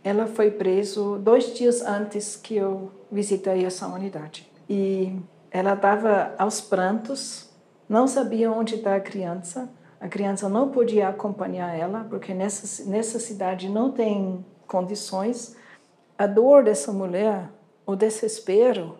Ela 0.03 0.27
foi 0.27 0.51
presa 0.51 1.19
dois 1.19 1.55
dias 1.55 1.83
antes 1.83 2.37
que 2.37 2.57
eu 2.57 2.91
visitei 3.11 3.65
essa 3.65 3.87
unidade. 3.87 4.51
E 4.69 5.13
ela 5.51 5.75
estava 5.75 6.35
aos 6.39 6.61
prantos, 6.61 7.49
não 7.89 8.07
sabia 8.07 8.51
onde 8.51 8.77
está 8.77 8.97
a 8.97 9.01
criança, 9.01 9.69
a 10.01 10.09
criança 10.09 10.49
não 10.49 10.71
podia 10.71 11.09
acompanhar 11.09 11.75
ela, 11.75 12.07
porque 12.09 12.35
nessa, 12.35 12.85
nessa 12.89 13.19
cidade 13.19 13.69
não 13.69 13.91
tem 13.91 14.45
condições. 14.67 15.57
A 16.19 16.27
dor 16.27 16.65
dessa 16.65 16.93
mulher, 16.93 17.49
o 17.87 17.97
desespero, 17.97 18.99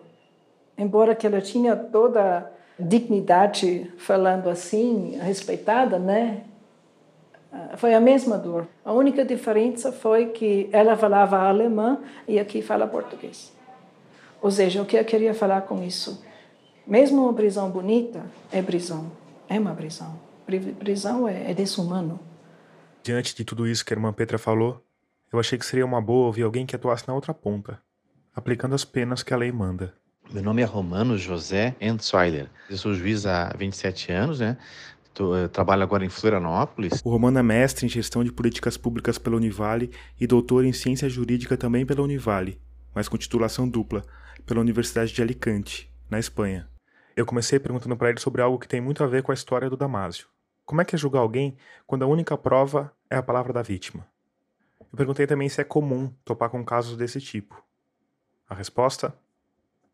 embora 0.77 1.15
que 1.15 1.25
ela 1.27 1.41
tinha 1.41 1.75
toda 1.75 2.51
dignidade, 2.79 3.91
falando 3.97 4.49
assim, 4.49 5.17
respeitada, 5.21 5.97
né? 5.97 6.43
Foi 7.77 7.93
a 7.93 7.99
mesma 7.99 8.37
dor. 8.37 8.67
A 8.83 8.93
única 8.93 9.25
diferença 9.25 9.91
foi 9.91 10.27
que 10.27 10.69
ela 10.71 10.95
falava 10.95 11.39
alemã 11.39 11.99
e 12.27 12.39
aqui 12.39 12.61
fala 12.61 12.85
português. 12.85 13.51
Ou 14.41 14.51
seja, 14.51 14.81
o 14.81 14.85
que 14.85 14.97
eu 14.97 15.05
queria 15.05 15.33
falar 15.33 15.61
com 15.61 15.83
isso? 15.83 16.23
Mesmo 16.85 17.23
uma 17.23 17.33
prisão 17.33 17.69
bonita 17.69 18.23
é 18.51 18.61
prisão, 18.61 19.11
é 19.49 19.59
uma 19.59 19.73
prisão 19.73 20.27
prisão 20.79 21.27
é, 21.27 21.51
é 21.51 21.53
desumano. 21.53 22.19
Diante 23.03 23.35
de 23.35 23.43
tudo 23.43 23.67
isso 23.67 23.85
que 23.85 23.93
a 23.93 23.97
irmã 23.97 24.11
Petra 24.13 24.37
falou, 24.37 24.83
eu 25.31 25.39
achei 25.39 25.57
que 25.59 25.65
seria 25.65 25.85
uma 25.85 26.01
boa 26.01 26.27
ouvir 26.27 26.43
alguém 26.43 26.65
que 26.65 26.75
atuasse 26.75 27.07
na 27.07 27.13
outra 27.13 27.33
ponta, 27.33 27.79
aplicando 28.33 28.75
as 28.75 28.85
penas 28.85 29.23
que 29.23 29.33
a 29.33 29.37
lei 29.37 29.51
manda. 29.51 29.93
Meu 30.29 30.43
nome 30.43 30.61
é 30.61 30.65
Romano 30.65 31.17
José 31.17 31.73
Entzweiler. 31.79 32.49
Eu 32.69 32.75
sou 32.75 32.93
juiz 32.93 33.25
há 33.25 33.53
27 33.57 34.11
anos, 34.11 34.41
né? 34.41 34.57
Eu 35.17 35.47
trabalho 35.47 35.83
agora 35.83 36.03
em 36.03 36.09
Florianópolis. 36.09 37.01
O 37.03 37.09
Romano 37.09 37.39
é 37.39 37.43
mestre 37.43 37.85
em 37.85 37.89
gestão 37.89 38.25
de 38.25 38.31
políticas 38.31 38.75
públicas 38.75 39.17
pela 39.17 39.37
Univale 39.37 39.89
e 40.19 40.27
doutor 40.27 40.65
em 40.65 40.73
ciência 40.73 41.07
jurídica 41.07 41.55
também 41.55 41.85
pela 41.85 42.01
Univale, 42.01 42.61
mas 42.93 43.07
com 43.07 43.17
titulação 43.17 43.69
dupla, 43.69 44.03
pela 44.45 44.59
Universidade 44.59 45.13
de 45.13 45.21
Alicante, 45.21 45.89
na 46.09 46.19
Espanha. 46.19 46.67
Eu 47.15 47.25
comecei 47.25 47.57
perguntando 47.57 47.95
para 47.95 48.09
ele 48.09 48.19
sobre 48.19 48.41
algo 48.41 48.59
que 48.59 48.67
tem 48.67 48.81
muito 48.81 49.03
a 49.05 49.07
ver 49.07 49.23
com 49.23 49.31
a 49.31 49.33
história 49.33 49.69
do 49.69 49.77
Damásio. 49.77 50.27
Como 50.65 50.81
é 50.81 50.85
que 50.85 50.93
é 50.93 50.99
julgar 50.99 51.21
alguém 51.21 51.55
quando 51.87 52.03
a 52.03 52.07
única 52.07 52.37
prova 52.37 52.93
é 53.09 53.15
a 53.15 53.23
palavra 53.23 53.53
da 53.53 53.61
vítima? 53.61 54.05
Eu 54.81 54.97
perguntei 54.97 55.25
também 55.25 55.47
se 55.47 55.61
é 55.61 55.63
comum 55.63 56.11
topar 56.25 56.49
com 56.49 56.63
casos 56.65 56.97
desse 56.97 57.21
tipo. 57.21 57.63
A 58.49 58.53
resposta 58.53 59.15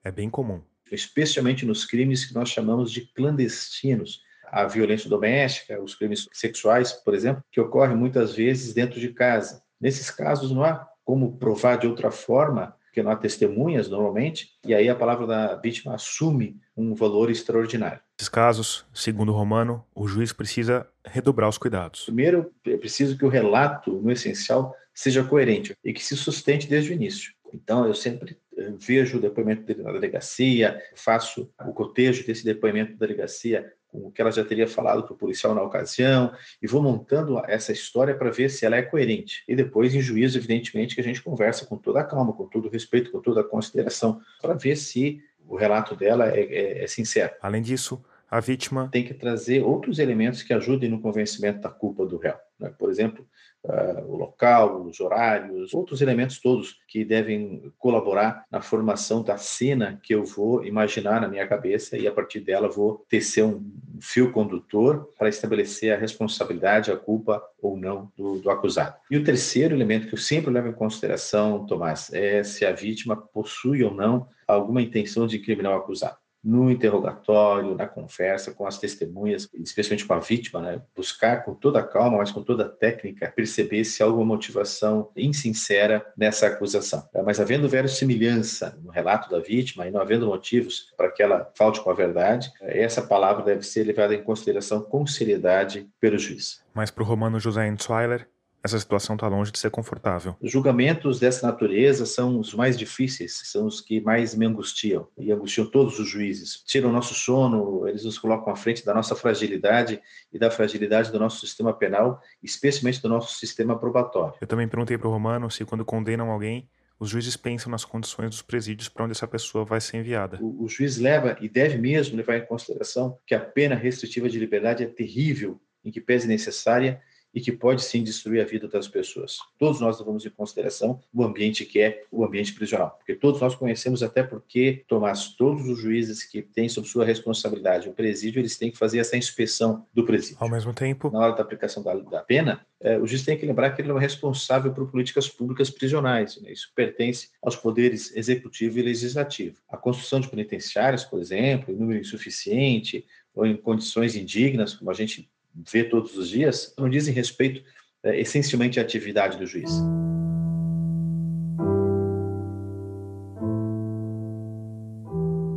é 0.03 0.11
bem 0.11 0.29
comum. 0.29 0.61
especialmente 0.91 1.65
nos 1.65 1.85
crimes 1.85 2.25
que 2.25 2.35
nós 2.35 2.49
chamamos 2.49 2.91
de 2.91 3.01
clandestinos. 3.01 4.21
A 4.45 4.65
violência 4.65 5.09
doméstica, 5.09 5.81
os 5.81 5.95
crimes 5.95 6.27
sexuais, 6.31 6.93
por 6.93 7.15
exemplo, 7.15 7.43
que 7.51 7.59
ocorrem 7.59 7.95
muitas 7.95 8.35
vezes 8.35 8.73
dentro 8.73 8.99
de 8.99 9.09
casa. 9.09 9.63
Nesses 9.81 10.11
casos, 10.11 10.51
não 10.51 10.63
há 10.63 10.87
como 11.03 11.37
provar 11.37 11.77
de 11.77 11.87
outra 11.87 12.11
forma, 12.11 12.75
porque 12.85 13.01
não 13.01 13.09
há 13.09 13.15
testemunhas 13.15 13.89
normalmente, 13.89 14.49
e 14.63 14.75
aí 14.75 14.87
a 14.87 14.95
palavra 14.95 15.25
da 15.25 15.55
vítima 15.55 15.95
assume 15.95 16.61
um 16.77 16.93
valor 16.93 17.31
extraordinário. 17.31 17.99
Nesses 18.19 18.29
casos, 18.29 18.85
segundo 18.93 19.29
o 19.29 19.35
Romano, 19.35 19.83
o 19.95 20.07
juiz 20.07 20.31
precisa 20.31 20.87
redobrar 21.03 21.49
os 21.49 21.57
cuidados. 21.57 22.05
Primeiro, 22.05 22.53
é 22.63 22.77
preciso 22.77 23.17
que 23.17 23.25
o 23.25 23.29
relato, 23.29 23.91
no 23.91 24.11
essencial, 24.11 24.75
seja 24.93 25.23
coerente 25.23 25.75
e 25.83 25.91
que 25.91 26.03
se 26.03 26.15
sustente 26.15 26.67
desde 26.67 26.91
o 26.91 26.93
início. 26.93 27.33
Então, 27.51 27.87
eu 27.87 27.95
sempre 27.95 28.37
vejo 28.77 29.17
o 29.17 29.21
depoimento 29.21 29.63
dele 29.63 29.83
na 29.83 29.91
delegacia, 29.91 30.81
faço 30.95 31.51
o 31.65 31.73
cotejo 31.73 32.25
desse 32.25 32.43
depoimento 32.43 32.93
da 32.93 33.05
delegacia 33.05 33.73
com 33.93 34.07
o 34.07 34.11
que 34.11 34.19
ela 34.19 34.31
já 34.31 34.43
teria 34.43 34.67
falado 34.67 35.03
para 35.03 35.13
o 35.13 35.17
policial 35.17 35.53
na 35.53 35.61
ocasião, 35.61 36.33
e 36.59 36.65
vou 36.65 36.81
montando 36.81 37.39
essa 37.45 37.71
história 37.71 38.15
para 38.15 38.31
ver 38.31 38.49
se 38.49 38.65
ela 38.65 38.75
é 38.75 38.81
coerente. 38.81 39.43
E 39.47 39.55
depois, 39.55 39.93
em 39.93 40.01
juízo, 40.01 40.39
evidentemente, 40.39 40.95
que 40.95 41.01
a 41.01 41.03
gente 41.03 41.21
conversa 41.21 41.67
com 41.67 41.77
toda 41.77 41.99
a 41.99 42.03
calma, 42.03 42.33
com 42.33 42.47
todo 42.47 42.67
o 42.67 42.71
respeito, 42.71 43.11
com 43.11 43.21
toda 43.21 43.41
a 43.41 43.43
consideração, 43.43 44.19
para 44.41 44.55
ver 44.55 44.75
se 44.77 45.21
o 45.47 45.55
relato 45.55 45.95
dela 45.95 46.29
é, 46.29 46.41
é, 46.41 46.83
é 46.83 46.87
sincero. 46.87 47.33
Além 47.39 47.61
disso, 47.61 48.03
a 48.33 48.39
vítima 48.39 48.89
tem 48.91 49.03
que 49.03 49.13
trazer 49.13 49.61
outros 49.61 49.99
elementos 49.99 50.41
que 50.41 50.55
ajudem 50.55 50.89
no 50.89 50.99
convencimento 50.99 51.61
da 51.61 51.69
culpa 51.69 52.03
do 52.03 52.17
réu. 52.17 52.33
Né? 52.59 52.73
Por 52.79 52.89
exemplo, 52.89 53.27
uh, 53.63 54.11
o 54.11 54.17
local, 54.17 54.81
os 54.87 54.99
horários, 54.99 55.71
outros 55.71 56.01
elementos 56.01 56.39
todos 56.39 56.79
que 56.87 57.05
devem 57.05 57.71
colaborar 57.77 58.43
na 58.49 58.59
formação 58.59 59.21
da 59.21 59.37
cena 59.37 59.99
que 60.01 60.15
eu 60.15 60.25
vou 60.25 60.65
imaginar 60.65 61.21
na 61.21 61.27
minha 61.27 61.47
cabeça 61.47 61.95
e 61.95 62.07
a 62.07 62.11
partir 62.11 62.39
dela 62.39 62.67
vou 62.67 63.05
tecer 63.07 63.43
um 63.45 63.63
fio 64.01 64.31
condutor 64.31 65.11
para 65.15 65.29
estabelecer 65.29 65.93
a 65.93 65.99
responsabilidade, 65.99 66.91
a 66.91 66.97
culpa 66.97 67.39
ou 67.61 67.77
não 67.77 68.11
do, 68.17 68.39
do 68.39 68.49
acusado. 68.49 68.95
E 69.11 69.15
o 69.15 69.23
terceiro 69.23 69.75
elemento 69.75 70.07
que 70.07 70.15
eu 70.15 70.19
sempre 70.19 70.49
levo 70.49 70.69
em 70.69 70.73
consideração, 70.73 71.67
Tomás, 71.67 72.11
é 72.11 72.43
se 72.43 72.65
a 72.65 72.71
vítima 72.71 73.15
possui 73.15 73.83
ou 73.83 73.93
não 73.93 74.27
alguma 74.47 74.81
intenção 74.81 75.27
de 75.27 75.37
incriminar 75.37 75.73
o 75.73 75.77
acusado 75.77 76.22
no 76.43 76.69
interrogatório, 76.69 77.75
na 77.75 77.87
conversa 77.87 78.53
com 78.53 78.67
as 78.67 78.77
testemunhas, 78.77 79.49
especialmente 79.53 80.05
com 80.05 80.13
a 80.13 80.19
vítima, 80.19 80.61
né? 80.61 80.81
buscar 80.95 81.45
com 81.45 81.53
toda 81.53 81.81
calma, 81.81 82.17
mas 82.17 82.31
com 82.31 82.43
toda 82.43 82.65
a 82.65 82.69
técnica, 82.69 83.31
perceber 83.33 83.85
se 83.85 84.03
há 84.03 84.05
alguma 84.05 84.25
motivação 84.25 85.09
insincera 85.15 86.05
nessa 86.17 86.47
acusação. 86.47 87.07
É, 87.13 87.21
mas 87.21 87.39
havendo 87.39 87.69
verossimilhança 87.69 88.77
no 88.83 88.91
relato 88.91 89.29
da 89.29 89.39
vítima 89.39 89.87
e 89.87 89.91
não 89.91 90.01
havendo 90.01 90.27
motivos 90.27 90.93
para 90.97 91.11
que 91.11 91.23
ela 91.23 91.49
falte 91.55 91.81
com 91.81 91.89
a 91.89 91.93
verdade, 91.93 92.51
essa 92.61 93.01
palavra 93.01 93.43
deve 93.43 93.63
ser 93.63 93.83
levada 93.83 94.13
em 94.13 94.23
consideração 94.23 94.81
com 94.81 95.05
seriedade 95.07 95.87
pelo 95.99 96.17
juiz. 96.17 96.61
Mas 96.73 96.91
para 96.91 97.03
o 97.03 97.05
romano 97.05 97.39
José 97.39 97.67
Entzweiler, 97.67 98.27
essa 98.63 98.79
situação 98.79 99.15
está 99.15 99.27
longe 99.27 99.51
de 99.51 99.59
ser 99.59 99.69
confortável. 99.69 100.35
Os 100.39 100.49
julgamentos 100.49 101.19
dessa 101.19 101.45
natureza 101.45 102.05
são 102.05 102.39
os 102.39 102.53
mais 102.53 102.77
difíceis, 102.77 103.41
são 103.43 103.65
os 103.65 103.81
que 103.81 103.99
mais 103.99 104.33
me 104.33 104.45
angustiam, 104.45 105.07
e 105.17 105.31
angustiam 105.31 105.65
todos 105.65 105.99
os 105.99 106.07
juízes. 106.07 106.63
Tiram 106.65 106.89
o 106.89 106.93
nosso 106.93 107.13
sono, 107.13 107.85
eles 107.87 108.05
nos 108.05 108.17
colocam 108.17 108.53
à 108.53 108.55
frente 108.55 108.85
da 108.85 108.93
nossa 108.93 109.15
fragilidade 109.15 110.01
e 110.31 110.39
da 110.39 110.49
fragilidade 110.49 111.11
do 111.11 111.19
nosso 111.19 111.45
sistema 111.45 111.73
penal, 111.73 112.21
especialmente 112.41 113.01
do 113.01 113.09
nosso 113.09 113.37
sistema 113.37 113.77
probatório. 113.77 114.35
Eu 114.39 114.47
também 114.47 114.67
perguntei 114.67 114.97
para 114.97 115.09
o 115.09 115.11
Romano 115.11 115.51
se, 115.51 115.65
quando 115.65 115.83
condenam 115.83 116.31
alguém, 116.31 116.69
os 116.97 117.09
juízes 117.09 117.35
pensam 117.35 117.69
nas 117.69 117.83
condições 117.83 118.29
dos 118.29 118.41
presídios 118.41 118.87
para 118.87 119.03
onde 119.03 119.11
essa 119.11 119.27
pessoa 119.27 119.65
vai 119.65 119.81
ser 119.81 119.97
enviada. 119.97 120.39
O, 120.41 120.63
o, 120.63 120.69
juiz 120.69 120.97
leva 120.97 121.35
e 121.41 121.49
deve 121.49 121.77
mesmo 121.77 122.15
levar 122.15 122.37
em 122.37 122.45
consideração 122.45 123.17
que 123.25 123.35
a 123.35 123.39
pena 123.41 123.75
restritiva 123.75 124.29
de 124.29 124.39
liberdade 124.39 124.83
é 124.83 124.87
terrível, 124.87 125.59
em 125.83 125.91
que 125.91 125.99
pese 125.99 126.29
necessária 126.29 127.01
e 127.33 127.41
que 127.41 127.51
pode 127.51 127.83
sim 127.83 128.03
destruir 128.03 128.41
a 128.41 128.45
vida 128.45 128.67
das 128.67 128.87
pessoas. 128.87 129.37
Todos 129.57 129.79
nós 129.79 129.99
levamos 129.99 130.25
em 130.25 130.29
consideração 130.29 130.99
o 131.13 131.23
ambiente 131.23 131.65
que 131.65 131.79
é 131.79 132.03
o 132.11 132.23
ambiente 132.23 132.53
prisional, 132.53 132.91
porque 132.97 133.15
todos 133.15 133.41
nós 133.41 133.55
conhecemos 133.55 134.03
até 134.03 134.21
porque, 134.23 134.83
Tomás, 134.87 135.29
todos 135.35 135.67
os 135.67 135.79
juízes 135.79 136.23
que 136.23 136.41
têm 136.41 136.69
sob 136.69 136.87
sua 136.87 137.05
responsabilidade 137.05 137.89
o 137.89 137.93
presídio, 137.93 138.39
eles 138.39 138.57
têm 138.57 138.71
que 138.71 138.77
fazer 138.77 138.99
essa 138.99 139.17
inspeção 139.17 139.85
do 139.93 140.05
presídio. 140.05 140.37
Ao 140.39 140.49
mesmo 140.49 140.73
tempo, 140.73 141.09
na 141.09 141.19
hora 141.19 141.35
da 141.35 141.41
aplicação 141.41 141.81
da, 141.81 141.93
da 141.95 142.21
pena, 142.21 142.65
é, 142.79 142.97
o 142.99 143.07
juiz 143.07 143.23
tem 143.23 143.37
que 143.37 143.45
lembrar 143.45 143.71
que 143.71 143.81
ele 143.81 143.89
é 143.89 143.93
o 143.93 143.97
responsável 143.97 144.73
por 144.73 144.91
políticas 144.91 145.29
públicas 145.29 145.69
prisionais. 145.69 146.39
Né? 146.41 146.51
Isso 146.51 146.71
pertence 146.75 147.29
aos 147.41 147.55
poderes 147.55 148.15
executivo 148.15 148.77
e 148.77 148.81
legislativo. 148.81 149.57
A 149.69 149.77
construção 149.77 150.19
de 150.19 150.27
penitenciárias, 150.27 151.05
por 151.05 151.19
exemplo, 151.19 151.73
em 151.73 151.77
número 151.77 151.99
insuficiente 151.99 153.05
ou 153.33 153.45
em 153.45 153.55
condições 153.55 154.15
indignas, 154.15 154.73
como 154.75 154.91
a 154.91 154.93
gente 154.93 155.29
vê 155.71 155.83
todos 155.83 156.17
os 156.17 156.29
dias, 156.29 156.73
não 156.77 156.89
dizem 156.89 157.13
respeito 157.13 157.63
é, 158.03 158.19
essencialmente 158.19 158.79
à 158.79 158.83
atividade 158.83 159.37
do 159.37 159.45
juiz. 159.45 159.71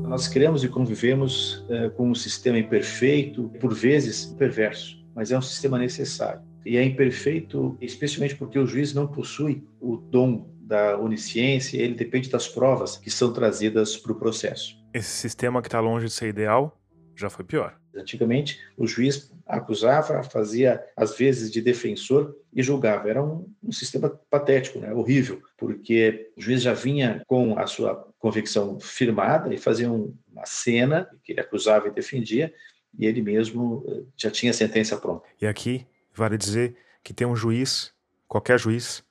Nós 0.09 0.29
criamos 0.29 0.65
e 0.65 0.69
convivemos 0.69 1.65
é, 1.69 1.91
com 1.91 2.11
um 2.11 2.15
sistema 2.15 2.59
imperfeito, 2.59 3.51
por 3.61 3.75
vezes 3.75 4.27
perverso, 4.27 4.97
mas 5.15 5.31
é 5.31 5.39
um 5.39 5.43
sistema 5.43 5.79
necessário. 5.79 6.41
E 6.65 6.77
é 6.77 6.83
imperfeito, 6.83 7.77
especialmente 7.81 8.35
porque 8.35 8.59
o 8.59 8.67
juiz 8.67 8.95
não 8.95 9.07
possui 9.07 9.63
o 9.81 9.97
dom 9.97 10.49
da 10.61 10.99
onisciência, 10.99 11.77
ele 11.81 11.95
depende 11.95 12.29
das 12.29 12.49
provas 12.49 12.97
que 12.97 13.11
são 13.11 13.33
trazidas 13.33 13.97
para 13.97 14.13
o 14.13 14.15
processo. 14.15 14.77
Esse 14.93 15.11
sistema 15.11 15.61
que 15.61 15.69
está 15.69 15.81
longe 15.81 16.07
de 16.07 16.13
ser 16.13 16.29
ideal 16.29 16.77
já 17.17 17.31
foi 17.31 17.45
pior. 17.45 17.79
Antigamente, 17.95 18.61
o 18.77 18.87
juiz 18.87 19.33
acusava, 19.47 20.23
fazia 20.23 20.85
às 20.95 21.17
vezes 21.17 21.51
de 21.51 21.63
defensor 21.63 22.37
e 22.53 22.63
julgava. 22.63 23.09
Era 23.09 23.23
um, 23.23 23.51
um, 23.63 23.73
sistema 23.73 24.11
patético, 24.29 24.79
né? 24.79 24.93
horrível, 24.93 25.43
porque 25.57 26.31
o 26.37 26.41
juiz 26.41 26.63
já 26.63 26.75
vinha 26.75 27.23
com 27.27 27.59
a 27.59 27.67
sua 27.67 28.07
convicção 28.19 28.79
firmada 28.79 29.53
e 29.55 29.59
fazia 29.59 29.91
um, 29.91 30.15
uma 30.31 30.45
cena 30.45 31.09
que 31.25 31.33
ele 31.33 31.41
acusava 31.41 31.89
e 31.89 31.91
defendia, 31.91 32.53
e 32.99 33.07
ele 33.07 33.23
mesmo 33.23 33.85
eh, 33.89 34.03
já 34.17 34.31
tinha 34.31 34.51
a 34.51 34.55
sentença 34.55 34.97
pronta. 34.97 35.27
E 35.41 35.47
aqui 35.47 35.87
vale 36.15 36.39
dizer 36.39 36.77
que 37.03 37.13
ter 37.13 37.27
um 37.27 37.37
juiz, 37.37 37.93
qualquer 38.27 38.59
juiz, 38.59 39.05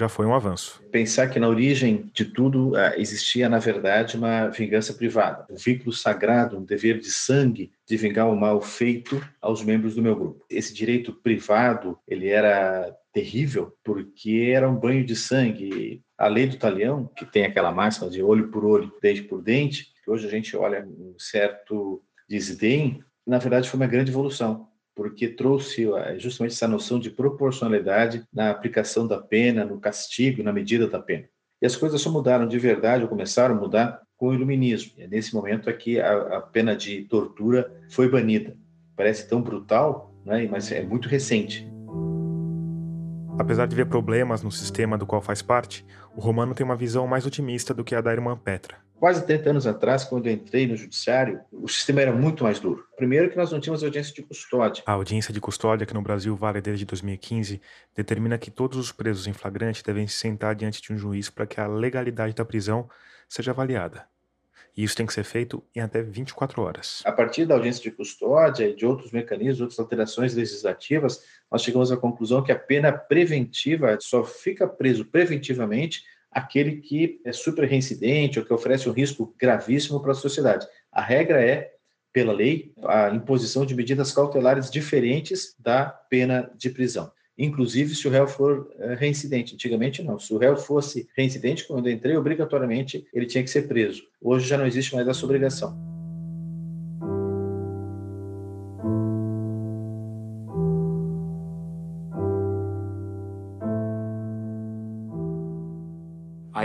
já 0.00 0.08
foi 0.08 0.24
um 0.24 0.34
avanço. 0.34 0.82
Pensar 0.90 1.28
que 1.28 1.38
na 1.38 1.46
origem 1.46 2.10
de 2.14 2.24
tudo 2.24 2.74
ah, 2.74 2.94
existia, 2.96 3.48
na 3.48 3.58
verdade, 3.58 4.16
uma 4.16 4.48
vingança 4.48 4.94
privada, 4.94 5.46
um 5.50 5.56
vínculo 5.56 5.92
sagrado, 5.92 6.56
um 6.58 6.64
dever 6.64 6.98
de 6.98 7.10
sangue 7.10 7.70
de 7.86 7.96
vingar 7.98 8.30
o 8.30 8.36
mal 8.36 8.62
feito 8.62 9.22
aos 9.42 9.62
membros 9.62 9.94
do 9.94 10.02
meu 10.02 10.16
grupo. 10.16 10.44
Esse 10.48 10.72
direito 10.72 11.12
privado, 11.12 11.98
ele 12.08 12.28
era 12.28 12.96
terrível 13.12 13.74
porque 13.84 14.50
era 14.54 14.68
um 14.68 14.76
banho 14.76 15.04
de 15.04 15.14
sangue. 15.14 16.02
A 16.16 16.28
lei 16.28 16.46
do 16.46 16.56
talião, 16.56 17.10
que 17.14 17.26
tem 17.26 17.44
aquela 17.44 17.70
máxima 17.70 18.08
de 18.08 18.22
olho 18.22 18.48
por 18.48 18.64
olho, 18.64 18.92
dente 19.02 19.22
por 19.22 19.42
dente, 19.42 19.92
que 20.02 20.10
hoje 20.10 20.26
a 20.26 20.30
gente 20.30 20.56
olha 20.56 20.86
um 20.86 21.14
certo 21.18 22.02
desdém, 22.28 23.04
na 23.26 23.38
verdade 23.38 23.68
foi 23.68 23.78
uma 23.78 23.86
grande 23.86 24.10
evolução 24.10 24.69
porque 25.00 25.28
trouxe 25.28 25.88
justamente 26.18 26.52
essa 26.52 26.68
noção 26.68 27.00
de 27.00 27.08
proporcionalidade 27.08 28.22
na 28.30 28.50
aplicação 28.50 29.06
da 29.06 29.16
pena, 29.16 29.64
no 29.64 29.80
castigo, 29.80 30.42
na 30.42 30.52
medida 30.52 30.86
da 30.86 30.98
pena. 30.98 31.24
E 31.62 31.64
as 31.64 31.74
coisas 31.74 31.98
só 32.02 32.10
mudaram 32.10 32.46
de 32.46 32.58
verdade, 32.58 33.04
ou 33.04 33.08
começaram 33.08 33.56
a 33.56 33.58
mudar 33.58 34.02
com 34.14 34.28
o 34.28 34.34
iluminismo. 34.34 34.92
E 34.98 35.04
é 35.04 35.06
nesse 35.06 35.34
momento 35.34 35.70
aqui 35.70 35.98
é 35.98 36.02
a, 36.02 36.36
a 36.36 36.40
pena 36.42 36.76
de 36.76 37.04
tortura 37.04 37.74
foi 37.88 38.10
banida. 38.10 38.54
Parece 38.94 39.26
tão 39.26 39.40
brutal, 39.40 40.14
né? 40.22 40.46
mas 40.50 40.70
é 40.70 40.82
muito 40.82 41.08
recente. 41.08 41.66
Apesar 43.38 43.64
de 43.64 43.74
ver 43.74 43.86
problemas 43.86 44.42
no 44.42 44.52
sistema 44.52 44.98
do 44.98 45.06
qual 45.06 45.22
faz 45.22 45.40
parte, 45.40 45.82
o 46.14 46.20
Romano 46.20 46.54
tem 46.54 46.62
uma 46.62 46.76
visão 46.76 47.06
mais 47.06 47.24
otimista 47.24 47.72
do 47.72 47.82
que 47.82 47.94
a 47.94 48.02
da 48.02 48.12
irmã 48.12 48.36
Petra. 48.36 48.76
Quase 49.00 49.24
30 49.24 49.48
anos 49.48 49.66
atrás, 49.66 50.04
quando 50.04 50.26
eu 50.26 50.32
entrei 50.34 50.66
no 50.66 50.76
judiciário, 50.76 51.40
o 51.50 51.66
sistema 51.66 52.02
era 52.02 52.12
muito 52.12 52.44
mais 52.44 52.60
duro. 52.60 52.84
Primeiro 52.98 53.30
que 53.30 53.36
nós 53.36 53.50
não 53.50 53.58
tínhamos 53.58 53.82
audiência 53.82 54.12
de 54.12 54.22
custódia. 54.22 54.82
A 54.84 54.92
audiência 54.92 55.32
de 55.32 55.40
custódia, 55.40 55.86
que 55.86 55.94
no 55.94 56.02
Brasil 56.02 56.36
vale 56.36 56.60
desde 56.60 56.84
2015, 56.84 57.62
determina 57.96 58.36
que 58.36 58.50
todos 58.50 58.76
os 58.76 58.92
presos 58.92 59.26
em 59.26 59.32
flagrante 59.32 59.82
devem 59.82 60.06
se 60.06 60.18
sentar 60.18 60.54
diante 60.54 60.82
de 60.82 60.92
um 60.92 60.98
juiz 60.98 61.30
para 61.30 61.46
que 61.46 61.58
a 61.58 61.66
legalidade 61.66 62.34
da 62.34 62.44
prisão 62.44 62.90
seja 63.26 63.52
avaliada. 63.52 64.06
E 64.76 64.84
isso 64.84 64.94
tem 64.94 65.06
que 65.06 65.14
ser 65.14 65.24
feito 65.24 65.64
em 65.74 65.80
até 65.80 66.02
24 66.02 66.60
horas. 66.60 67.00
A 67.06 67.10
partir 67.10 67.46
da 67.46 67.54
audiência 67.54 67.82
de 67.82 67.90
custódia 67.90 68.68
e 68.68 68.76
de 68.76 68.84
outros 68.84 69.12
mecanismos, 69.12 69.62
outras 69.62 69.78
alterações 69.78 70.34
legislativas, 70.34 71.24
nós 71.50 71.62
chegamos 71.62 71.90
à 71.90 71.96
conclusão 71.96 72.42
que 72.42 72.52
a 72.52 72.58
pena 72.58 72.92
preventiva 72.92 73.96
só 73.98 74.22
fica 74.22 74.68
preso 74.68 75.06
preventivamente 75.06 76.02
aquele 76.30 76.76
que 76.76 77.20
é 77.24 77.32
super 77.32 77.68
reincidente 77.68 78.38
ou 78.38 78.44
que 78.44 78.52
oferece 78.52 78.88
um 78.88 78.92
risco 78.92 79.34
gravíssimo 79.38 80.00
para 80.00 80.12
a 80.12 80.14
sociedade. 80.14 80.66
A 80.92 81.02
regra 81.02 81.44
é, 81.44 81.72
pela 82.12 82.32
lei, 82.32 82.72
a 82.84 83.10
imposição 83.10 83.64
de 83.64 83.74
medidas 83.74 84.12
cautelares 84.12 84.70
diferentes 84.70 85.54
da 85.58 85.86
pena 85.86 86.50
de 86.56 86.70
prisão. 86.70 87.10
inclusive 87.38 87.94
se 87.94 88.06
o 88.06 88.10
réu 88.10 88.26
for 88.26 88.70
é, 88.78 88.94
reincidente. 88.94 89.54
Antigamente 89.54 90.02
não. 90.02 90.18
Se 90.18 90.34
o 90.34 90.38
réu 90.38 90.56
fosse 90.56 91.08
reincidente, 91.16 91.66
quando 91.66 91.88
eu 91.88 91.92
entrei, 91.92 92.16
obrigatoriamente 92.16 93.06
ele 93.14 93.26
tinha 93.26 93.42
que 93.42 93.50
ser 93.50 93.66
preso. 93.66 94.02
Hoje 94.20 94.46
já 94.46 94.58
não 94.58 94.66
existe 94.66 94.94
mais 94.94 95.08
essa 95.08 95.24
obrigação. 95.24 95.99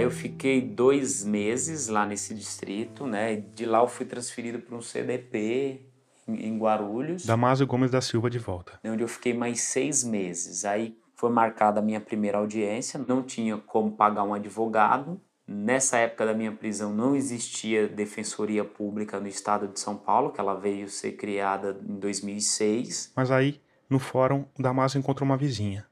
Eu 0.05 0.11
fiquei 0.11 0.61
dois 0.61 1.23
meses 1.23 1.87
lá 1.87 2.05
nesse 2.05 2.33
distrito, 2.33 3.05
né? 3.05 3.35
De 3.35 3.65
lá 3.65 3.79
eu 3.79 3.87
fui 3.87 4.05
transferido 4.05 4.59
para 4.59 4.75
um 4.75 4.81
CDP 4.81 5.81
em 6.27 6.57
Guarulhos. 6.57 7.25
Damásio 7.25 7.67
Gomes 7.67 7.91
da 7.91 8.01
Silva 8.01 8.29
de 8.29 8.39
volta. 8.39 8.79
Onde 8.83 9.03
eu 9.03 9.07
fiquei 9.07 9.33
mais 9.33 9.61
seis 9.61 10.03
meses. 10.03 10.65
Aí 10.65 10.97
foi 11.15 11.29
marcada 11.29 11.79
a 11.79 11.83
minha 11.83 11.99
primeira 11.99 12.37
audiência, 12.37 13.03
não 13.07 13.23
tinha 13.23 13.57
como 13.57 13.91
pagar 13.91 14.23
um 14.23 14.33
advogado. 14.33 15.19
Nessa 15.47 15.97
época 15.97 16.25
da 16.25 16.33
minha 16.33 16.51
prisão 16.51 16.91
não 16.91 17.15
existia 17.15 17.87
defensoria 17.87 18.65
pública 18.65 19.19
no 19.19 19.27
estado 19.27 19.67
de 19.67 19.79
São 19.79 19.95
Paulo, 19.95 20.31
que 20.31 20.39
ela 20.39 20.55
veio 20.55 20.89
ser 20.89 21.11
criada 21.13 21.79
em 21.87 21.99
2006. 21.99 23.13
Mas 23.15 23.29
aí, 23.29 23.61
no 23.87 23.99
fórum, 23.99 24.45
Damásio 24.57 24.97
encontrou 24.97 25.25
uma 25.25 25.37
vizinha, 25.37 25.85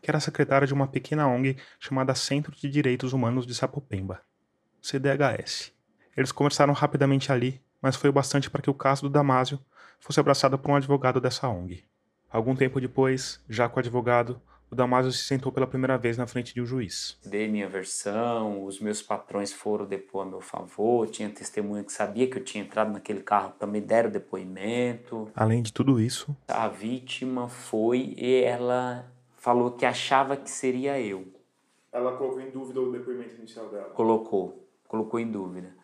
que 0.00 0.10
era 0.10 0.20
secretária 0.20 0.66
de 0.66 0.74
uma 0.74 0.86
pequena 0.86 1.26
ONG 1.26 1.56
chamada 1.78 2.14
Centro 2.14 2.54
de 2.54 2.68
Direitos 2.68 3.12
Humanos 3.12 3.46
de 3.46 3.54
Sapopemba, 3.54 4.20
CDHS. 4.80 5.72
Eles 6.16 6.32
conversaram 6.32 6.72
rapidamente 6.72 7.30
ali, 7.30 7.62
mas 7.80 7.96
foi 7.96 8.10
o 8.10 8.12
bastante 8.12 8.50
para 8.50 8.62
que 8.62 8.70
o 8.70 8.74
caso 8.74 9.02
do 9.02 9.10
Damásio 9.10 9.60
fosse 10.00 10.20
abraçado 10.20 10.58
por 10.58 10.70
um 10.70 10.76
advogado 10.76 11.20
dessa 11.20 11.48
ONG. 11.48 11.84
Algum 12.30 12.54
tempo 12.54 12.80
depois, 12.80 13.42
já 13.48 13.68
com 13.68 13.76
o 13.76 13.80
advogado, 13.80 14.40
o 14.70 14.74
Damásio 14.74 15.10
se 15.12 15.24
sentou 15.24 15.50
pela 15.50 15.66
primeira 15.66 15.96
vez 15.96 16.18
na 16.18 16.26
frente 16.26 16.52
de 16.52 16.60
um 16.60 16.66
juiz. 16.66 17.18
Dei 17.24 17.48
minha 17.48 17.68
versão, 17.68 18.64
os 18.64 18.80
meus 18.80 19.00
patrões 19.00 19.52
foram 19.52 19.86
depor 19.86 20.26
a 20.26 20.28
meu 20.28 20.40
favor, 20.40 21.08
tinha 21.08 21.30
testemunha 21.30 21.82
que 21.82 21.92
sabia 21.92 22.28
que 22.28 22.36
eu 22.36 22.44
tinha 22.44 22.62
entrado 22.64 22.92
naquele 22.92 23.22
carro, 23.22 23.54
também 23.58 23.80
deram 23.80 24.10
depoimento. 24.10 25.30
Além 25.34 25.62
de 25.62 25.72
tudo 25.72 25.98
isso, 25.98 26.36
a 26.46 26.68
vítima 26.68 27.48
foi 27.48 28.14
e 28.16 28.42
ela 28.42 29.10
falou 29.48 29.70
que 29.70 29.86
achava 29.86 30.36
que 30.36 30.50
seria 30.50 31.00
eu. 31.00 31.26
Ela 31.90 32.14
colocou 32.18 32.38
em 32.38 32.50
dúvida 32.50 32.82
o 32.82 32.92
depoimento 32.92 33.34
inicial 33.36 33.70
dela? 33.70 33.88
Colocou, 33.94 34.68
colocou 34.86 35.18
em 35.18 35.30
dúvida. 35.30 35.74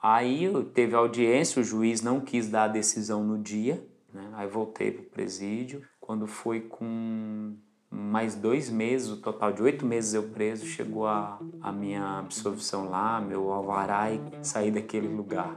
Aí 0.00 0.48
teve 0.72 0.94
audiência, 0.94 1.60
o 1.60 1.64
juiz 1.64 2.02
não 2.02 2.20
quis 2.20 2.48
dar 2.48 2.64
a 2.64 2.68
decisão 2.68 3.24
no 3.24 3.36
dia, 3.36 3.84
né? 4.14 4.30
aí 4.34 4.46
voltei 4.46 4.92
para 4.92 5.02
o 5.02 5.06
presídio. 5.06 5.84
Quando 6.00 6.28
foi 6.28 6.60
com 6.60 7.56
mais 7.90 8.36
dois 8.36 8.70
meses, 8.70 9.10
o 9.10 9.16
total 9.16 9.52
de 9.52 9.60
oito 9.60 9.84
meses 9.84 10.14
eu 10.14 10.28
preso, 10.28 10.64
chegou 10.64 11.04
a, 11.08 11.40
a 11.60 11.72
minha 11.72 12.20
absolvição 12.20 12.88
lá, 12.88 13.20
meu 13.20 13.50
alvará 13.50 14.12
e 14.12 14.20
saí 14.40 14.70
daquele 14.70 15.08
lugar. 15.08 15.56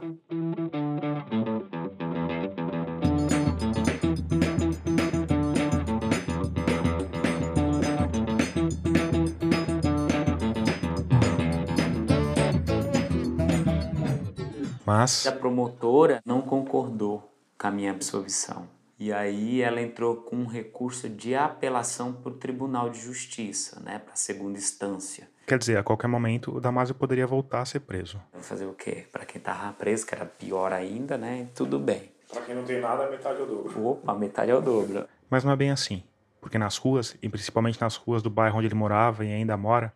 Mas 15.04 15.26
a 15.26 15.32
promotora 15.32 16.22
não 16.24 16.40
concordou 16.40 17.30
com 17.58 17.66
a 17.66 17.70
minha 17.70 17.90
absolvição. 17.90 18.68
E 18.98 19.12
aí 19.12 19.60
ela 19.60 19.80
entrou 19.80 20.16
com 20.16 20.36
um 20.36 20.46
recurso 20.46 21.08
de 21.08 21.34
apelação 21.34 22.12
para 22.12 22.30
o 22.30 22.34
Tribunal 22.34 22.88
de 22.88 23.00
Justiça, 23.00 23.80
né, 23.80 23.98
para 23.98 24.14
a 24.14 24.16
segunda 24.16 24.56
instância. 24.56 25.28
Quer 25.46 25.58
dizer, 25.58 25.76
a 25.76 25.82
qualquer 25.82 26.08
momento 26.08 26.56
o 26.56 26.60
Damásio 26.60 26.94
poderia 26.94 27.26
voltar 27.26 27.60
a 27.60 27.64
ser 27.66 27.80
preso. 27.80 28.20
Fazer 28.40 28.64
o 28.64 28.72
quê? 28.72 29.06
Para 29.12 29.26
quem 29.26 29.38
estava 29.38 29.72
preso, 29.74 30.06
que 30.06 30.14
era 30.14 30.24
pior 30.24 30.72
ainda, 30.72 31.18
né? 31.18 31.48
Tudo 31.54 31.78
bem. 31.78 32.10
Para 32.32 32.42
quem 32.42 32.54
não 32.54 32.64
tem 32.64 32.80
nada, 32.80 33.10
metade 33.10 33.40
é 33.40 33.42
o 33.42 33.46
dobro. 33.46 33.86
Opa, 33.86 34.14
metade 34.14 34.50
é 34.50 34.54
o 34.54 34.60
dobro. 34.60 35.06
Mas 35.28 35.44
não 35.44 35.52
é 35.52 35.56
bem 35.56 35.70
assim, 35.70 36.02
porque 36.40 36.56
nas 36.56 36.78
ruas, 36.78 37.16
e 37.20 37.28
principalmente 37.28 37.80
nas 37.80 37.96
ruas 37.96 38.22
do 38.22 38.30
bairro 38.30 38.56
onde 38.56 38.68
ele 38.68 38.74
morava 38.74 39.24
e 39.24 39.32
ainda 39.32 39.56
mora, 39.56 39.92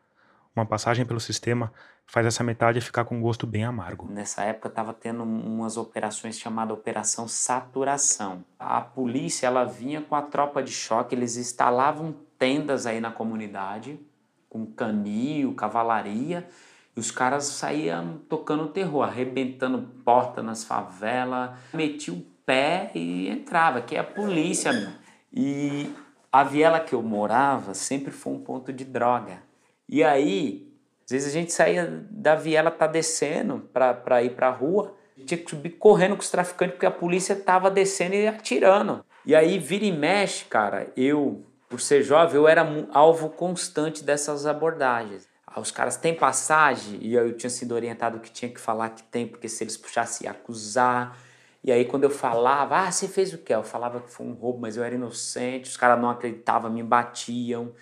uma 0.59 0.66
passagem 0.66 1.06
pelo 1.06 1.20
sistema 1.20 1.72
faz 2.06 2.26
essa 2.26 2.42
metade 2.42 2.80
ficar 2.80 3.04
com 3.04 3.16
um 3.16 3.20
gosto 3.20 3.46
bem 3.46 3.64
amargo. 3.64 4.09
Nessa 4.11 4.42
época 4.42 4.68
estava 4.68 4.92
tendo 4.92 5.22
umas 5.22 5.76
operações 5.76 6.38
chamadas 6.38 6.76
Operação 6.76 7.28
Saturação. 7.28 8.44
A 8.59 8.80
polícia 8.80 9.46
ela 9.46 9.64
vinha 9.64 10.00
com 10.00 10.14
a 10.14 10.22
tropa 10.22 10.62
de 10.62 10.72
choque, 10.72 11.14
eles 11.14 11.36
instalavam 11.36 12.14
tendas 12.38 12.86
aí 12.86 13.00
na 13.00 13.11
comunidade, 13.11 14.00
com 14.48 14.64
canil, 14.66 15.54
cavalaria, 15.54 16.48
e 16.96 17.00
os 17.00 17.11
caras 17.11 17.44
saíam 17.44 18.18
tocando 18.28 18.68
terror, 18.68 19.02
arrebentando 19.02 19.82
porta 20.04 20.42
nas 20.42 20.64
favelas, 20.64 21.50
metia 21.72 22.14
o 22.14 22.24
pé 22.44 22.90
e 22.94 23.28
entrava, 23.28 23.82
que 23.82 23.94
é 23.94 24.00
a 24.00 24.04
polícia, 24.04 24.72
meu. 24.72 24.90
E 25.32 25.92
a 26.32 26.42
viela 26.42 26.80
que 26.80 26.94
eu 26.94 27.02
morava 27.02 27.74
sempre 27.74 28.11
foi 28.11 28.32
um 28.32 28.40
ponto 28.40 28.72
de 28.72 28.84
droga. 28.84 29.42
E 29.89 30.05
aí, 30.05 30.68
às 31.05 31.12
vezes 31.12 31.28
a 31.28 31.32
gente 31.32 31.53
saía 31.53 32.07
da 32.11 32.34
viela, 32.34 32.70
tá 32.70 32.86
descendo 32.86 33.61
para 33.72 34.22
ir 34.22 34.30
para 34.30 34.49
a 34.49 34.53
rua, 34.53 34.95
tinha 35.24 35.39
que 35.39 35.49
subir 35.49 35.70
correndo 35.70 36.14
com 36.14 36.22
os 36.22 36.30
traficantes 36.30 36.74
porque 36.74 36.86
a 36.86 36.91
polícia 36.91 37.34
tava 37.34 37.70
descendo 37.70 38.14
e 38.14 38.26
atirando. 38.26 39.05
E 39.24 39.34
aí 39.34 39.59
vira 39.59 39.84
e 39.84 39.93
mexe, 39.93 40.45
cara, 40.45 40.93
eu, 40.97 41.45
por 41.68 41.80
ser 41.80 42.03
jovem, 42.03 42.36
eu 42.36 42.47
era 42.47 42.66
alvo 42.93 43.30
constante 43.30 44.05
dessas 44.05 44.47
abordagens. 44.47 45.26
Ah, 45.47 45.61
os 45.61 45.70
caras 45.70 45.97
têm 45.97 46.14
passagem 46.14 46.99
e 47.01 47.14
eu 47.14 47.34
tinha 47.36 47.51
sido 47.51 47.74
orientado 47.74 48.20
que 48.20 48.30
tinha 48.30 48.51
que 48.51 48.61
falar 48.61 48.91
que 48.91 49.03
tem, 49.03 49.26
porque 49.26 49.49
se 49.49 49.64
eles 49.64 49.76
puxassem 49.76 50.26
ia 50.26 50.30
acusar. 50.30 51.18
E 51.64 51.72
aí 51.72 51.84
quando 51.84 52.05
eu 52.05 52.11
falava, 52.11 52.78
ah, 52.80 52.91
você 52.91 53.09
fez 53.09 53.32
o 53.32 53.39
quê? 53.39 53.55
Eu 53.55 53.62
falava 53.62 54.01
que 54.01 54.11
foi 54.12 54.26
um 54.26 54.34
roubo, 54.34 54.61
mas 54.61 54.76
eu 54.76 54.84
era 54.84 54.95
inocente, 54.95 55.70
os 55.70 55.76
caras 55.76 56.01
não 56.01 56.11
acreditavam, 56.11 56.70
me 56.70 56.82
batiam. 56.82 57.72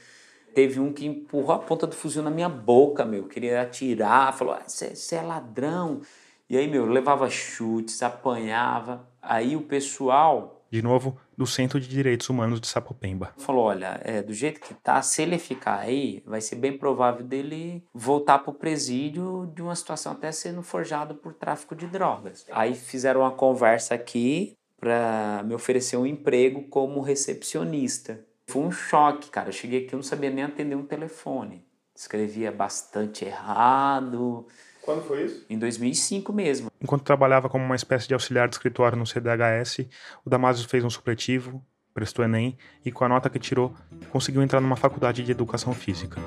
Teve 0.57 0.81
um 0.81 0.91
que 0.91 1.05
empurrou 1.05 1.53
a 1.53 1.59
ponta 1.59 1.87
do 1.87 1.95
fuzil 1.95 2.23
na 2.23 2.31
minha 2.31 2.49
boca, 2.49 3.05
meu. 3.05 3.25
Queria 3.25 3.61
atirar, 3.61 4.33
falou: 4.33 4.57
você 4.67 5.15
ah, 5.15 5.19
é 5.19 5.21
ladrão. 5.21 6.01
E 6.49 6.57
aí, 6.57 6.67
meu, 6.67 6.87
levava 6.87 7.29
chutes, 7.29 8.03
apanhava. 8.03 9.07
Aí 9.21 9.55
o 9.55 9.61
pessoal. 9.61 10.65
De 10.71 10.81
novo, 10.81 11.19
do 11.37 11.47
Centro 11.47 11.79
de 11.79 11.87
Direitos 11.87 12.31
Humanos 12.31 12.59
de 12.59 12.67
Sapopemba. 12.69 13.35
Falou: 13.37 13.67
olha, 13.67 14.01
é, 14.03 14.23
do 14.23 14.33
jeito 14.33 14.59
que 14.59 14.73
tá, 14.73 15.03
se 15.03 15.21
ele 15.21 15.39
ficar 15.39 15.81
aí, 15.81 16.23
vai 16.25 16.41
ser 16.41 16.57
bem 16.57 16.79
provável 16.79 17.23
dele 17.23 17.85
voltar 17.93 18.39
pro 18.39 18.55
presídio 18.55 19.53
de 19.55 19.61
uma 19.61 19.77
situação 19.77 20.13
até 20.13 20.33
sendo 20.33 20.63
forjado 20.63 21.17
por 21.17 21.35
tráfico 21.35 21.77
de 21.77 21.87
drogas. 21.87 22.47
Aí 22.51 22.75
fizeram 22.75 23.21
uma 23.21 23.31
conversa 23.31 23.95
aqui 23.95 24.55
para 24.81 25.43
me 25.45 25.55
oferecer 25.55 25.99
um 25.99 26.07
emprego 26.07 26.63
como 26.63 27.03
recepcionista. 27.03 28.25
Foi 28.57 28.65
um 28.65 28.73
choque, 28.73 29.29
cara. 29.29 29.51
Eu 29.51 29.53
cheguei 29.53 29.85
aqui, 29.85 29.93
eu 29.93 29.99
não 29.99 30.03
sabia 30.03 30.31
nem 30.31 30.43
atender 30.43 30.75
um 30.75 30.83
telefone. 30.83 31.63
Escrevia 31.95 32.51
bastante 32.51 33.23
errado. 33.23 34.47
Quando 34.81 35.03
foi 35.03 35.25
isso? 35.27 35.45
Em 35.51 35.59
2005 35.59 36.33
mesmo. 36.33 36.71
Enquanto 36.81 37.03
trabalhava 37.03 37.51
como 37.51 37.63
uma 37.63 37.77
espécie 37.77 38.09
de 38.09 38.15
auxiliar 38.15 38.49
de 38.49 38.55
escritório 38.55 38.97
no 38.97 39.07
CDHS, 39.07 39.87
o 40.25 40.31
Damásio 40.31 40.67
fez 40.71 40.83
um 40.83 40.89
supletivo, 40.89 41.63
prestou 41.93 42.25
Enem 42.25 42.57
e, 42.83 42.91
com 42.91 43.05
a 43.05 43.09
nota 43.11 43.29
que 43.29 43.39
tirou, 43.39 43.75
conseguiu 44.09 44.43
entrar 44.43 44.63
numa 44.63 44.77
faculdade 44.77 45.23
de 45.23 45.31
educação 45.31 45.75
física. 45.75 46.19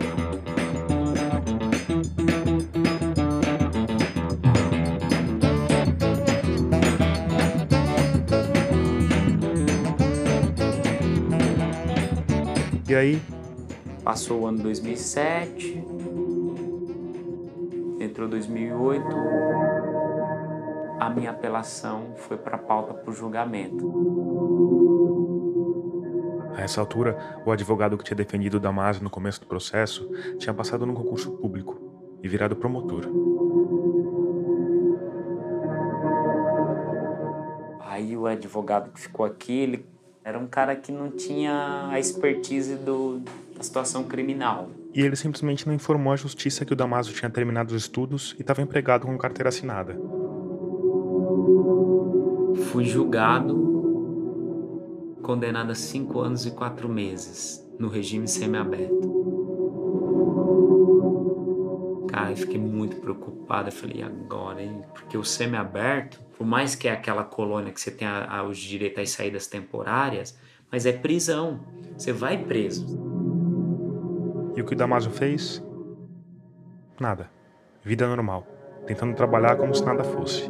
E 12.90 12.96
aí? 12.96 13.22
Passou 14.04 14.42
o 14.42 14.48
ano 14.48 14.64
2007, 14.64 15.84
entrou 18.00 18.28
2008, 18.28 19.06
a 21.00 21.08
minha 21.12 21.30
apelação 21.30 22.16
foi 22.16 22.36
para 22.36 22.56
a 22.56 22.58
pauta 22.58 22.96
para 22.96 23.12
o 23.12 23.14
julgamento. 23.14 23.94
A 26.56 26.64
essa 26.64 26.82
altura, 26.82 27.16
o 27.46 27.52
advogado 27.52 27.96
que 27.96 28.04
tinha 28.04 28.18
defendido 28.18 28.60
Damasio 28.60 29.04
no 29.04 29.10
começo 29.12 29.40
do 29.42 29.46
processo 29.46 30.10
tinha 30.40 30.52
passado 30.52 30.84
num 30.84 30.96
concurso 30.96 31.30
público 31.34 31.80
e 32.24 32.28
virado 32.28 32.56
promotor. 32.56 33.04
Aí 37.82 38.18
o 38.18 38.26
advogado 38.26 38.90
que 38.92 39.00
ficou 39.00 39.28
aqui, 39.28 39.60
ele 39.60 39.99
era 40.24 40.38
um 40.38 40.48
cara 40.48 40.76
que 40.76 40.92
não 40.92 41.10
tinha 41.10 41.88
a 41.90 42.00
expertise 42.00 42.76
do, 42.76 43.22
da 43.56 43.64
situação 43.64 44.04
criminal. 44.04 44.70
E 44.94 45.02
ele 45.02 45.16
simplesmente 45.16 45.68
não 45.68 45.74
informou 45.74 46.14
à 46.14 46.16
justiça 46.16 46.66
que 46.66 46.74
o 46.74 46.76
Damaso 46.76 47.14
tinha 47.14 47.30
terminado 47.30 47.74
os 47.74 47.82
estudos 47.82 48.36
e 48.38 48.42
estava 48.42 48.62
empregado 48.62 49.06
com 49.06 49.18
carteira 49.18 49.50
assinada. 49.50 49.96
Fui 52.72 52.86
julgado, 52.86 53.70
condenado 55.22 55.72
a 55.72 55.76
cinco 55.76 56.20
anos 56.20 56.46
e 56.46 56.52
quatro 56.52 56.90
meses. 56.90 57.66
no 57.80 57.88
regime 57.88 58.28
semiaberto. 58.28 59.08
Cara, 62.12 62.32
eu 62.32 62.36
fiquei 62.36 62.60
muito 62.60 62.98
preocupado. 62.98 63.70
Eu 63.70 63.72
falei, 63.72 64.04
agora, 64.04 64.62
hein? 64.62 64.82
Porque 64.94 65.18
o 65.18 65.24
semiaberto, 65.24 66.20
por 66.40 66.48
mais 66.48 66.74
que 66.74 66.88
é 66.88 66.94
aquela 66.94 67.26
colônia 67.26 67.74
que 67.74 67.82
você 67.82 67.92
tem 67.92 68.08
os 68.50 68.58
direitos 68.58 69.04
às 69.04 69.10
saídas 69.10 69.46
temporárias, 69.46 70.40
mas 70.72 70.86
é 70.86 70.94
prisão. 70.94 71.60
Você 71.98 72.14
vai 72.14 72.38
preso. 72.38 72.98
E 74.56 74.62
o 74.62 74.66
que 74.66 74.72
o 74.72 74.76
Damaso 74.78 75.10
fez? 75.10 75.62
Nada. 76.98 77.30
Vida 77.84 78.08
normal. 78.08 78.48
Tentando 78.88 79.14
trabalhar 79.16 79.58
como 79.58 79.76
se 79.76 79.84
nada 79.84 80.02
fosse. 80.02 80.50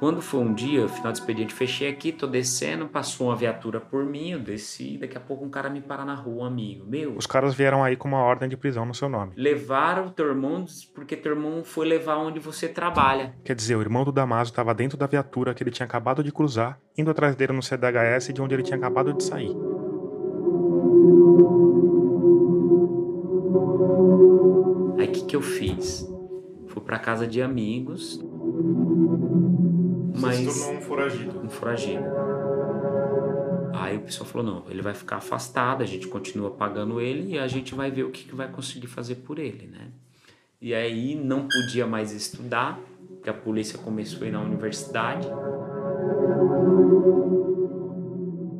Quando 0.00 0.22
foi 0.22 0.40
um 0.40 0.54
dia, 0.54 0.88
final 0.88 1.12
do 1.12 1.16
expediente, 1.16 1.52
fechei 1.52 1.86
aqui, 1.86 2.10
tô 2.10 2.26
descendo, 2.26 2.88
passou 2.88 3.26
uma 3.26 3.36
viatura 3.36 3.78
por 3.78 4.02
mim, 4.02 4.30
eu 4.30 4.38
desci, 4.38 4.96
daqui 4.96 5.14
a 5.14 5.20
pouco 5.20 5.44
um 5.44 5.50
cara 5.50 5.68
me 5.68 5.82
para 5.82 6.06
na 6.06 6.14
rua, 6.14 6.44
um 6.44 6.46
amigo. 6.46 6.86
Meu. 6.86 7.18
Os 7.18 7.26
caras 7.26 7.54
vieram 7.54 7.84
aí 7.84 7.96
com 7.96 8.08
uma 8.08 8.22
ordem 8.22 8.48
de 8.48 8.56
prisão 8.56 8.86
no 8.86 8.94
seu 8.94 9.10
nome. 9.10 9.34
Levaram 9.36 10.06
o 10.06 10.10
teu 10.10 10.26
irmão 10.26 10.64
porque 10.94 11.14
teu 11.14 11.32
irmão 11.32 11.62
foi 11.62 11.86
levar 11.86 12.16
onde 12.16 12.40
você 12.40 12.66
trabalha. 12.66 13.34
Quer 13.44 13.54
dizer, 13.54 13.76
o 13.76 13.82
irmão 13.82 14.02
do 14.02 14.10
Damaso 14.10 14.50
estava 14.50 14.72
dentro 14.72 14.96
da 14.96 15.06
viatura 15.06 15.52
que 15.52 15.62
ele 15.62 15.70
tinha 15.70 15.84
acabado 15.84 16.24
de 16.24 16.32
cruzar, 16.32 16.80
indo 16.96 17.10
atrás 17.10 17.36
dele 17.36 17.52
no 17.52 17.62
CDHS 17.62 18.32
de 18.32 18.40
onde 18.40 18.54
ele 18.54 18.62
tinha 18.62 18.78
acabado 18.78 19.12
de 19.12 19.22
sair. 19.22 19.54
Aí 24.98 25.08
o 25.08 25.12
que, 25.12 25.24
que 25.26 25.36
eu 25.36 25.42
fiz? 25.42 26.10
Fui 26.68 26.80
pra 26.80 26.98
casa 26.98 27.26
de 27.26 27.42
amigos 27.42 28.18
mas 30.20 30.36
se 30.36 30.44
tornou 30.46 30.78
um 30.78 30.80
foragido. 30.80 31.40
Um 31.40 31.48
foragido. 31.48 32.04
Aí 33.74 33.96
o 33.96 34.00
pessoal 34.00 34.28
falou: 34.28 34.46
não, 34.46 34.70
ele 34.70 34.82
vai 34.82 34.94
ficar 34.94 35.16
afastado, 35.16 35.82
a 35.82 35.86
gente 35.86 36.06
continua 36.06 36.50
pagando 36.50 37.00
ele 37.00 37.34
e 37.34 37.38
a 37.38 37.46
gente 37.46 37.74
vai 37.74 37.90
ver 37.90 38.04
o 38.04 38.10
que, 38.10 38.24
que 38.24 38.34
vai 38.34 38.48
conseguir 38.48 38.86
fazer 38.86 39.16
por 39.16 39.38
ele, 39.38 39.66
né? 39.66 39.88
E 40.60 40.74
aí 40.74 41.14
não 41.14 41.48
podia 41.48 41.86
mais 41.86 42.12
estudar, 42.12 42.78
porque 43.08 43.30
a 43.30 43.34
polícia 43.34 43.78
começou 43.78 44.24
a 44.24 44.28
ir 44.28 44.32
na 44.32 44.42
universidade. 44.42 45.26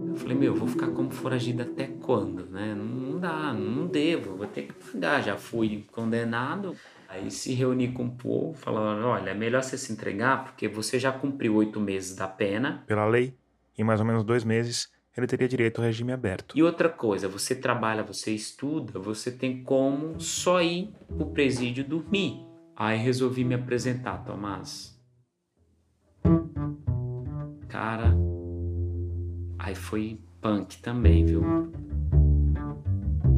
Eu 0.08 0.16
falei, 0.16 0.36
meu, 0.36 0.54
vou 0.54 0.66
ficar 0.66 0.88
como 0.88 1.10
foragido 1.10 1.62
até 1.62 1.86
quando, 1.86 2.46
né? 2.46 2.74
Não 2.74 3.18
dá, 3.18 3.52
não 3.52 3.86
devo, 3.86 4.36
vou 4.36 4.46
ter 4.46 4.62
que 4.62 4.72
pagar, 4.72 5.22
já 5.22 5.36
fui 5.36 5.84
condenado. 5.92 6.74
Aí 7.10 7.28
se 7.28 7.52
reuni 7.54 7.90
com 7.90 8.04
o 8.04 8.10
povo, 8.12 8.54
falando: 8.54 9.04
olha, 9.04 9.30
é 9.30 9.34
melhor 9.34 9.64
você 9.64 9.76
se 9.76 9.92
entregar 9.92 10.44
porque 10.44 10.68
você 10.68 10.96
já 10.96 11.10
cumpriu 11.10 11.56
oito 11.56 11.80
meses 11.80 12.14
da 12.14 12.28
pena. 12.28 12.84
Pela 12.86 13.04
lei, 13.04 13.36
em 13.76 13.82
mais 13.82 13.98
ou 13.98 14.06
menos 14.06 14.22
dois 14.22 14.44
meses, 14.44 14.88
ele 15.16 15.26
teria 15.26 15.48
direito 15.48 15.80
ao 15.80 15.84
regime 15.84 16.12
aberto. 16.12 16.56
E 16.56 16.62
outra 16.62 16.88
coisa, 16.88 17.26
você 17.26 17.56
trabalha, 17.56 18.04
você 18.04 18.30
estuda, 18.32 19.00
você 19.00 19.32
tem 19.32 19.64
como 19.64 20.20
só 20.20 20.62
ir 20.62 20.92
pro 21.08 21.26
presídio 21.26 21.82
dormir. 21.82 22.46
Aí 22.76 22.96
resolvi 22.96 23.42
me 23.42 23.56
apresentar, 23.56 24.18
Tomás. 24.18 24.96
Cara, 27.66 28.14
aí 29.58 29.74
foi 29.74 30.20
punk 30.40 30.80
também, 30.80 31.26
viu? 31.26 31.42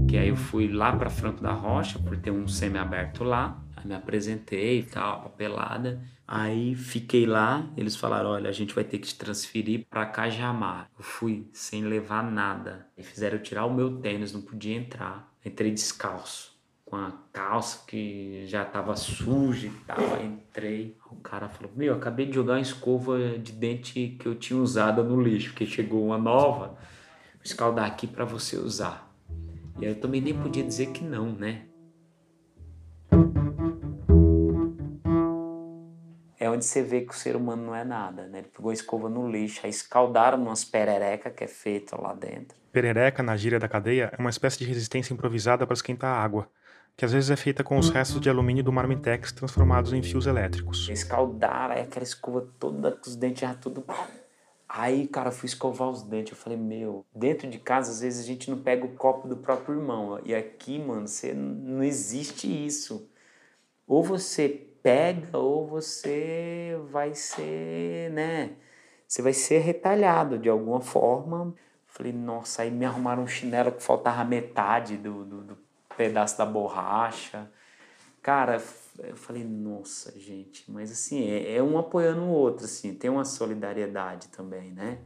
Que 0.07 0.19
aí 0.19 0.29
eu 0.29 0.37
fui 0.37 0.69
lá 0.69 0.95
para 0.95 1.09
Franco 1.09 1.43
da 1.43 1.55
Rocha, 1.55 1.99
por 1.99 2.19
ter 2.19 2.31
um 2.31 2.47
semi-aberto 2.47 3.25
lá. 3.25 3.62
Aí 3.83 3.89
me 3.89 3.95
apresentei 3.95 4.81
e 4.81 4.83
tal, 4.85 5.23
papelada. 5.23 6.01
Aí 6.27 6.75
fiquei 6.75 7.27
lá, 7.27 7.69
eles 7.77 7.97
falaram: 7.97 8.31
olha, 8.31 8.49
a 8.49 8.53
gente 8.53 8.75
vai 8.75 8.85
ter 8.85 8.99
que 8.99 9.09
te 9.09 9.17
transferir 9.17 9.87
para 9.91 10.07
Cajamar. 10.07 10.89
Eu 10.97 11.05
fui 11.05 11.49
sem 11.53 11.85
levar 11.85 12.23
nada. 12.23 12.87
E 12.97 13.03
fizeram 13.03 13.37
eu 13.37 13.43
tirar 13.43 13.67
o 13.67 13.75
meu 13.75 13.99
tênis, 13.99 14.33
não 14.33 14.41
podia 14.41 14.77
entrar. 14.77 15.31
Entrei 15.45 15.71
descalço, 15.73 16.57
com 16.85 16.97
a 16.97 17.13
calça 17.33 17.85
que 17.87 18.47
já 18.47 18.65
tava 18.65 18.95
suja 18.97 19.67
e 19.67 19.71
tal. 19.87 20.25
Entrei. 20.25 20.97
O 21.11 21.17
cara 21.17 21.49
falou: 21.49 21.73
Meu, 21.75 21.95
acabei 21.95 22.27
de 22.27 22.35
jogar 22.35 22.55
uma 22.55 22.61
escova 22.61 23.39
de 23.39 23.53
dente 23.53 24.17
que 24.19 24.27
eu 24.27 24.35
tinha 24.35 24.59
usado 24.59 25.03
no 25.03 25.21
lixo, 25.21 25.51
porque 25.51 25.67
chegou 25.67 26.07
uma 26.07 26.19
nova. 26.19 26.69
Vou 26.69 27.45
escaldar 27.45 27.87
aqui 27.87 28.07
para 28.07 28.25
você 28.25 28.57
usar. 28.57 29.13
E 29.81 29.87
aí 29.87 29.93
eu 29.93 30.01
também 30.01 30.21
nem 30.21 30.35
podia 30.35 30.63
dizer 30.63 30.93
que 30.93 31.03
não, 31.03 31.33
né? 31.33 31.67
É 36.43 36.51
onde 36.51 36.65
você 36.65 36.83
vê 36.83 37.03
que 37.03 37.13
o 37.13 37.17
ser 37.17 37.37
humano 37.37 37.67
não 37.67 37.73
é 37.73 37.85
nada, 37.85 38.27
né? 38.27 38.41
Ele 38.41 38.49
pegou 38.49 38.73
a 38.73 38.75
escova 38.75 39.09
no 39.09 39.31
lixo, 39.31 39.61
aí 39.63 39.71
escaldaram 39.71 40.43
umas 40.43 40.65
perereca 40.65 41.31
que 41.31 41.45
é 41.45 41.47
feita 41.47 41.95
lá 41.95 42.13
dentro. 42.13 42.59
Perereca, 42.73 43.23
na 43.23 43.37
gíria 43.37 43.61
da 43.61 43.69
cadeia, 43.69 44.13
é 44.13 44.21
uma 44.21 44.29
espécie 44.29 44.59
de 44.59 44.65
resistência 44.65 45.15
improvisada 45.15 45.65
para 45.65 45.75
esquentar 45.75 46.13
a 46.13 46.21
água, 46.21 46.49
que 46.97 47.05
às 47.05 47.13
vezes 47.13 47.31
é 47.31 47.37
feita 47.37 47.63
com 47.63 47.79
os 47.79 47.91
restos 47.91 48.21
de 48.21 48.29
alumínio 48.29 48.65
do 48.65 48.73
marmitex 48.73 49.31
transformados 49.31 49.93
em 49.93 50.03
fios 50.03 50.27
elétricos. 50.27 50.89
Escaldaram, 50.89 51.77
aí 51.77 51.83
aquela 51.83 52.03
escova 52.03 52.49
toda, 52.59 52.91
com 52.91 53.09
os 53.09 53.15
dentes 53.15 53.43
já 53.43 53.55
tudo 53.55 53.85
Aí, 54.69 55.07
cara, 55.07 55.31
fui 55.31 55.47
escovar 55.47 55.91
os 55.91 56.03
dentes. 56.03 56.33
Eu 56.33 56.39
falei, 56.39 56.59
meu, 56.59 57.07
dentro 57.15 57.49
de 57.49 57.61
casa, 57.61 57.93
às 57.93 58.01
vezes 58.01 58.25
a 58.25 58.27
gente 58.27 58.51
não 58.51 58.59
pega 58.59 58.85
o 58.85 58.97
copo 58.97 59.29
do 59.29 59.37
próprio 59.37 59.79
irmão. 59.79 60.19
E 60.25 60.35
aqui, 60.35 60.81
mano, 60.81 61.07
você 61.07 61.33
não 61.33 61.85
existe 61.85 62.49
isso. 62.49 63.09
Ou 63.87 64.03
você 64.03 64.72
pega, 64.83 65.39
ou 65.39 65.67
você 65.67 66.79
vai 66.91 67.15
ser, 67.15 68.11
né? 68.11 68.53
Você 69.07 69.23
vai 69.23 69.33
ser 69.33 69.59
retalhado 69.59 70.39
de 70.39 70.49
alguma 70.49 70.81
forma. 70.81 71.55
Falei, 71.87 72.13
nossa, 72.13 72.63
aí 72.63 72.71
me 72.71 72.85
arrumaram 72.85 73.23
um 73.23 73.27
chinelo 73.27 73.73
que 73.73 73.83
faltava 73.83 74.25
metade 74.25 74.97
do, 74.97 75.25
do, 75.25 75.41
do 75.43 75.59
pedaço 75.97 76.39
da 76.39 76.47
borracha. 76.47 77.51
Cara, 78.23 78.63
eu 78.99 79.17
falei, 79.17 79.45
nossa, 79.45 80.19
gente, 80.19 80.71
mas 80.71 80.91
assim, 80.91 81.29
é, 81.29 81.57
é 81.57 81.63
um 81.63 81.79
apoiando 81.79 82.23
o 82.23 82.31
outro, 82.31 82.65
assim, 82.65 82.95
tem 82.95 83.11
uma 83.11 83.25
solidariedade 83.25 84.29
também, 84.29 84.71
né? 84.71 84.99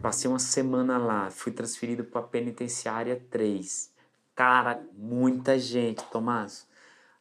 Passei 0.00 0.28
uma 0.28 0.38
semana 0.38 0.96
lá, 0.96 1.30
fui 1.30 1.52
transferido 1.52 2.02
para 2.02 2.20
a 2.20 2.24
penitenciária 2.24 3.22
3. 3.30 3.97
Cara, 4.38 4.80
muita 4.96 5.58
gente, 5.58 6.04
Tomás. 6.12 6.64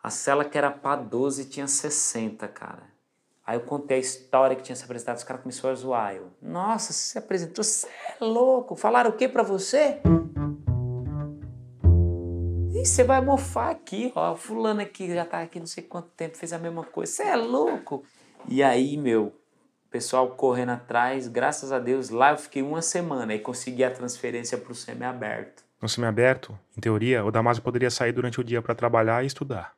A 0.03 0.11
cela 0.11 0.45
que 0.45 0.55
era 0.55 0.69
para 0.69 1.01
12 1.01 1.45
tinha 1.45 1.67
60, 1.67 2.47
cara. 2.47 2.83
Aí 3.43 3.57
eu 3.57 3.61
contei 3.61 3.97
a 3.97 3.99
história 3.99 4.55
que 4.55 4.61
tinha 4.61 4.75
se 4.75 4.83
apresentado, 4.83 5.17
os 5.17 5.23
caras 5.23 5.41
começaram 5.41 5.71
a 5.71 5.75
zoar. 5.75 6.13
Eu, 6.13 6.29
nossa, 6.39 6.93
você 6.93 7.13
se 7.13 7.17
apresentou, 7.17 7.63
você 7.63 7.87
é 7.87 8.23
louco. 8.23 8.75
Falaram 8.75 9.09
o 9.09 9.13
que 9.13 9.27
para 9.27 9.41
você? 9.41 9.99
você 12.85 13.03
vai 13.03 13.19
mofar 13.19 13.71
aqui, 13.71 14.11
ó. 14.13 14.35
Fulano 14.35 14.81
aqui 14.81 15.11
já 15.11 15.25
tá 15.25 15.41
aqui 15.41 15.59
não 15.59 15.65
sei 15.65 15.85
quanto 15.85 16.09
tempo, 16.09 16.37
fez 16.37 16.53
a 16.53 16.59
mesma 16.59 16.83
coisa. 16.83 17.11
Você 17.11 17.23
é 17.23 17.35
louco? 17.35 18.05
E 18.47 18.61
aí, 18.61 18.95
meu, 18.95 19.33
pessoal 19.89 20.35
correndo 20.35 20.73
atrás, 20.73 21.27
graças 21.27 21.71
a 21.71 21.79
Deus, 21.79 22.11
lá 22.11 22.29
eu 22.29 22.37
fiquei 22.37 22.61
uma 22.61 22.83
semana 22.83 23.33
e 23.33 23.39
consegui 23.39 23.83
a 23.83 23.89
transferência 23.89 24.55
para 24.55 24.71
o 24.71 24.75
semiaberto. 24.75 25.66
No 25.81 25.87
semiaberto, 25.87 26.57
em 26.75 26.81
teoria, 26.81 27.23
o 27.23 27.31
Damásio 27.31 27.61
poderia 27.61 27.91
sair 27.91 28.11
durante 28.11 28.39
o 28.39 28.43
dia 28.43 28.61
para 28.61 28.73
trabalhar 28.73 29.23
e 29.23 29.27
estudar. 29.27 29.75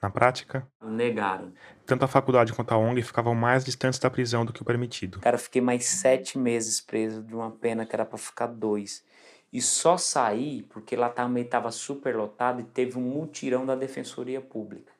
Na 0.00 0.10
prática, 0.10 0.66
negaram. 0.82 1.52
Tanto 1.84 2.04
a 2.04 2.08
faculdade 2.08 2.52
quanto 2.52 2.72
a 2.72 2.78
ONG 2.78 3.02
ficavam 3.02 3.34
mais 3.34 3.64
distantes 3.64 3.98
da 3.98 4.10
prisão 4.10 4.44
do 4.44 4.52
que 4.52 4.62
o 4.62 4.64
permitido. 4.64 5.20
Cara, 5.20 5.36
eu 5.36 5.40
fiquei 5.40 5.60
mais 5.60 5.84
sete 5.86 6.38
meses 6.38 6.80
preso 6.80 7.22
de 7.22 7.34
uma 7.34 7.50
pena 7.50 7.84
que 7.84 7.94
era 7.94 8.04
para 8.04 8.18
ficar 8.18 8.46
dois 8.46 9.04
e 9.52 9.60
só 9.62 9.96
saí 9.96 10.66
porque 10.68 10.96
lá 10.96 11.08
também 11.08 11.44
estava 11.44 11.70
super 11.70 12.14
lotado 12.14 12.60
e 12.60 12.64
teve 12.64 12.98
um 12.98 13.02
mutirão 13.02 13.64
da 13.64 13.74
Defensoria 13.74 14.40
Pública. 14.40 14.92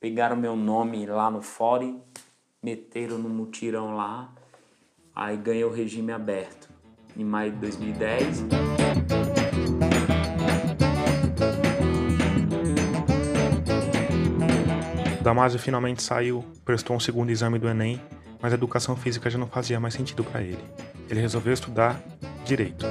Pegaram 0.00 0.36
meu 0.36 0.56
nome 0.56 1.06
lá 1.06 1.30
no 1.30 1.42
fórum, 1.42 2.00
meteram 2.62 3.18
no 3.18 3.28
mutirão 3.28 3.94
lá, 3.94 4.32
aí 5.14 5.36
ganhei 5.36 5.64
o 5.64 5.70
regime 5.70 6.12
aberto 6.12 6.68
em 7.16 7.24
maio 7.24 7.52
de 7.52 7.58
2010. 7.58 9.19
Damásio 15.22 15.58
finalmente 15.58 16.02
saiu, 16.02 16.42
prestou 16.64 16.96
um 16.96 17.00
segundo 17.00 17.30
exame 17.30 17.58
do 17.58 17.68
Enem, 17.68 18.00
mas 18.40 18.52
a 18.52 18.56
educação 18.56 18.96
física 18.96 19.28
já 19.28 19.38
não 19.38 19.46
fazia 19.46 19.78
mais 19.78 19.92
sentido 19.92 20.24
para 20.24 20.40
ele. 20.42 20.64
Ele 21.10 21.20
resolveu 21.20 21.52
estudar 21.52 22.02
direito. 22.42 22.86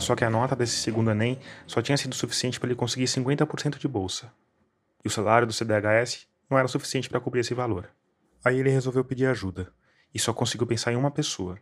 Só 0.00 0.16
que 0.16 0.24
a 0.24 0.28
nota 0.28 0.56
desse 0.56 0.76
segundo 0.76 1.12
Enem 1.12 1.38
só 1.64 1.80
tinha 1.80 1.96
sido 1.96 2.14
suficiente 2.14 2.58
para 2.58 2.68
ele 2.68 2.76
conseguir 2.76 3.04
50% 3.04 3.78
de 3.78 3.86
bolsa. 3.86 4.32
E 5.04 5.06
o 5.06 5.10
salário 5.10 5.46
do 5.46 5.52
CDHS 5.52 6.26
não 6.50 6.58
era 6.58 6.66
suficiente 6.66 7.08
para 7.08 7.20
cobrir 7.20 7.40
esse 7.40 7.54
valor. 7.54 7.88
Aí 8.44 8.58
ele 8.58 8.70
resolveu 8.70 9.04
pedir 9.04 9.26
ajuda, 9.26 9.72
e 10.12 10.18
só 10.18 10.32
conseguiu 10.32 10.66
pensar 10.66 10.92
em 10.92 10.96
uma 10.96 11.10
pessoa: 11.10 11.56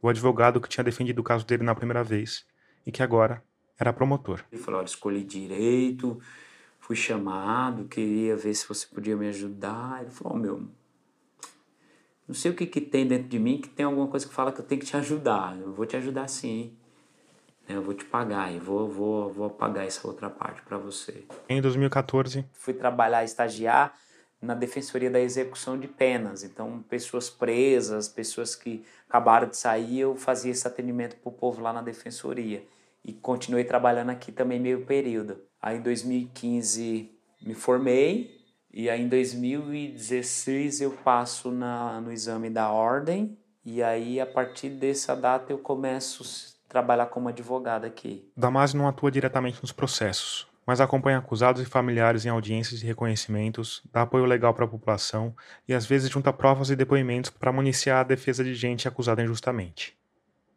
o 0.00 0.08
advogado 0.08 0.60
que 0.60 0.68
tinha 0.68 0.84
defendido 0.84 1.18
o 1.18 1.24
caso 1.24 1.44
dele 1.44 1.64
na 1.64 1.74
primeira 1.74 2.04
vez 2.04 2.46
e 2.86 2.92
que 2.92 3.02
agora 3.02 3.42
era 3.78 3.92
promotor. 3.92 4.44
Ele 4.50 4.60
falou: 4.60 4.80
olha, 4.80 4.86
escolhi 4.86 5.24
direito, 5.24 6.20
fui 6.80 6.96
chamado, 6.96 7.84
queria 7.84 8.36
ver 8.36 8.54
se 8.54 8.66
você 8.68 8.86
podia 8.86 9.16
me 9.16 9.28
ajudar. 9.28 10.02
Ele 10.02 10.10
falou: 10.10 10.34
oh, 10.34 10.38
meu, 10.38 10.68
não 12.26 12.34
sei 12.34 12.50
o 12.50 12.54
que, 12.54 12.66
que 12.66 12.80
tem 12.80 13.06
dentro 13.06 13.28
de 13.28 13.38
mim 13.38 13.60
que 13.60 13.68
tem 13.68 13.84
alguma 13.84 14.08
coisa 14.08 14.26
que 14.26 14.32
fala 14.32 14.52
que 14.52 14.60
eu 14.60 14.64
tenho 14.64 14.80
que 14.80 14.86
te 14.86 14.96
ajudar. 14.96 15.58
Eu 15.58 15.72
vou 15.72 15.84
te 15.84 15.96
ajudar 15.96 16.28
sim. 16.28 16.74
Eu 17.68 17.82
vou 17.82 17.94
te 17.94 18.04
pagar 18.04 18.52
e 18.52 18.58
vou, 18.58 18.88
vou, 18.88 19.32
vou 19.32 19.48
pagar 19.48 19.86
essa 19.86 20.06
outra 20.06 20.28
parte 20.28 20.60
para 20.62 20.76
você. 20.76 21.24
Em 21.48 21.62
2014, 21.62 22.44
fui 22.52 22.74
trabalhar, 22.74 23.24
estagiar 23.24 23.94
na 24.40 24.54
Defensoria 24.54 25.10
da 25.10 25.18
Execução 25.18 25.78
de 25.78 25.88
Penas. 25.88 26.44
Então, 26.44 26.84
pessoas 26.88 27.30
presas, 27.30 28.06
pessoas 28.06 28.54
que 28.54 28.84
acabaram 29.08 29.48
de 29.48 29.56
sair, 29.56 30.00
eu 30.00 30.14
fazia 30.14 30.52
esse 30.52 30.66
atendimento 30.66 31.16
para 31.16 31.28
o 31.30 31.32
povo 31.32 31.62
lá 31.62 31.72
na 31.72 31.80
Defensoria. 31.80 32.62
E 33.04 33.12
continuei 33.12 33.64
trabalhando 33.64 34.10
aqui 34.10 34.32
também 34.32 34.58
meio 34.58 34.86
período. 34.86 35.38
Aí, 35.60 35.76
em 35.76 35.82
2015, 35.82 37.10
me 37.42 37.54
formei. 37.54 38.40
E 38.72 38.88
aí, 38.88 39.02
em 39.02 39.08
2016, 39.08 40.80
eu 40.80 40.90
passo 40.90 41.50
na, 41.50 42.00
no 42.00 42.10
exame 42.10 42.48
da 42.48 42.70
ordem. 42.70 43.38
E 43.64 43.82
aí, 43.82 44.20
a 44.20 44.26
partir 44.26 44.68
dessa 44.70 45.14
data, 45.14 45.52
eu 45.52 45.58
começo 45.58 46.22
a 46.22 46.68
trabalhar 46.68 47.06
como 47.06 47.28
advogada 47.28 47.86
aqui. 47.86 48.30
Damasio 48.36 48.78
não 48.78 48.88
atua 48.88 49.10
diretamente 49.10 49.60
nos 49.62 49.72
processos, 49.72 50.46
mas 50.66 50.80
acompanha 50.80 51.18
acusados 51.18 51.62
e 51.62 51.64
familiares 51.64 52.26
em 52.26 52.28
audiências 52.28 52.80
de 52.80 52.86
reconhecimentos, 52.86 53.82
dá 53.90 54.02
apoio 54.02 54.26
legal 54.26 54.52
para 54.52 54.66
a 54.66 54.68
população 54.68 55.34
e 55.66 55.72
às 55.72 55.86
vezes 55.86 56.10
junta 56.10 56.32
provas 56.32 56.68
e 56.68 56.76
depoimentos 56.76 57.30
para 57.30 57.52
municiar 57.52 58.00
a 58.00 58.04
defesa 58.04 58.44
de 58.44 58.54
gente 58.54 58.86
acusada 58.86 59.22
injustamente. 59.22 59.96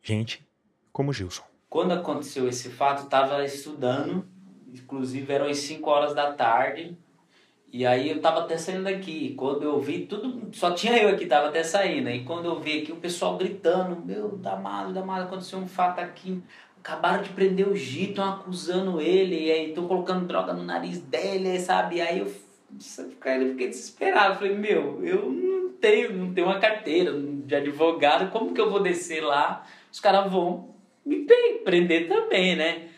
Gente 0.02 0.46
como 0.92 1.14
Gilson. 1.14 1.47
Quando 1.70 1.92
aconteceu 1.92 2.48
esse 2.48 2.70
fato, 2.70 3.04
estava 3.04 3.44
estudando, 3.44 4.26
inclusive 4.74 5.32
eram 5.32 5.48
as 5.48 5.58
5 5.58 5.90
horas 5.90 6.14
da 6.14 6.32
tarde, 6.32 6.98
e 7.72 7.86
aí 7.86 8.10
eu 8.10 8.22
tava 8.22 8.40
até 8.40 8.58
saindo 8.58 8.86
daqui. 8.86 9.36
Quando 9.36 9.64
eu 9.64 9.80
vi 9.80 10.06
tudo, 10.06 10.50
só 10.54 10.72
tinha 10.72 10.98
eu 10.98 11.10
aqui, 11.10 11.26
tava 11.26 11.50
até 11.50 11.64
saindo. 11.64 12.10
E 12.10 12.24
quando 12.24 12.46
eu 12.46 12.60
vi 12.60 12.82
aqui 12.82 12.94
o 12.94 12.96
pessoal 12.96 13.38
gritando, 13.38 14.02
meu, 14.06 14.38
Damado, 14.38 14.94
Damado, 14.94 15.26
aconteceu 15.26 15.60
um 15.60 15.68
fato 15.68 16.00
aqui 16.00 16.42
acabaram 16.88 17.22
de 17.22 17.30
prender 17.30 17.68
o 17.68 17.76
Gito, 17.76 18.12
estão 18.12 18.30
acusando 18.30 19.02
ele, 19.02 19.48
e 19.48 19.52
aí 19.52 19.70
estão 19.70 19.88
colocando 19.88 20.26
droga 20.26 20.54
no 20.54 20.64
nariz 20.64 21.02
dele, 21.02 21.60
sabe? 21.60 21.98
E 21.98 22.02
aí 22.02 22.20
eu, 22.20 22.26
eu 22.26 23.50
fiquei 23.50 23.68
desesperado. 23.68 24.36
Falei, 24.36 24.56
meu, 24.56 25.06
eu 25.06 25.30
não 25.30 25.70
tenho, 25.74 26.14
não 26.14 26.34
tenho 26.34 26.48
uma 26.48 26.60
carteira 26.60 27.12
de 27.14 27.54
advogado, 27.54 28.32
como 28.32 28.54
que 28.54 28.62
eu 28.62 28.70
vou 28.70 28.82
descer 28.82 29.22
lá? 29.22 29.66
Os 29.92 30.00
caras 30.00 30.32
vão 30.32 30.77
me 31.08 31.26
prender 31.64 32.08
também, 32.08 32.56
né? 32.56 32.90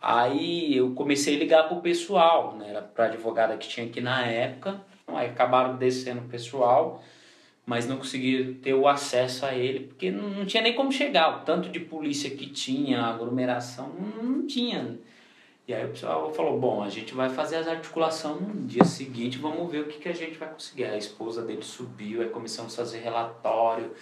Aí 0.00 0.76
eu 0.76 0.92
comecei 0.94 1.36
a 1.36 1.38
ligar 1.38 1.68
pro 1.68 1.80
pessoal, 1.80 2.56
né? 2.56 2.70
Era 2.70 2.82
pra 2.82 3.06
advogada 3.06 3.56
que 3.56 3.68
tinha 3.68 3.86
aqui 3.86 4.00
na 4.00 4.26
época. 4.26 4.80
Aí 5.06 5.28
acabaram 5.28 5.76
descendo 5.76 6.20
o 6.20 6.28
pessoal 6.28 7.02
mas 7.64 7.86
não 7.86 7.96
conseguia 7.96 8.54
ter 8.60 8.74
o 8.74 8.88
acesso 8.88 9.46
a 9.46 9.54
ele, 9.54 9.80
porque 9.86 10.10
não, 10.10 10.44
tinha 10.44 10.62
nem 10.62 10.74
como 10.74 10.90
chegar. 10.90 11.38
O 11.38 11.44
tanto 11.44 11.68
de 11.68 11.80
polícia 11.80 12.30
que 12.30 12.46
tinha, 12.46 13.00
aglomeração, 13.00 13.90
não, 13.90 14.46
tinha. 14.46 14.98
E 15.66 15.72
aí 15.72 15.84
o 15.84 15.90
pessoal 15.90 16.32
falou: 16.34 16.58
bom, 16.58 16.82
a 16.82 16.90
gente 16.90 17.14
vai 17.14 17.28
fazer 17.28 17.56
as 17.56 17.68
articulações 17.68 18.40
no 18.40 18.66
dia 18.66 18.84
seguinte, 18.84 19.38
vamos 19.38 19.70
ver 19.70 19.82
o 19.82 19.86
que, 19.86 19.98
que 19.98 20.08
a 20.08 20.14
gente 20.14 20.36
vai 20.36 20.50
conseguir. 20.50 20.84
A 20.84 20.96
esposa 20.96 21.42
dele 21.42 21.62
subiu, 21.62 22.20
a 22.22 22.68
fazer 22.68 22.98
relatório, 22.98 23.92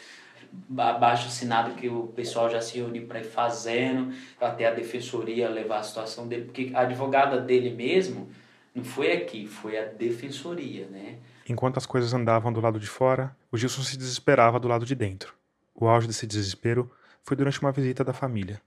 abaixo 0.77 1.29
assinado 1.29 1.75
que 1.75 1.89
o 1.89 2.09
pessoal 2.09 2.51
já 2.51 2.61
se 2.61 2.79
reuniu 2.79 3.07
para 3.07 3.21
ir 3.21 3.25
fazendo, 3.25 4.13
até 4.41 4.67
a 4.67 4.71
defensoria 4.75 5.49
levar 5.49 5.79
a 5.79 5.83
situação 5.83 6.27
dele, 6.27 6.45
porque 6.45 6.71
a 6.75 6.81
advogada 6.81 7.41
dele 7.41 7.71
mesmo 7.71 8.29
não 8.75 8.85
foi 8.85 9.13
aqui, 9.13 9.47
foi 9.47 9.79
a 9.79 9.85
defensoria, 9.85 10.87
né? 10.87 11.17
Enquanto 11.49 11.79
as 11.79 11.87
coisas 11.87 12.15
andavam 12.15 12.53
do 12.53 12.61
lado 12.61 12.79
de 12.79 12.87
fora, 12.87 13.35
o 13.51 13.57
Gilson 13.57 13.83
se 13.83 13.97
desesperava 13.97 14.61
do 14.61 14.69
lado 14.69 14.87
de 14.87 14.95
dentro. 14.95 15.35
O 15.75 15.89
auge 15.89 16.07
desse 16.07 16.27
desespero 16.27 16.91
foi 17.25 17.37
durante 17.37 17.61
uma 17.61 17.73
visita 17.73 18.05
da 18.05 18.13
família. 18.13 18.61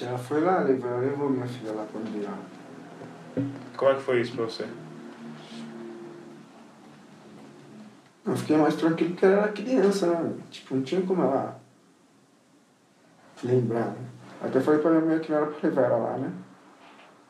Ela 0.00 0.18
foi 0.18 0.40
lá, 0.40 0.60
levou, 0.60 0.98
levou 0.98 1.30
minha 1.30 1.46
filha 1.46 1.72
lá 1.72 1.86
para 1.86 2.00
lá. 2.00 2.38
Como 3.76 3.90
é 3.90 3.94
que 3.94 4.02
foi 4.02 4.20
isso 4.20 4.34
para 4.34 4.44
você? 4.44 4.66
Eu 8.24 8.36
fiquei 8.36 8.56
mais 8.56 8.76
tranquilo 8.76 9.10
porque 9.12 9.26
era 9.26 9.48
criança, 9.48 10.06
né? 10.06 10.38
Tipo, 10.50 10.74
não 10.74 10.82
tinha 10.82 11.02
como 11.02 11.22
ela 11.22 11.60
lembrar, 13.42 13.86
né? 13.86 14.08
Até 14.42 14.60
falei 14.60 14.80
pra 14.80 14.90
minha 14.90 15.04
mãe 15.04 15.18
que 15.20 15.30
não 15.30 15.38
era 15.38 15.46
pra 15.46 15.68
levar 15.68 15.82
ela 15.82 15.96
lá, 15.96 16.18
né? 16.18 16.32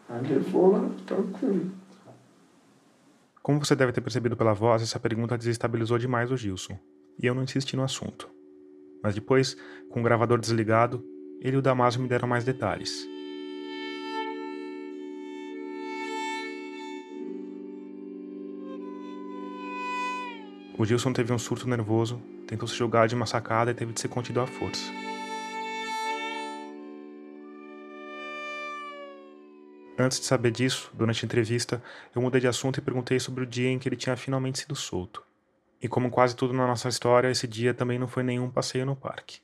Aí 0.09 0.27
levou 0.27 0.73
lá, 0.73 0.91
tranquilo. 1.07 1.71
Como 3.43 3.65
você 3.65 3.75
deve 3.75 3.93
ter 3.93 4.01
percebido 4.01 4.37
pela 4.37 4.53
voz, 4.53 4.83
essa 4.83 5.01
pergunta 5.01 5.39
desestabilizou 5.39 5.99
demais 5.99 6.31
o 6.31 6.37
Gilson, 6.37 6.79
e 7.19 7.27
eu 7.27 7.35
não 7.35 7.43
insisti 7.43 7.77
no 7.77 7.83
assunto. 7.83 8.29
Mas 9.03 9.15
depois, 9.15 9.57
com 9.89 10.01
o 10.01 10.03
gravador 10.03 10.39
desligado, 10.39 11.03
ele 11.41 11.57
e 11.57 11.59
o 11.59 11.63
Damásio 11.63 12.03
me 12.03 12.09
deram 12.09 12.29
mais 12.29 12.45
detalhes. 12.45 13.09
O 20.81 20.85
Gilson 20.87 21.13
teve 21.13 21.31
um 21.31 21.39
surto 21.39 21.69
nervoso, 21.69 22.23
tentou 22.47 22.67
se 22.67 22.75
jogar 22.75 23.07
de 23.07 23.15
uma 23.15 23.27
sacada 23.27 23.71
e 23.71 23.75
teve 23.75 23.93
de 23.93 24.01
ser 24.01 24.09
contido 24.09 24.41
à 24.41 24.47
força. 24.47 24.91
Antes 29.99 30.19
de 30.19 30.25
saber 30.25 30.51
disso, 30.51 30.91
durante 30.95 31.23
a 31.23 31.27
entrevista, 31.27 31.83
eu 32.17 32.23
mudei 32.23 32.41
de 32.41 32.49
assunto 32.49 32.79
e 32.79 32.81
perguntei 32.81 33.21
sobre 33.21 33.45
o 33.45 33.47
dia 33.47 33.69
em 33.69 33.79
que 33.79 33.91
ele 33.91 33.95
tinha 33.95 34.17
finalmente 34.17 34.61
sido 34.61 34.75
solto. 34.75 35.23
E 35.83 35.87
como 35.87 36.09
quase 36.09 36.35
tudo 36.35 36.55
na 36.55 36.67
nossa 36.67 36.89
história, 36.89 37.31
esse 37.31 37.47
dia 37.47 37.75
também 37.75 37.99
não 37.99 38.09
foi 38.09 38.23
nenhum 38.23 38.49
passeio 38.49 38.87
no 38.87 38.97
parque. 38.97 39.41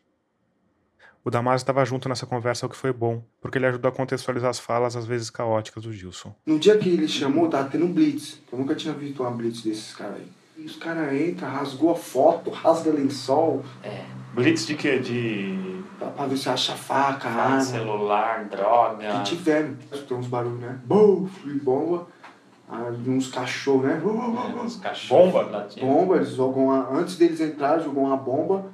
O 1.23 1.31
Damasio 1.31 1.65
estava 1.65 1.85
junto 1.85 2.09
nessa 2.09 2.25
conversa, 2.25 2.65
o 2.65 2.71
que 2.71 2.77
foi 2.77 2.95
bom, 2.95 3.23
porque 3.43 3.59
ele 3.59 3.67
ajudou 3.67 3.91
a 3.91 3.93
contextualizar 3.93 4.49
as 4.49 4.59
falas, 4.59 4.97
às 4.97 5.05
vezes 5.05 5.29
caóticas, 5.29 5.83
do 5.83 5.93
Gilson. 5.93 6.35
No 6.47 6.59
dia 6.59 6.79
que 6.79 6.89
ele 6.89 7.07
chamou, 7.07 7.47
tava 7.51 7.69
tendo 7.69 7.85
um 7.85 7.93
blitz. 7.93 8.41
Eu 8.51 8.59
nunca 8.59 8.75
tinha 8.75 8.95
visto 8.95 9.23
uma 9.23 9.31
blitz 9.31 9.61
desses 9.61 9.95
caras 9.95 10.17
aí. 10.17 10.46
E 10.57 10.65
os 10.65 10.77
caras 10.77 11.13
entram, 11.13 11.49
rasgou 11.51 11.91
a 11.93 11.95
foto, 11.95 12.51
rasga 12.51 12.91
lençol. 12.91 13.63
É. 13.83 14.05
Blitz 14.35 14.67
de 14.67 14.75
quê? 14.75 14.99
De 14.99 15.77
Pra, 15.99 16.09
pra 16.09 16.27
ver 16.27 16.37
se 16.37 16.49
acha 16.49 16.75
faca, 16.75 17.29
Faca, 17.29 17.29
arma. 17.31 17.61
celular, 17.63 18.45
droga. 18.45 19.07
Que 19.19 19.23
tiver. 19.25 19.75
Tem 20.07 20.17
uns 20.17 20.27
barulhos, 20.27 20.61
né? 20.61 20.79
Buf, 20.85 21.49
e 21.49 21.59
bomba. 21.59 22.07
Aí 22.69 22.83
uns 23.09 23.29
cachorros, 23.29 23.85
né? 23.85 24.03
É, 24.03 24.61
uns 24.63 24.77
cachorros 24.77 25.33
Bomba? 25.33 25.51
latindo. 25.51 25.87
Bomba, 25.87 26.17
eles 26.17 26.31
jogam 26.31 26.65
uma, 26.67 26.91
Antes 26.91 27.17
deles 27.17 27.41
entrarem, 27.41 27.85
jogam 27.85 28.05
uma 28.05 28.17
bomba 28.17 28.67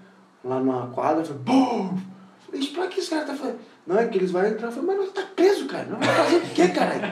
lá 0.42 0.58
numa 0.58 0.86
quadra. 0.88 1.24
Falei, 1.24 1.42
bum! 1.42 1.96
Falei, 2.46 2.66
pra 2.68 2.86
que 2.88 3.00
esse 3.00 3.10
cara 3.10 3.24
tá 3.24 3.34
fazendo? 3.34 3.58
Não, 3.86 3.98
é 3.98 4.06
que 4.06 4.18
eles 4.18 4.30
vão 4.30 4.44
entrar. 4.46 4.68
Eu 4.68 4.72
falei, 4.72 4.86
mas 4.96 4.98
nós 4.98 5.12
tá 5.12 5.22
preso, 5.36 5.66
cara. 5.66 5.84
Nós 5.86 5.98
vai 6.04 6.14
fazer 6.16 6.36
o 6.36 6.40
quê, 6.40 6.68
caralho? 6.68 7.02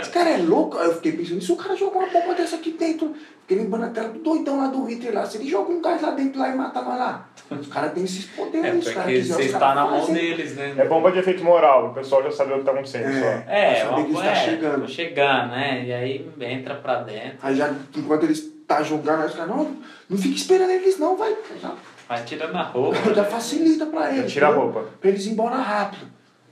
Esse 0.00 0.10
cara 0.10 0.30
é 0.30 0.36
louco. 0.38 0.78
Aí 0.78 0.86
eu 0.86 0.94
fiquei 0.94 1.12
pensando, 1.12 1.40
se 1.42 1.50
o 1.50 1.56
cara 1.56 1.74
jogar 1.74 1.98
uma 1.98 2.08
bomba 2.08 2.34
dessa 2.34 2.56
aqui 2.56 2.72
dentro? 2.72 3.14
Fiquei 3.40 3.64
lembrando 3.64 3.86
aquela 3.86 4.08
do 4.10 4.18
doidão 4.20 4.58
lá 4.58 4.66
do 4.68 4.84
Hitler 4.84 5.14
lá. 5.14 5.26
Se 5.26 5.38
ele 5.38 5.48
joga 5.48 5.72
um 5.72 5.80
gás 5.80 6.00
lá 6.02 6.10
dentro 6.10 6.38
lá 6.38 6.48
e 6.50 6.54
mata 6.54 6.82
nós 6.82 6.98
lá. 6.98 7.28
Os 7.50 7.66
caras 7.68 7.92
têm 7.92 8.04
esses 8.04 8.26
poderes, 8.26 8.66
É, 8.66 8.74
os 8.74 8.94
caras 8.94 9.10
quiser, 9.10 9.34
você 9.34 9.42
está 9.44 9.74
na 9.74 9.86
mão 9.86 10.12
deles, 10.12 10.54
né? 10.54 10.74
É 10.76 10.84
bomba 10.84 11.10
de 11.10 11.18
efeito 11.18 11.42
moral, 11.42 11.88
o 11.88 11.94
pessoal 11.94 12.22
já 12.22 12.30
sabe 12.30 12.52
o 12.52 12.58
que 12.58 12.64
tá 12.64 12.72
acontecendo. 12.72 13.06
É. 13.06 13.20
Só. 13.20 13.50
É, 13.50 13.74
saber 13.76 14.04
que 14.04 14.12
está 14.12 14.26
é, 14.26 14.34
chegando. 14.34 14.88
chegando, 14.88 15.50
né? 15.52 15.84
E 15.86 15.92
aí 15.92 16.30
entra 16.40 16.74
pra 16.74 17.02
dentro, 17.02 17.38
Aí 17.42 17.56
já, 17.56 17.74
enquanto 17.96 18.24
eles 18.24 18.52
tá 18.66 18.82
jogando, 18.82 19.22
aí 19.22 19.28
os 19.28 19.34
caras, 19.34 19.48
não, 19.48 19.76
não 20.10 20.18
fica 20.18 20.36
esperando 20.36 20.70
eles 20.70 20.98
não, 20.98 21.16
vai. 21.16 21.34
Já, 21.60 21.74
vai 22.06 22.22
tirando 22.24 22.54
a 22.54 22.62
roupa. 22.62 23.14
já 23.14 23.24
facilita 23.24 23.86
pra 23.86 24.14
eles. 24.14 24.30
Tira 24.30 24.48
a 24.48 24.52
roupa. 24.52 24.84
Pra 25.00 25.08
eles 25.08 25.24
ir 25.24 25.30
embora 25.30 25.56
rápido. 25.56 26.06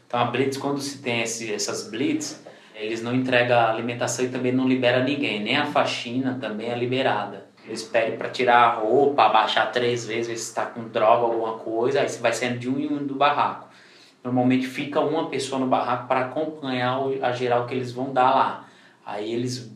Então 0.07 0.21
a 0.21 0.25
Blitz, 0.25 0.57
quando 0.57 0.81
se 0.81 0.99
tem 0.99 1.21
esse, 1.21 1.53
essas 1.53 1.91
Blitz, 1.91 2.41
eles 2.79 3.03
não 3.03 3.15
entregam 3.15 3.59
alimentação 3.59 4.25
e 4.25 4.29
também 4.29 4.53
não 4.53 4.69
libera 4.69 5.03
ninguém. 5.03 5.43
Nem 5.43 5.57
a 5.57 5.67
faxina 5.67 6.37
também 6.41 6.71
é 6.71 6.77
liberada. 6.77 7.47
Eles 7.67 7.83
pedem 7.83 8.17
para 8.17 8.29
tirar 8.29 8.59
a 8.59 8.75
roupa, 8.75 9.25
abaixar 9.25 9.73
três 9.73 10.07
vezes, 10.07 10.29
ver 10.29 10.37
se 10.37 10.49
está 10.49 10.67
com 10.67 10.89
droga, 10.89 11.25
alguma 11.25 11.55
coisa. 11.59 12.01
Aí 12.01 12.09
você 12.09 12.21
vai 12.21 12.33
saindo 12.33 12.59
de 12.59 12.69
um 12.69 12.79
em 12.79 12.93
um 12.93 13.07
do 13.07 13.15
barraco. 13.15 13.69
Normalmente 14.23 14.67
fica 14.67 15.01
uma 15.01 15.29
pessoa 15.29 15.59
no 15.59 15.67
barraco 15.67 16.07
para 16.07 16.27
acompanhar 16.27 17.01
a 17.23 17.33
geral 17.33 17.67
que 17.67 17.75
eles 17.75 17.93
vão 17.93 18.13
dar 18.13 18.35
lá. 18.35 18.69
Aí 19.05 19.33
eles 19.33 19.73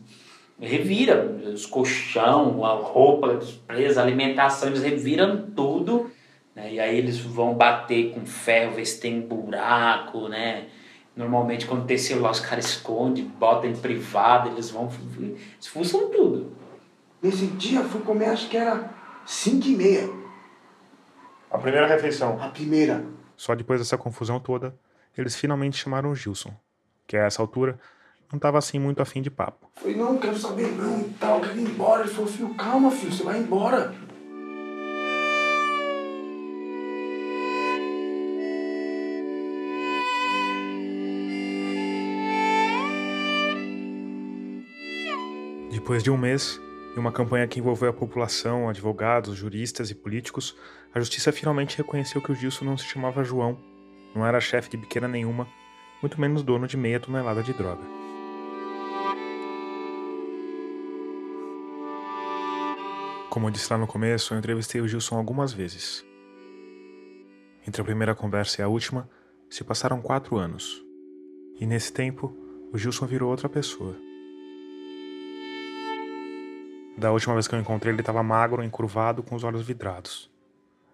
reviram 0.59 1.37
os 1.53 1.65
colchão, 1.65 2.63
a 2.63 2.73
roupa 2.73 3.39
presa, 3.65 4.01
a 4.01 4.03
alimentação, 4.03 4.69
eles 4.69 4.83
reviram 4.83 5.47
tudo. 5.55 6.11
Né? 6.55 6.73
E 6.73 6.79
aí 6.79 6.97
eles 6.97 7.19
vão 7.19 7.55
bater 7.55 8.11
com 8.13 8.25
ferro, 8.25 8.75
ver 8.75 8.85
se 8.85 9.01
tem 9.01 9.21
buraco, 9.21 10.27
né? 10.27 10.65
Normalmente 11.15 11.65
quando 11.65 11.85
tem 11.85 11.97
celular 11.97 12.31
os 12.31 12.39
caras 12.39 12.65
escondem, 12.65 13.25
botam 13.25 13.69
em 13.69 13.75
privado, 13.75 14.49
eles 14.49 14.69
vão. 14.69 14.89
Eles 15.17 15.67
fuçam 15.67 16.09
tudo. 16.09 16.55
Nesse 17.21 17.47
dia 17.47 17.83
fui 17.83 18.01
comer, 18.01 18.25
acho 18.25 18.49
que 18.49 18.57
era 18.57 18.89
5 19.25 19.67
e 19.67 19.75
meia. 19.75 20.09
A 21.51 21.57
primeira 21.57 21.85
refeição. 21.85 22.41
A 22.41 22.47
primeira. 22.49 23.05
Só 23.35 23.53
depois 23.53 23.79
dessa 23.79 23.97
confusão 23.97 24.39
toda, 24.39 24.75
eles 25.17 25.35
finalmente 25.35 25.77
chamaram 25.77 26.11
o 26.11 26.15
Gilson, 26.15 26.53
que 27.05 27.17
a 27.17 27.25
essa 27.25 27.41
altura 27.41 27.77
não 28.31 28.37
estava 28.37 28.57
assim 28.57 28.79
muito 28.79 29.01
afim 29.01 29.21
de 29.21 29.29
papo. 29.29 29.69
Falei, 29.75 29.95
não, 29.95 30.13
não 30.13 30.19
quero 30.19 30.37
saber 30.37 30.71
não 30.71 31.01
e 31.01 31.13
tal, 31.19 31.41
quero 31.41 31.59
ir 31.59 31.63
embora. 31.63 32.03
Ele 32.03 32.09
falou, 32.09 32.31
filho, 32.31 32.53
calma, 32.55 32.89
filho, 32.89 33.11
você 33.11 33.23
vai 33.23 33.39
embora. 33.39 33.93
Depois 45.91 46.03
de 46.03 46.09
um 46.09 46.15
mês, 46.15 46.57
e 46.95 46.97
uma 46.97 47.11
campanha 47.11 47.45
que 47.45 47.59
envolveu 47.59 47.89
a 47.89 47.93
população, 47.93 48.69
advogados, 48.69 49.35
juristas 49.35 49.91
e 49.91 49.93
políticos, 49.93 50.55
a 50.95 50.99
justiça 51.01 51.33
finalmente 51.33 51.77
reconheceu 51.77 52.21
que 52.21 52.31
o 52.31 52.33
Gilson 52.33 52.63
não 52.63 52.77
se 52.77 52.85
chamava 52.85 53.25
João, 53.25 53.59
não 54.15 54.25
era 54.25 54.39
chefe 54.39 54.69
de 54.69 54.77
biqueira 54.77 55.05
nenhuma, 55.05 55.49
muito 56.01 56.21
menos 56.21 56.43
dono 56.43 56.65
de 56.65 56.77
meia 56.77 56.97
tonelada 56.97 57.43
de 57.43 57.51
droga. 57.51 57.81
Como 63.29 63.47
eu 63.47 63.51
disse 63.51 63.69
lá 63.69 63.77
no 63.77 63.85
começo, 63.85 64.33
eu 64.33 64.37
entrevistei 64.37 64.79
o 64.79 64.87
Gilson 64.87 65.17
algumas 65.17 65.51
vezes. 65.51 66.05
Entre 67.67 67.81
a 67.81 67.83
primeira 67.83 68.15
conversa 68.15 68.61
e 68.61 68.63
a 68.63 68.69
última, 68.69 69.09
se 69.49 69.61
passaram 69.61 70.01
quatro 70.01 70.37
anos. 70.37 70.81
E 71.59 71.65
nesse 71.65 71.91
tempo, 71.91 72.33
o 72.71 72.77
Gilson 72.77 73.05
virou 73.05 73.29
outra 73.29 73.49
pessoa. 73.49 74.09
Da 77.01 77.11
última 77.11 77.33
vez 77.33 77.47
que 77.47 77.55
eu 77.55 77.59
encontrei, 77.59 77.91
ele 77.91 78.03
estava 78.03 78.21
magro, 78.21 78.63
encurvado, 78.63 79.23
com 79.23 79.33
os 79.33 79.43
olhos 79.43 79.65
vidrados. 79.65 80.29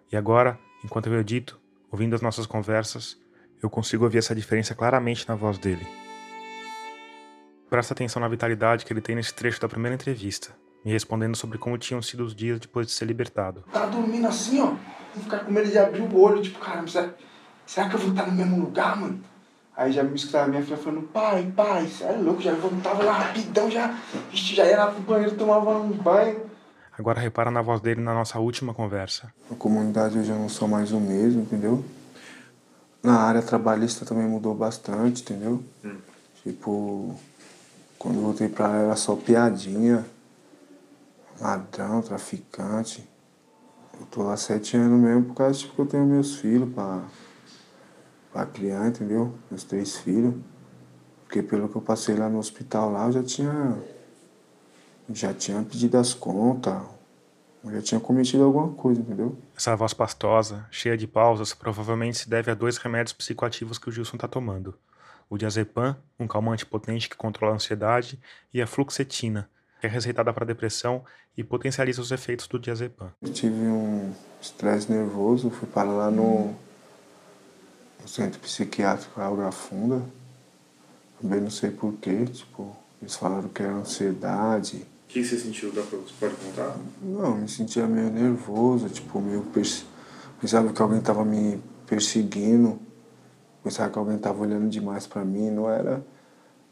E 0.09 0.15
agora, 0.15 0.57
enquanto 0.81 1.07
eu 1.07 1.19
edito, 1.19 1.59
ouvindo 1.91 2.15
as 2.15 2.21
nossas 2.21 2.45
conversas, 2.45 3.17
eu 3.61 3.69
consigo 3.69 4.05
ouvir 4.05 4.19
essa 4.19 4.33
diferença 4.33 4.73
claramente 4.73 5.27
na 5.27 5.35
voz 5.35 5.57
dele. 5.57 5.85
Presta 7.69 7.93
atenção 7.93 8.21
na 8.21 8.29
vitalidade 8.29 8.85
que 8.85 8.93
ele 8.93 9.01
tem 9.01 9.17
nesse 9.17 9.33
trecho 9.33 9.59
da 9.59 9.67
primeira 9.67 9.95
entrevista, 9.95 10.55
me 10.85 10.93
respondendo 10.93 11.35
sobre 11.35 11.57
como 11.57 11.77
tinham 11.77 12.01
sido 12.01 12.23
os 12.23 12.33
dias 12.33 12.57
depois 12.57 12.87
de 12.87 12.93
ser 12.93 13.03
libertado. 13.03 13.65
Tá 13.73 13.85
dormindo 13.85 14.27
assim, 14.27 14.61
ó. 14.61 14.67
Vou 15.13 15.23
ficar 15.23 15.39
com 15.39 15.51
medo 15.51 15.69
de 15.69 15.77
abrir 15.77 16.03
o 16.03 16.17
olho, 16.17 16.41
tipo, 16.41 16.57
caramba, 16.59 16.87
será, 16.87 17.09
será 17.65 17.89
que 17.89 17.95
eu 17.95 17.99
vou 17.99 18.11
estar 18.11 18.27
no 18.27 18.31
mesmo 18.31 18.61
lugar, 18.61 18.95
mano? 18.95 19.21
Aí 19.77 19.91
já 19.91 20.01
me 20.01 20.15
escutava 20.15 20.47
minha 20.47 20.63
filha 20.63 20.75
falando, 20.75 21.03
pai, 21.03 21.53
pai, 21.55 21.85
você 21.85 22.03
é 22.03 22.11
louco, 22.13 22.41
já 22.41 22.51
voltava 22.55 23.03
lá 23.03 23.11
rapidão, 23.11 23.69
já, 23.69 23.95
já 24.33 24.65
ia 24.65 24.75
lá 24.75 24.87
pro 24.91 25.01
banheiro, 25.01 25.35
tomava 25.35 25.77
um 25.77 25.91
banho. 25.91 26.49
Agora 26.97 27.21
repara 27.21 27.51
na 27.51 27.61
voz 27.61 27.79
dele 27.79 28.01
na 28.01 28.11
nossa 28.11 28.39
última 28.39 28.73
conversa. 28.73 29.31
A 29.51 29.53
comunidade 29.53 30.17
hoje 30.17 30.31
eu 30.31 30.39
não 30.39 30.49
sou 30.49 30.67
mais 30.67 30.91
o 30.91 30.99
mesmo, 30.99 31.43
entendeu? 31.43 31.85
Na 33.03 33.19
área 33.19 33.43
trabalhista 33.43 34.03
também 34.03 34.27
mudou 34.27 34.55
bastante, 34.55 35.21
entendeu? 35.21 35.63
Hum. 35.85 35.97
Tipo, 36.41 37.15
quando 37.99 38.15
eu 38.15 38.23
voltei 38.23 38.49
pra 38.49 38.67
lá 38.69 38.77
era 38.77 38.95
só 38.95 39.15
piadinha, 39.15 40.03
ladrão, 41.39 42.01
traficante. 42.01 43.07
Eu 43.99 44.07
tô 44.07 44.23
lá 44.23 44.35
sete 44.35 44.75
anos 44.75 44.99
mesmo 44.99 45.25
por 45.25 45.35
causa 45.35 45.59
tipo, 45.59 45.75
que 45.75 45.81
eu 45.81 45.85
tenho 45.85 46.05
meus 46.07 46.37
filhos 46.37 46.73
pra 46.73 47.03
para 48.31 48.45
criar, 48.45 48.87
entendeu? 48.87 49.33
Meus 49.49 49.63
três 49.63 49.97
filhos. 49.97 50.33
Porque 51.23 51.43
pelo 51.43 51.67
que 51.67 51.75
eu 51.75 51.81
passei 51.81 52.15
lá 52.15 52.29
no 52.29 52.39
hospital 52.39 52.91
lá, 52.91 53.07
eu 53.07 53.11
já 53.13 53.23
tinha. 53.23 53.77
Já 55.09 55.33
tinha 55.33 55.61
pedido 55.63 55.97
as 55.97 56.13
contas. 56.13 56.81
Eu 57.63 57.71
já 57.71 57.81
tinha 57.81 57.99
cometido 57.99 58.43
alguma 58.43 58.69
coisa, 58.73 59.01
entendeu? 59.01 59.37
Essa 59.55 59.75
voz 59.75 59.93
pastosa, 59.93 60.65
cheia 60.71 60.97
de 60.97 61.07
pausas, 61.07 61.53
provavelmente 61.53 62.19
se 62.19 62.29
deve 62.29 62.51
a 62.51 62.53
dois 62.53 62.77
remédios 62.77 63.13
psicoativos 63.13 63.77
que 63.77 63.89
o 63.89 63.91
Gilson 63.91 64.15
tá 64.15 64.27
tomando. 64.27 64.77
O 65.29 65.37
diazepam, 65.37 65.97
um 66.17 66.27
calmante 66.27 66.65
potente 66.65 67.09
que 67.09 67.17
controla 67.17 67.53
a 67.53 67.55
ansiedade, 67.55 68.19
e 68.53 68.61
a 68.61 68.67
fluoxetina, 68.67 69.49
que 69.81 69.87
é 69.87 69.89
receitada 69.89 70.31
para 70.31 70.45
depressão 70.45 71.03
e 71.35 71.43
potencializa 71.43 72.01
os 72.01 72.11
efeitos 72.11 72.47
do 72.47 72.57
diazepam. 72.57 73.11
Eu 73.21 73.33
tive 73.33 73.55
um 73.55 74.13
estresse 74.41 74.89
nervoso, 74.91 75.49
fui 75.49 75.67
para 75.67 75.89
lá 75.89 76.09
no 76.09 76.55
no 78.07 78.09
centro 78.09 78.39
psiquiátrico 78.39 79.19
Água 79.19 79.51
Funda. 79.51 80.01
Também 81.21 81.41
não 81.41 81.49
sei 81.49 81.71
porquê, 81.71 82.25
tipo, 82.25 82.73
eles 83.01 83.15
falaram 83.15 83.49
que 83.49 83.61
era 83.61 83.73
ansiedade. 83.73 84.77
O 84.77 85.09
que 85.09 85.23
você 85.23 85.37
sentiu? 85.37 85.71
Dá 85.73 85.81
pra, 85.81 85.99
você 85.99 86.13
pode 86.17 86.35
contar? 86.35 86.77
Não, 87.01 87.35
me 87.35 87.49
sentia 87.49 87.85
meio 87.85 88.09
nervoso, 88.09 88.87
tipo, 88.87 89.19
meio. 89.19 89.41
Pers... 89.53 89.85
Pensava 90.39 90.71
que 90.71 90.81
alguém 90.81 91.01
tava 91.01 91.25
me 91.25 91.61
perseguindo, 91.85 92.79
pensava 93.63 93.91
que 93.91 93.99
alguém 93.99 94.17
tava 94.17 94.41
olhando 94.41 94.69
demais 94.69 95.05
para 95.05 95.25
mim, 95.25 95.49
não 95.49 95.69
era 95.69 96.05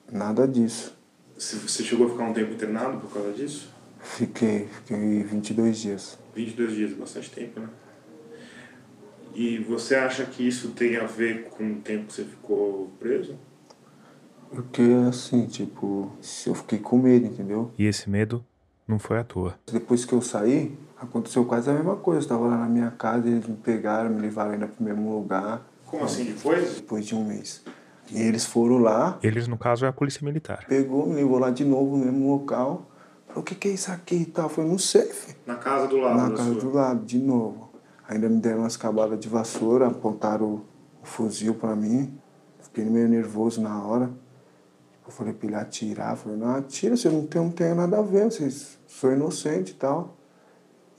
nada 0.10 0.48
disso. 0.48 0.96
Você 1.38 1.84
chegou 1.84 2.08
a 2.08 2.10
ficar 2.12 2.24
um 2.24 2.34
tempo 2.34 2.54
internado 2.54 3.00
por 3.00 3.12
causa 3.12 3.34
disso? 3.34 3.70
Fiquei, 4.00 4.68
fiquei 4.68 5.24
22 5.24 5.78
dias. 5.80 6.18
22 6.36 6.76
dias, 6.76 6.94
bastante 6.94 7.32
tempo, 7.32 7.60
né? 7.60 7.68
E 9.36 9.60
você 9.60 9.96
acha 9.96 10.26
que 10.26 10.48
isso 10.48 10.70
tem 10.70 10.96
a 10.96 11.06
ver 11.06 11.50
com 11.50 11.70
o 11.72 11.76
tempo 11.76 12.06
que 12.08 12.14
você 12.14 12.24
ficou 12.24 12.90
preso? 13.00 13.36
Porque, 14.50 14.82
assim, 15.10 15.46
tipo, 15.48 16.10
eu 16.48 16.56
fiquei 16.56 16.80
com 16.80 16.98
medo, 16.98 17.26
entendeu? 17.26 17.72
E 17.78 17.86
esse 17.86 18.10
medo 18.10 18.44
não 18.88 18.98
foi 18.98 19.20
à 19.20 19.24
toa. 19.24 19.56
Depois 19.70 20.06
que 20.06 20.14
eu 20.14 20.22
saí, 20.22 20.78
aconteceu 20.98 21.44
quase 21.44 21.70
a 21.70 21.74
mesma 21.74 21.98
coisa. 21.98 22.20
Eu 22.20 22.24
estava 22.24 22.48
lá 22.48 22.58
na 22.58 22.68
minha 22.68 22.92
casa, 22.92 23.28
eles 23.28 23.46
me 23.46 23.58
pegaram, 23.58 24.10
me 24.10 24.22
levaram 24.22 24.52
ainda 24.52 24.68
para 24.68 24.80
o 24.82 24.84
mesmo 24.84 25.14
lugar. 25.14 25.68
Como 25.86 26.06
assim, 26.06 26.24
depois? 26.26 26.76
Depois 26.76 27.06
de 27.06 27.14
um 27.16 27.26
mês. 27.26 27.62
E 28.12 28.22
eles 28.22 28.46
foram 28.46 28.78
lá. 28.78 29.20
Eles, 29.22 29.48
no 29.48 29.58
caso, 29.58 29.84
é 29.84 29.88
a 29.90 29.94
polícia 29.94 30.24
militar. 30.24 30.66
Pegou, 30.70 31.08
me 31.08 31.16
levou 31.16 31.40
lá 31.40 31.50
de 31.50 31.66
novo 31.66 31.98
no 31.98 32.06
mesmo 32.06 32.32
local. 32.32 32.90
Falou, 33.28 33.42
o 33.42 33.44
que, 33.44 33.56
que 33.56 33.68
é 33.68 33.72
isso 33.72 33.92
aqui 33.92 34.16
e 34.16 34.26
tal? 34.26 34.48
Foi 34.48 34.64
no 34.64 34.78
safe. 34.80 35.36
Na 35.46 35.56
casa 35.56 35.88
do 35.88 35.98
lado 35.98 36.18
Na 36.18 36.30
casa 36.38 36.52
sua. 36.54 36.62
do 36.62 36.72
lado, 36.72 37.04
de 37.06 37.18
novo. 37.18 37.65
Ainda 38.08 38.30
me 38.30 38.40
deram 38.40 38.60
umas 38.60 38.78
cabadas 38.78 39.20
de 39.20 39.28
vassoura, 39.28 39.88
apontaram 39.88 40.46
o, 40.46 40.66
fuzil 41.06 41.56
para 41.56 41.76
mim. 41.76 42.18
Fiquei 42.60 42.84
meio 42.86 43.08
nervoso 43.08 43.62
na 43.62 43.82
hora. 43.84 44.12
Eu 45.06 45.12
falei 45.12 45.34
pra 45.34 45.48
ele 45.48 45.56
atirar. 45.56 46.16
Falei, 46.18 46.38
não, 46.38 46.56
atira, 46.56 46.98
você 46.98 47.10
não 47.10 47.26
tem, 47.26 47.42
não 47.42 47.52
tem 47.52 47.74
nada 47.74 48.00
a 48.00 48.02
ver, 48.02 48.26
vocês 48.26 48.78
sou 48.88 49.12
inocente 49.12 49.72
e 49.72 49.76
tal. 49.76 50.18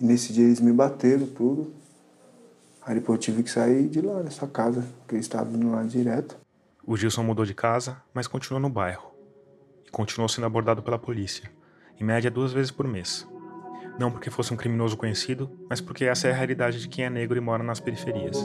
E 0.01 0.05
nesse 0.05 0.33
dia 0.33 0.45
eles 0.45 0.61
me 0.61 0.73
bateram 0.73 1.27
tudo. 1.27 1.75
Aí 2.83 2.95
depois 2.95 3.17
eu 3.17 3.21
tive 3.21 3.43
que 3.43 3.51
sair 3.51 3.89
de 3.89 4.01
lá, 4.01 4.23
dessa 4.23 4.47
casa, 4.47 4.87
porque 5.01 5.17
eles 5.17 5.27
estavam 5.27 5.55
indo 5.55 5.71
lá 5.71 5.83
direto. 5.83 6.39
O 6.87 6.97
Gilson 6.97 7.25
mudou 7.25 7.45
de 7.45 7.53
casa, 7.53 8.01
mas 8.15 8.29
continuou 8.29 8.61
no 8.61 8.71
bairro. 8.71 9.11
E 9.85 9.91
continuou 9.91 10.29
sendo 10.29 10.47
abordado 10.47 10.83
pela 10.83 10.99
polícia, 10.99 11.51
em 11.99 12.05
média 12.05 12.31
duas 12.31 12.53
vezes 12.53 12.71
por 12.71 12.87
mês. 12.87 13.27
Não 13.99 14.11
porque 14.11 14.31
fosse 14.31 14.53
um 14.53 14.57
criminoso 14.57 14.97
conhecido, 14.97 15.51
mas 15.71 15.81
porque 15.81 16.05
essa 16.05 16.29
é 16.29 16.31
a 16.31 16.35
realidade 16.35 16.81
de 16.81 16.89
quem 16.89 17.05
é 17.05 17.11
negro 17.11 17.37
e 17.37 17.41
mora 17.41 17.63
nas 17.63 17.81
periferias. 17.81 18.37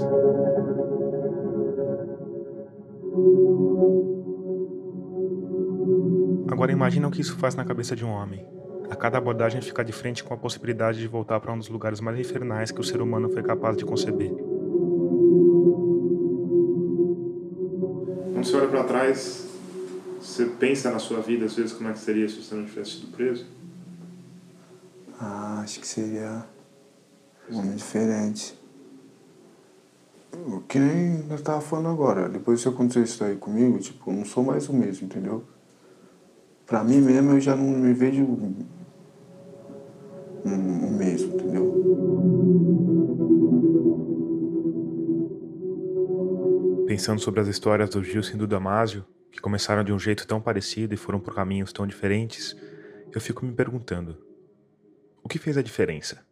Agora 6.50 6.72
imagina 6.72 7.08
o 7.08 7.12
que 7.12 7.22
isso 7.22 7.38
faz 7.38 7.56
na 7.56 7.66
cabeça 7.66 7.96
de 7.96 8.06
um 8.06 8.10
homem. 8.10 8.46
A 8.90 8.96
cada 8.96 9.18
abordagem 9.18 9.62
fica 9.62 9.84
de 9.84 9.92
frente 9.92 10.24
com 10.24 10.34
a 10.34 10.38
possibilidade 10.38 11.00
de 11.00 11.08
voltar 11.08 11.40
para 11.40 11.52
um 11.52 11.58
dos 11.58 11.70
lugares 11.70 12.00
mais 12.00 12.20
infernais 12.20 12.72
que 12.72 12.80
o 12.80 12.84
ser 12.84 13.02
humano 13.02 13.30
foi 13.30 13.42
capaz 13.42 13.76
de 13.76 13.86
conceber. 13.86 14.32
Quando 18.34 18.44
você 18.44 18.56
olha 18.58 18.68
para 18.68 18.84
trás, 18.84 19.50
você 20.20 20.46
pensa 20.46 20.92
na 20.92 21.00
sua 21.00 21.20
vida, 21.20 21.46
às 21.46 21.56
vezes, 21.56 21.74
como 21.74 21.90
é 21.90 21.94
que 21.94 22.00
seria 22.00 22.28
se 22.28 22.44
você 22.44 22.54
não 22.54 22.66
tivesse 22.66 22.92
sido 22.92 23.12
preso? 23.12 23.46
Ah, 25.24 25.62
acho 25.62 25.80
que 25.80 25.88
seria 25.88 26.44
um 27.48 27.60
homem 27.60 27.76
diferente. 27.76 28.60
O 30.48 30.62
que 30.62 30.80
nem 30.80 31.24
nós 31.28 31.42
tava 31.42 31.62
falando 31.62 31.90
agora. 31.90 32.28
Depois 32.28 32.64
que 32.64 32.68
aconteceu 32.68 33.04
isso 33.04 33.24
aí 33.24 33.36
comigo, 33.36 33.78
tipo, 33.78 34.10
eu 34.10 34.16
não 34.16 34.26
sou 34.26 34.44
mais 34.44 34.68
o 34.68 34.74
mesmo, 34.74 35.06
entendeu? 35.06 35.44
Pra 36.66 36.84
mim 36.84 37.00
mesmo, 37.00 37.34
eu 37.34 37.40
já 37.40 37.56
não 37.56 37.66
me 37.66 37.94
vejo 37.94 38.24
o 38.24 38.36
mesmo, 40.98 41.36
entendeu? 41.36 41.72
Pensando 46.88 47.22
sobre 47.22 47.42
as 47.42 47.48
histórias 47.48 47.92
do 47.92 48.04
Gilson 48.04 48.34
e 48.34 48.38
do 48.38 48.48
Damásio, 48.48 49.06
que 49.32 49.40
começaram 49.40 49.84
de 49.84 49.94
um 49.94 50.00
jeito 50.00 50.26
tão 50.26 50.42
parecido 50.42 50.96
e 50.96 50.98
foram 50.98 51.20
por 51.20 51.36
caminhos 51.36 51.72
tão 51.72 51.86
diferentes, 51.86 52.58
eu 53.14 53.22
fico 53.22 53.46
me 53.46 53.54
perguntando: 53.54 54.31
o 55.24 55.30
que 55.30 55.40
fez 55.40 55.58
a 55.58 55.62
diferença? 55.62 56.26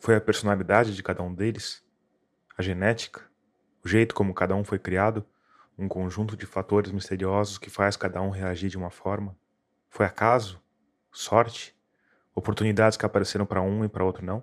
Foi 0.00 0.14
a 0.14 0.20
personalidade 0.20 0.94
de 0.94 1.02
cada 1.02 1.22
um 1.22 1.34
deles? 1.34 1.82
A 2.56 2.62
genética? 2.62 3.22
O 3.84 3.88
jeito 3.88 4.14
como 4.14 4.34
cada 4.34 4.54
um 4.54 4.64
foi 4.64 4.78
criado? 4.78 5.24
Um 5.78 5.88
conjunto 5.88 6.36
de 6.36 6.46
fatores 6.46 6.90
misteriosos 6.90 7.58
que 7.58 7.70
faz 7.70 7.96
cada 7.96 8.20
um 8.20 8.30
reagir 8.30 8.68
de 8.68 8.76
uma 8.76 8.90
forma? 8.90 9.36
Foi 9.88 10.06
acaso? 10.06 10.60
Sorte? 11.12 11.76
Oportunidades 12.34 12.96
que 12.96 13.06
apareceram 13.06 13.46
para 13.46 13.62
um 13.62 13.84
e 13.84 13.88
para 13.88 14.04
outro 14.04 14.24
não? 14.24 14.42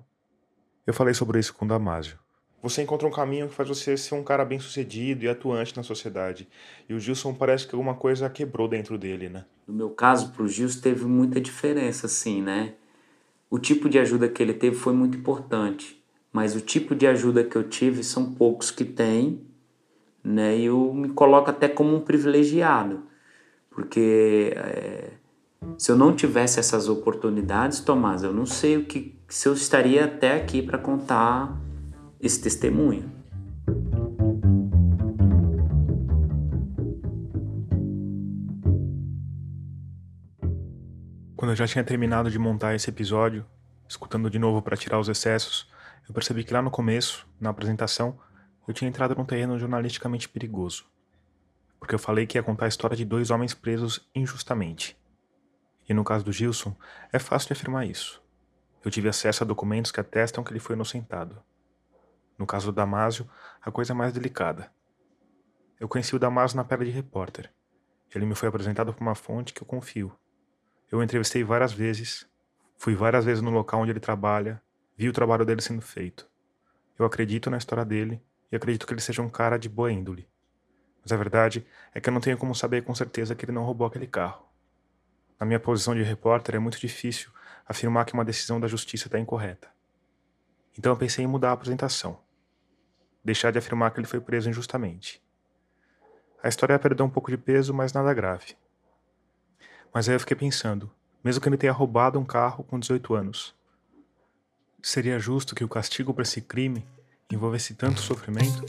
Eu 0.85 0.93
falei 0.93 1.13
sobre 1.13 1.39
isso 1.39 1.53
com 1.53 1.65
Damásio. 1.65 2.19
você 2.61 2.81
encontra 2.81 3.07
um 3.07 3.11
caminho 3.11 3.47
que 3.47 3.55
faz 3.55 3.69
você 3.69 3.95
ser 3.95 4.15
um 4.15 4.23
cara 4.23 4.43
bem 4.43 4.59
sucedido 4.59 5.23
e 5.23 5.29
atuante 5.29 5.75
na 5.77 5.83
sociedade. 5.83 6.47
E 6.89 6.93
o 6.93 6.99
Gilson 6.99 7.33
parece 7.33 7.67
que 7.67 7.75
alguma 7.75 7.95
coisa 7.95 8.29
quebrou 8.29 8.67
dentro 8.67 8.97
dele, 8.97 9.29
né? 9.29 9.45
No 9.67 9.73
meu 9.73 9.89
caso, 9.91 10.31
pro 10.31 10.47
Gilson 10.47 10.81
teve 10.81 11.05
muita 11.05 11.39
diferença, 11.39 12.07
assim, 12.07 12.41
né? 12.41 12.75
O 13.55 13.57
tipo 13.57 13.87
de 13.87 13.97
ajuda 13.97 14.27
que 14.27 14.43
ele 14.43 14.53
teve 14.53 14.75
foi 14.75 14.91
muito 14.91 15.17
importante, 15.17 16.03
mas 16.29 16.57
o 16.57 16.59
tipo 16.59 16.93
de 16.93 17.07
ajuda 17.07 17.41
que 17.41 17.55
eu 17.55 17.63
tive 17.63 18.03
são 18.03 18.33
poucos 18.33 18.69
que 18.69 18.83
têm, 18.83 19.39
né? 20.21 20.57
E 20.57 20.65
eu 20.65 20.93
me 20.93 21.07
coloco 21.07 21.49
até 21.49 21.69
como 21.69 21.95
um 21.95 22.01
privilegiado, 22.01 23.03
porque 23.69 24.51
é, 24.57 25.11
se 25.77 25.89
eu 25.89 25.95
não 25.95 26.13
tivesse 26.13 26.59
essas 26.59 26.89
oportunidades, 26.89 27.79
Tomás, 27.79 28.23
eu 28.23 28.33
não 28.33 28.45
sei 28.45 28.75
o 28.75 28.83
que 28.83 29.15
se 29.29 29.47
eu 29.47 29.53
estaria 29.53 30.03
até 30.03 30.35
aqui 30.35 30.61
para 30.61 30.77
contar 30.77 31.57
esse 32.19 32.41
testemunho. 32.41 33.09
Quando 41.45 41.51
eu 41.51 41.57
já 41.57 41.67
tinha 41.67 41.83
terminado 41.83 42.31
de 42.31 42.39
montar 42.39 42.73
esse 42.73 42.89
episódio, 42.89 43.45
escutando 43.87 44.31
de 44.31 44.39
novo 44.39 44.63
para 44.63 44.75
tirar 44.75 44.99
os 44.99 45.07
excessos, 45.07 45.71
eu 46.09 46.11
percebi 46.11 46.43
que 46.43 46.51
lá 46.51 46.59
no 46.59 46.71
começo, 46.71 47.27
na 47.39 47.51
apresentação, 47.51 48.19
eu 48.67 48.73
tinha 48.73 48.89
entrado 48.89 49.13
num 49.13 49.23
terreno 49.23 49.59
jornalisticamente 49.59 50.27
perigoso. 50.27 50.87
Porque 51.79 51.93
eu 51.93 51.99
falei 51.99 52.25
que 52.25 52.35
ia 52.35 52.41
contar 52.41 52.65
a 52.65 52.67
história 52.67 52.97
de 52.97 53.05
dois 53.05 53.29
homens 53.29 53.53
presos 53.53 54.09
injustamente. 54.15 54.97
E 55.87 55.93
no 55.93 56.03
caso 56.03 56.25
do 56.25 56.31
Gilson, 56.31 56.75
é 57.13 57.19
fácil 57.19 57.49
de 57.49 57.53
afirmar 57.53 57.85
isso. 57.85 58.23
Eu 58.83 58.89
tive 58.89 59.07
acesso 59.07 59.43
a 59.43 59.45
documentos 59.45 59.91
que 59.91 59.99
atestam 59.99 60.43
que 60.43 60.51
ele 60.51 60.59
foi 60.59 60.75
inocentado. 60.75 61.43
No 62.39 62.47
caso 62.47 62.71
do 62.71 62.75
Damásio, 62.75 63.29
a 63.61 63.69
coisa 63.69 63.93
é 63.93 63.95
mais 63.95 64.11
delicada. 64.11 64.71
Eu 65.79 65.87
conheci 65.87 66.15
o 66.15 66.19
Damásio 66.19 66.57
na 66.57 66.63
pele 66.63 66.85
de 66.85 66.91
repórter. 66.91 67.53
Ele 68.15 68.25
me 68.25 68.33
foi 68.33 68.49
apresentado 68.49 68.91
por 68.91 69.03
uma 69.03 69.13
fonte 69.13 69.53
que 69.53 69.61
eu 69.61 69.67
confio. 69.67 70.11
Eu 70.91 71.01
entrevistei 71.03 71.43
várias 71.43 71.73
vezes, 71.73 72.27
fui 72.77 72.95
várias 72.95 73.25
vezes 73.25 73.41
no 73.41 73.51
local 73.51 73.81
onde 73.81 73.91
ele 73.91 73.99
trabalha, 73.99 74.61
vi 74.97 75.09
o 75.09 75.13
trabalho 75.13 75.45
dele 75.45 75.61
sendo 75.61 75.81
feito. 75.81 76.27
Eu 76.97 77.05
acredito 77.05 77.49
na 77.49 77.57
história 77.57 77.83
dele 77.83 78.21
e 78.51 78.55
acredito 78.55 78.85
que 78.85 78.93
ele 78.93 79.01
seja 79.01 79.21
um 79.21 79.29
cara 79.29 79.57
de 79.57 79.67
boa 79.67 79.91
índole. 79.91 80.27
Mas 81.01 81.11
a 81.11 81.17
verdade 81.17 81.65
é 81.93 81.99
que 81.99 82.09
eu 82.09 82.13
não 82.13 82.21
tenho 82.21 82.37
como 82.37 82.55
saber 82.55 82.83
com 82.83 82.95
certeza 82.95 83.35
que 83.35 83.45
ele 83.45 83.51
não 83.51 83.63
roubou 83.63 83.87
aquele 83.87 84.07
carro. 84.07 84.45
Na 85.39 85.45
minha 85.45 85.59
posição 85.59 85.93
de 85.93 86.03
repórter 86.03 86.55
é 86.55 86.59
muito 86.59 86.79
difícil 86.79 87.31
afirmar 87.67 88.05
que 88.05 88.13
uma 88.13 88.25
decisão 88.25 88.59
da 88.59 88.67
justiça 88.67 89.07
está 89.07 89.19
incorreta. 89.19 89.69
Então 90.77 90.91
eu 90.91 90.97
pensei 90.97 91.25
em 91.25 91.27
mudar 91.27 91.49
a 91.49 91.53
apresentação 91.53 92.25
deixar 93.25 93.51
de 93.51 93.57
afirmar 93.57 93.89
que 93.89 93.99
ele 93.99 94.07
foi 94.07 94.21
preso 94.21 94.47
injustamente. 94.47 95.19
A 96.43 96.47
história 96.47 96.77
perdeu 96.77 97.07
um 97.07 97.09
pouco 97.09 97.31
de 97.31 97.37
peso, 97.37 97.73
mas 97.73 97.91
nada 97.91 98.13
grave. 98.13 98.55
Mas 99.95 100.09
aí 100.09 100.15
eu 100.15 100.19
fiquei 100.19 100.35
pensando, 100.35 100.91
mesmo 101.23 101.41
que 101.41 101.47
ele 101.47 101.55
tenha 101.55 101.71
roubado 101.71 102.19
um 102.19 102.25
carro 102.25 102.65
com 102.65 102.77
18 102.77 103.15
anos, 103.15 103.55
seria 104.83 105.17
justo 105.17 105.55
que 105.55 105.63
o 105.63 105.69
castigo 105.69 106.13
para 106.13 106.23
esse 106.23 106.41
crime 106.41 106.85
envolvesse 107.31 107.73
tanto 107.75 108.01
sofrimento? 108.01 108.61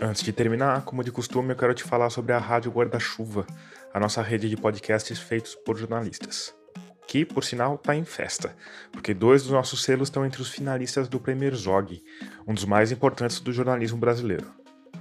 Antes 0.00 0.24
de 0.24 0.32
terminar, 0.32 0.82
como 0.82 1.04
de 1.04 1.12
costume, 1.12 1.50
eu 1.50 1.56
quero 1.56 1.74
te 1.74 1.84
falar 1.84 2.10
sobre 2.10 2.32
a 2.32 2.38
Rádio 2.38 2.72
Guarda-Chuva, 2.72 3.46
a 3.94 4.00
nossa 4.00 4.20
rede 4.20 4.48
de 4.48 4.56
podcasts 4.56 5.20
feitos 5.20 5.54
por 5.54 5.76
jornalistas. 5.76 6.60
Que, 7.06 7.24
por 7.24 7.44
sinal, 7.44 7.74
está 7.74 7.94
em 7.94 8.04
festa, 8.04 8.56
porque 8.90 9.12
dois 9.12 9.42
dos 9.42 9.52
nossos 9.52 9.82
selos 9.82 10.08
estão 10.08 10.24
entre 10.24 10.40
os 10.40 10.50
finalistas 10.50 11.08
do 11.08 11.20
Premier 11.20 11.54
Zog, 11.54 12.02
um 12.46 12.54
dos 12.54 12.64
mais 12.64 12.90
importantes 12.90 13.40
do 13.40 13.52
jornalismo 13.52 13.98
brasileiro. 13.98 14.50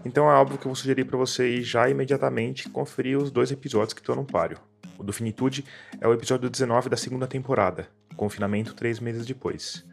Então 0.03 0.29
é 0.29 0.33
óbvio 0.33 0.57
que 0.57 0.65
eu 0.65 0.69
vou 0.69 0.75
sugerir 0.75 1.05
para 1.05 1.17
você 1.17 1.47
ir 1.47 1.63
já 1.63 1.87
imediatamente 1.89 2.69
conferir 2.69 3.17
os 3.17 3.29
dois 3.29 3.51
episódios 3.51 3.93
que 3.93 4.01
estão 4.01 4.15
no 4.15 4.25
páreo. 4.25 4.57
O 4.97 5.03
do 5.03 5.13
Finitude 5.13 5.63
é 5.99 6.07
o 6.07 6.13
episódio 6.13 6.49
19 6.49 6.89
da 6.89 6.97
segunda 6.97 7.27
temporada, 7.27 7.87
confinamento 8.15 8.73
três 8.73 8.99
meses 8.99 9.25
depois. 9.25 9.85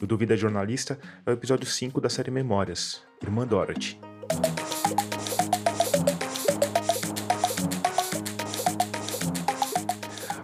E 0.00 0.04
o 0.04 0.06
do 0.06 0.16
Vida 0.16 0.36
Jornalista 0.36 0.98
é 1.24 1.30
o 1.30 1.32
episódio 1.32 1.66
5 1.66 2.00
da 2.00 2.08
série 2.08 2.30
Memórias, 2.30 3.02
Irmã 3.22 3.46
Dorothy. 3.46 3.98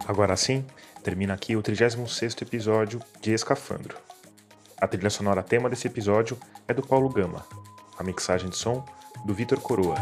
Agora 0.07 0.35
sim, 0.35 0.65
termina 1.03 1.33
aqui 1.33 1.55
o 1.57 1.61
36º 1.61 2.43
episódio 2.43 3.01
de 3.21 3.33
Escafandro. 3.33 3.97
A 4.79 4.87
trilha 4.87 5.09
sonora 5.09 5.43
tema 5.43 5.69
desse 5.69 5.85
episódio 5.85 6.37
é 6.65 6.73
do 6.73 6.81
Paulo 6.81 7.09
Gama, 7.09 7.45
a 7.99 8.03
mixagem 8.03 8.49
de 8.49 8.55
som 8.55 8.85
do 9.25 9.33
Vitor 9.33 9.59
Coroa. 9.59 9.95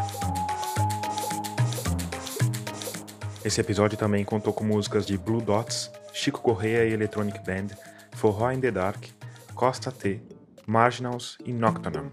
Esse 3.43 3.59
episódio 3.59 3.97
também 3.97 4.23
contou 4.23 4.53
com 4.53 4.63
músicas 4.63 5.07
de 5.07 5.17
Blue 5.17 5.41
Dots, 5.41 5.91
Chico 6.13 6.39
Correa 6.39 6.85
e 6.85 6.93
Electronic 6.93 7.39
Band, 7.39 7.75
Forró 8.11 8.51
in 8.51 8.59
the 8.59 8.69
Dark, 8.69 9.03
Costa 9.55 9.91
T, 9.91 10.21
Marginals 10.67 11.37
e 11.43 11.51
Nocturnum. 11.51 12.11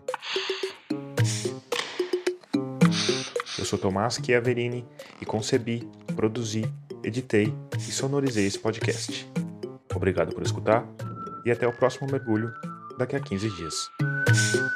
Eu 3.58 3.64
sou 3.66 3.78
Tomás 3.78 4.18
Chiaverini 4.24 4.86
e 5.20 5.26
concebi, 5.26 5.86
produzi 6.16 6.64
editei 7.02 7.52
e 7.76 7.92
sonorizei 7.92 8.46
esse 8.46 8.58
podcast. 8.58 9.30
Obrigado 9.94 10.34
por 10.34 10.42
escutar 10.42 10.86
e 11.44 11.50
até 11.50 11.66
o 11.66 11.72
próximo 11.72 12.10
mergulho 12.10 12.52
daqui 12.98 13.16
a 13.16 13.20
15 13.20 13.50
dias. 13.50 14.67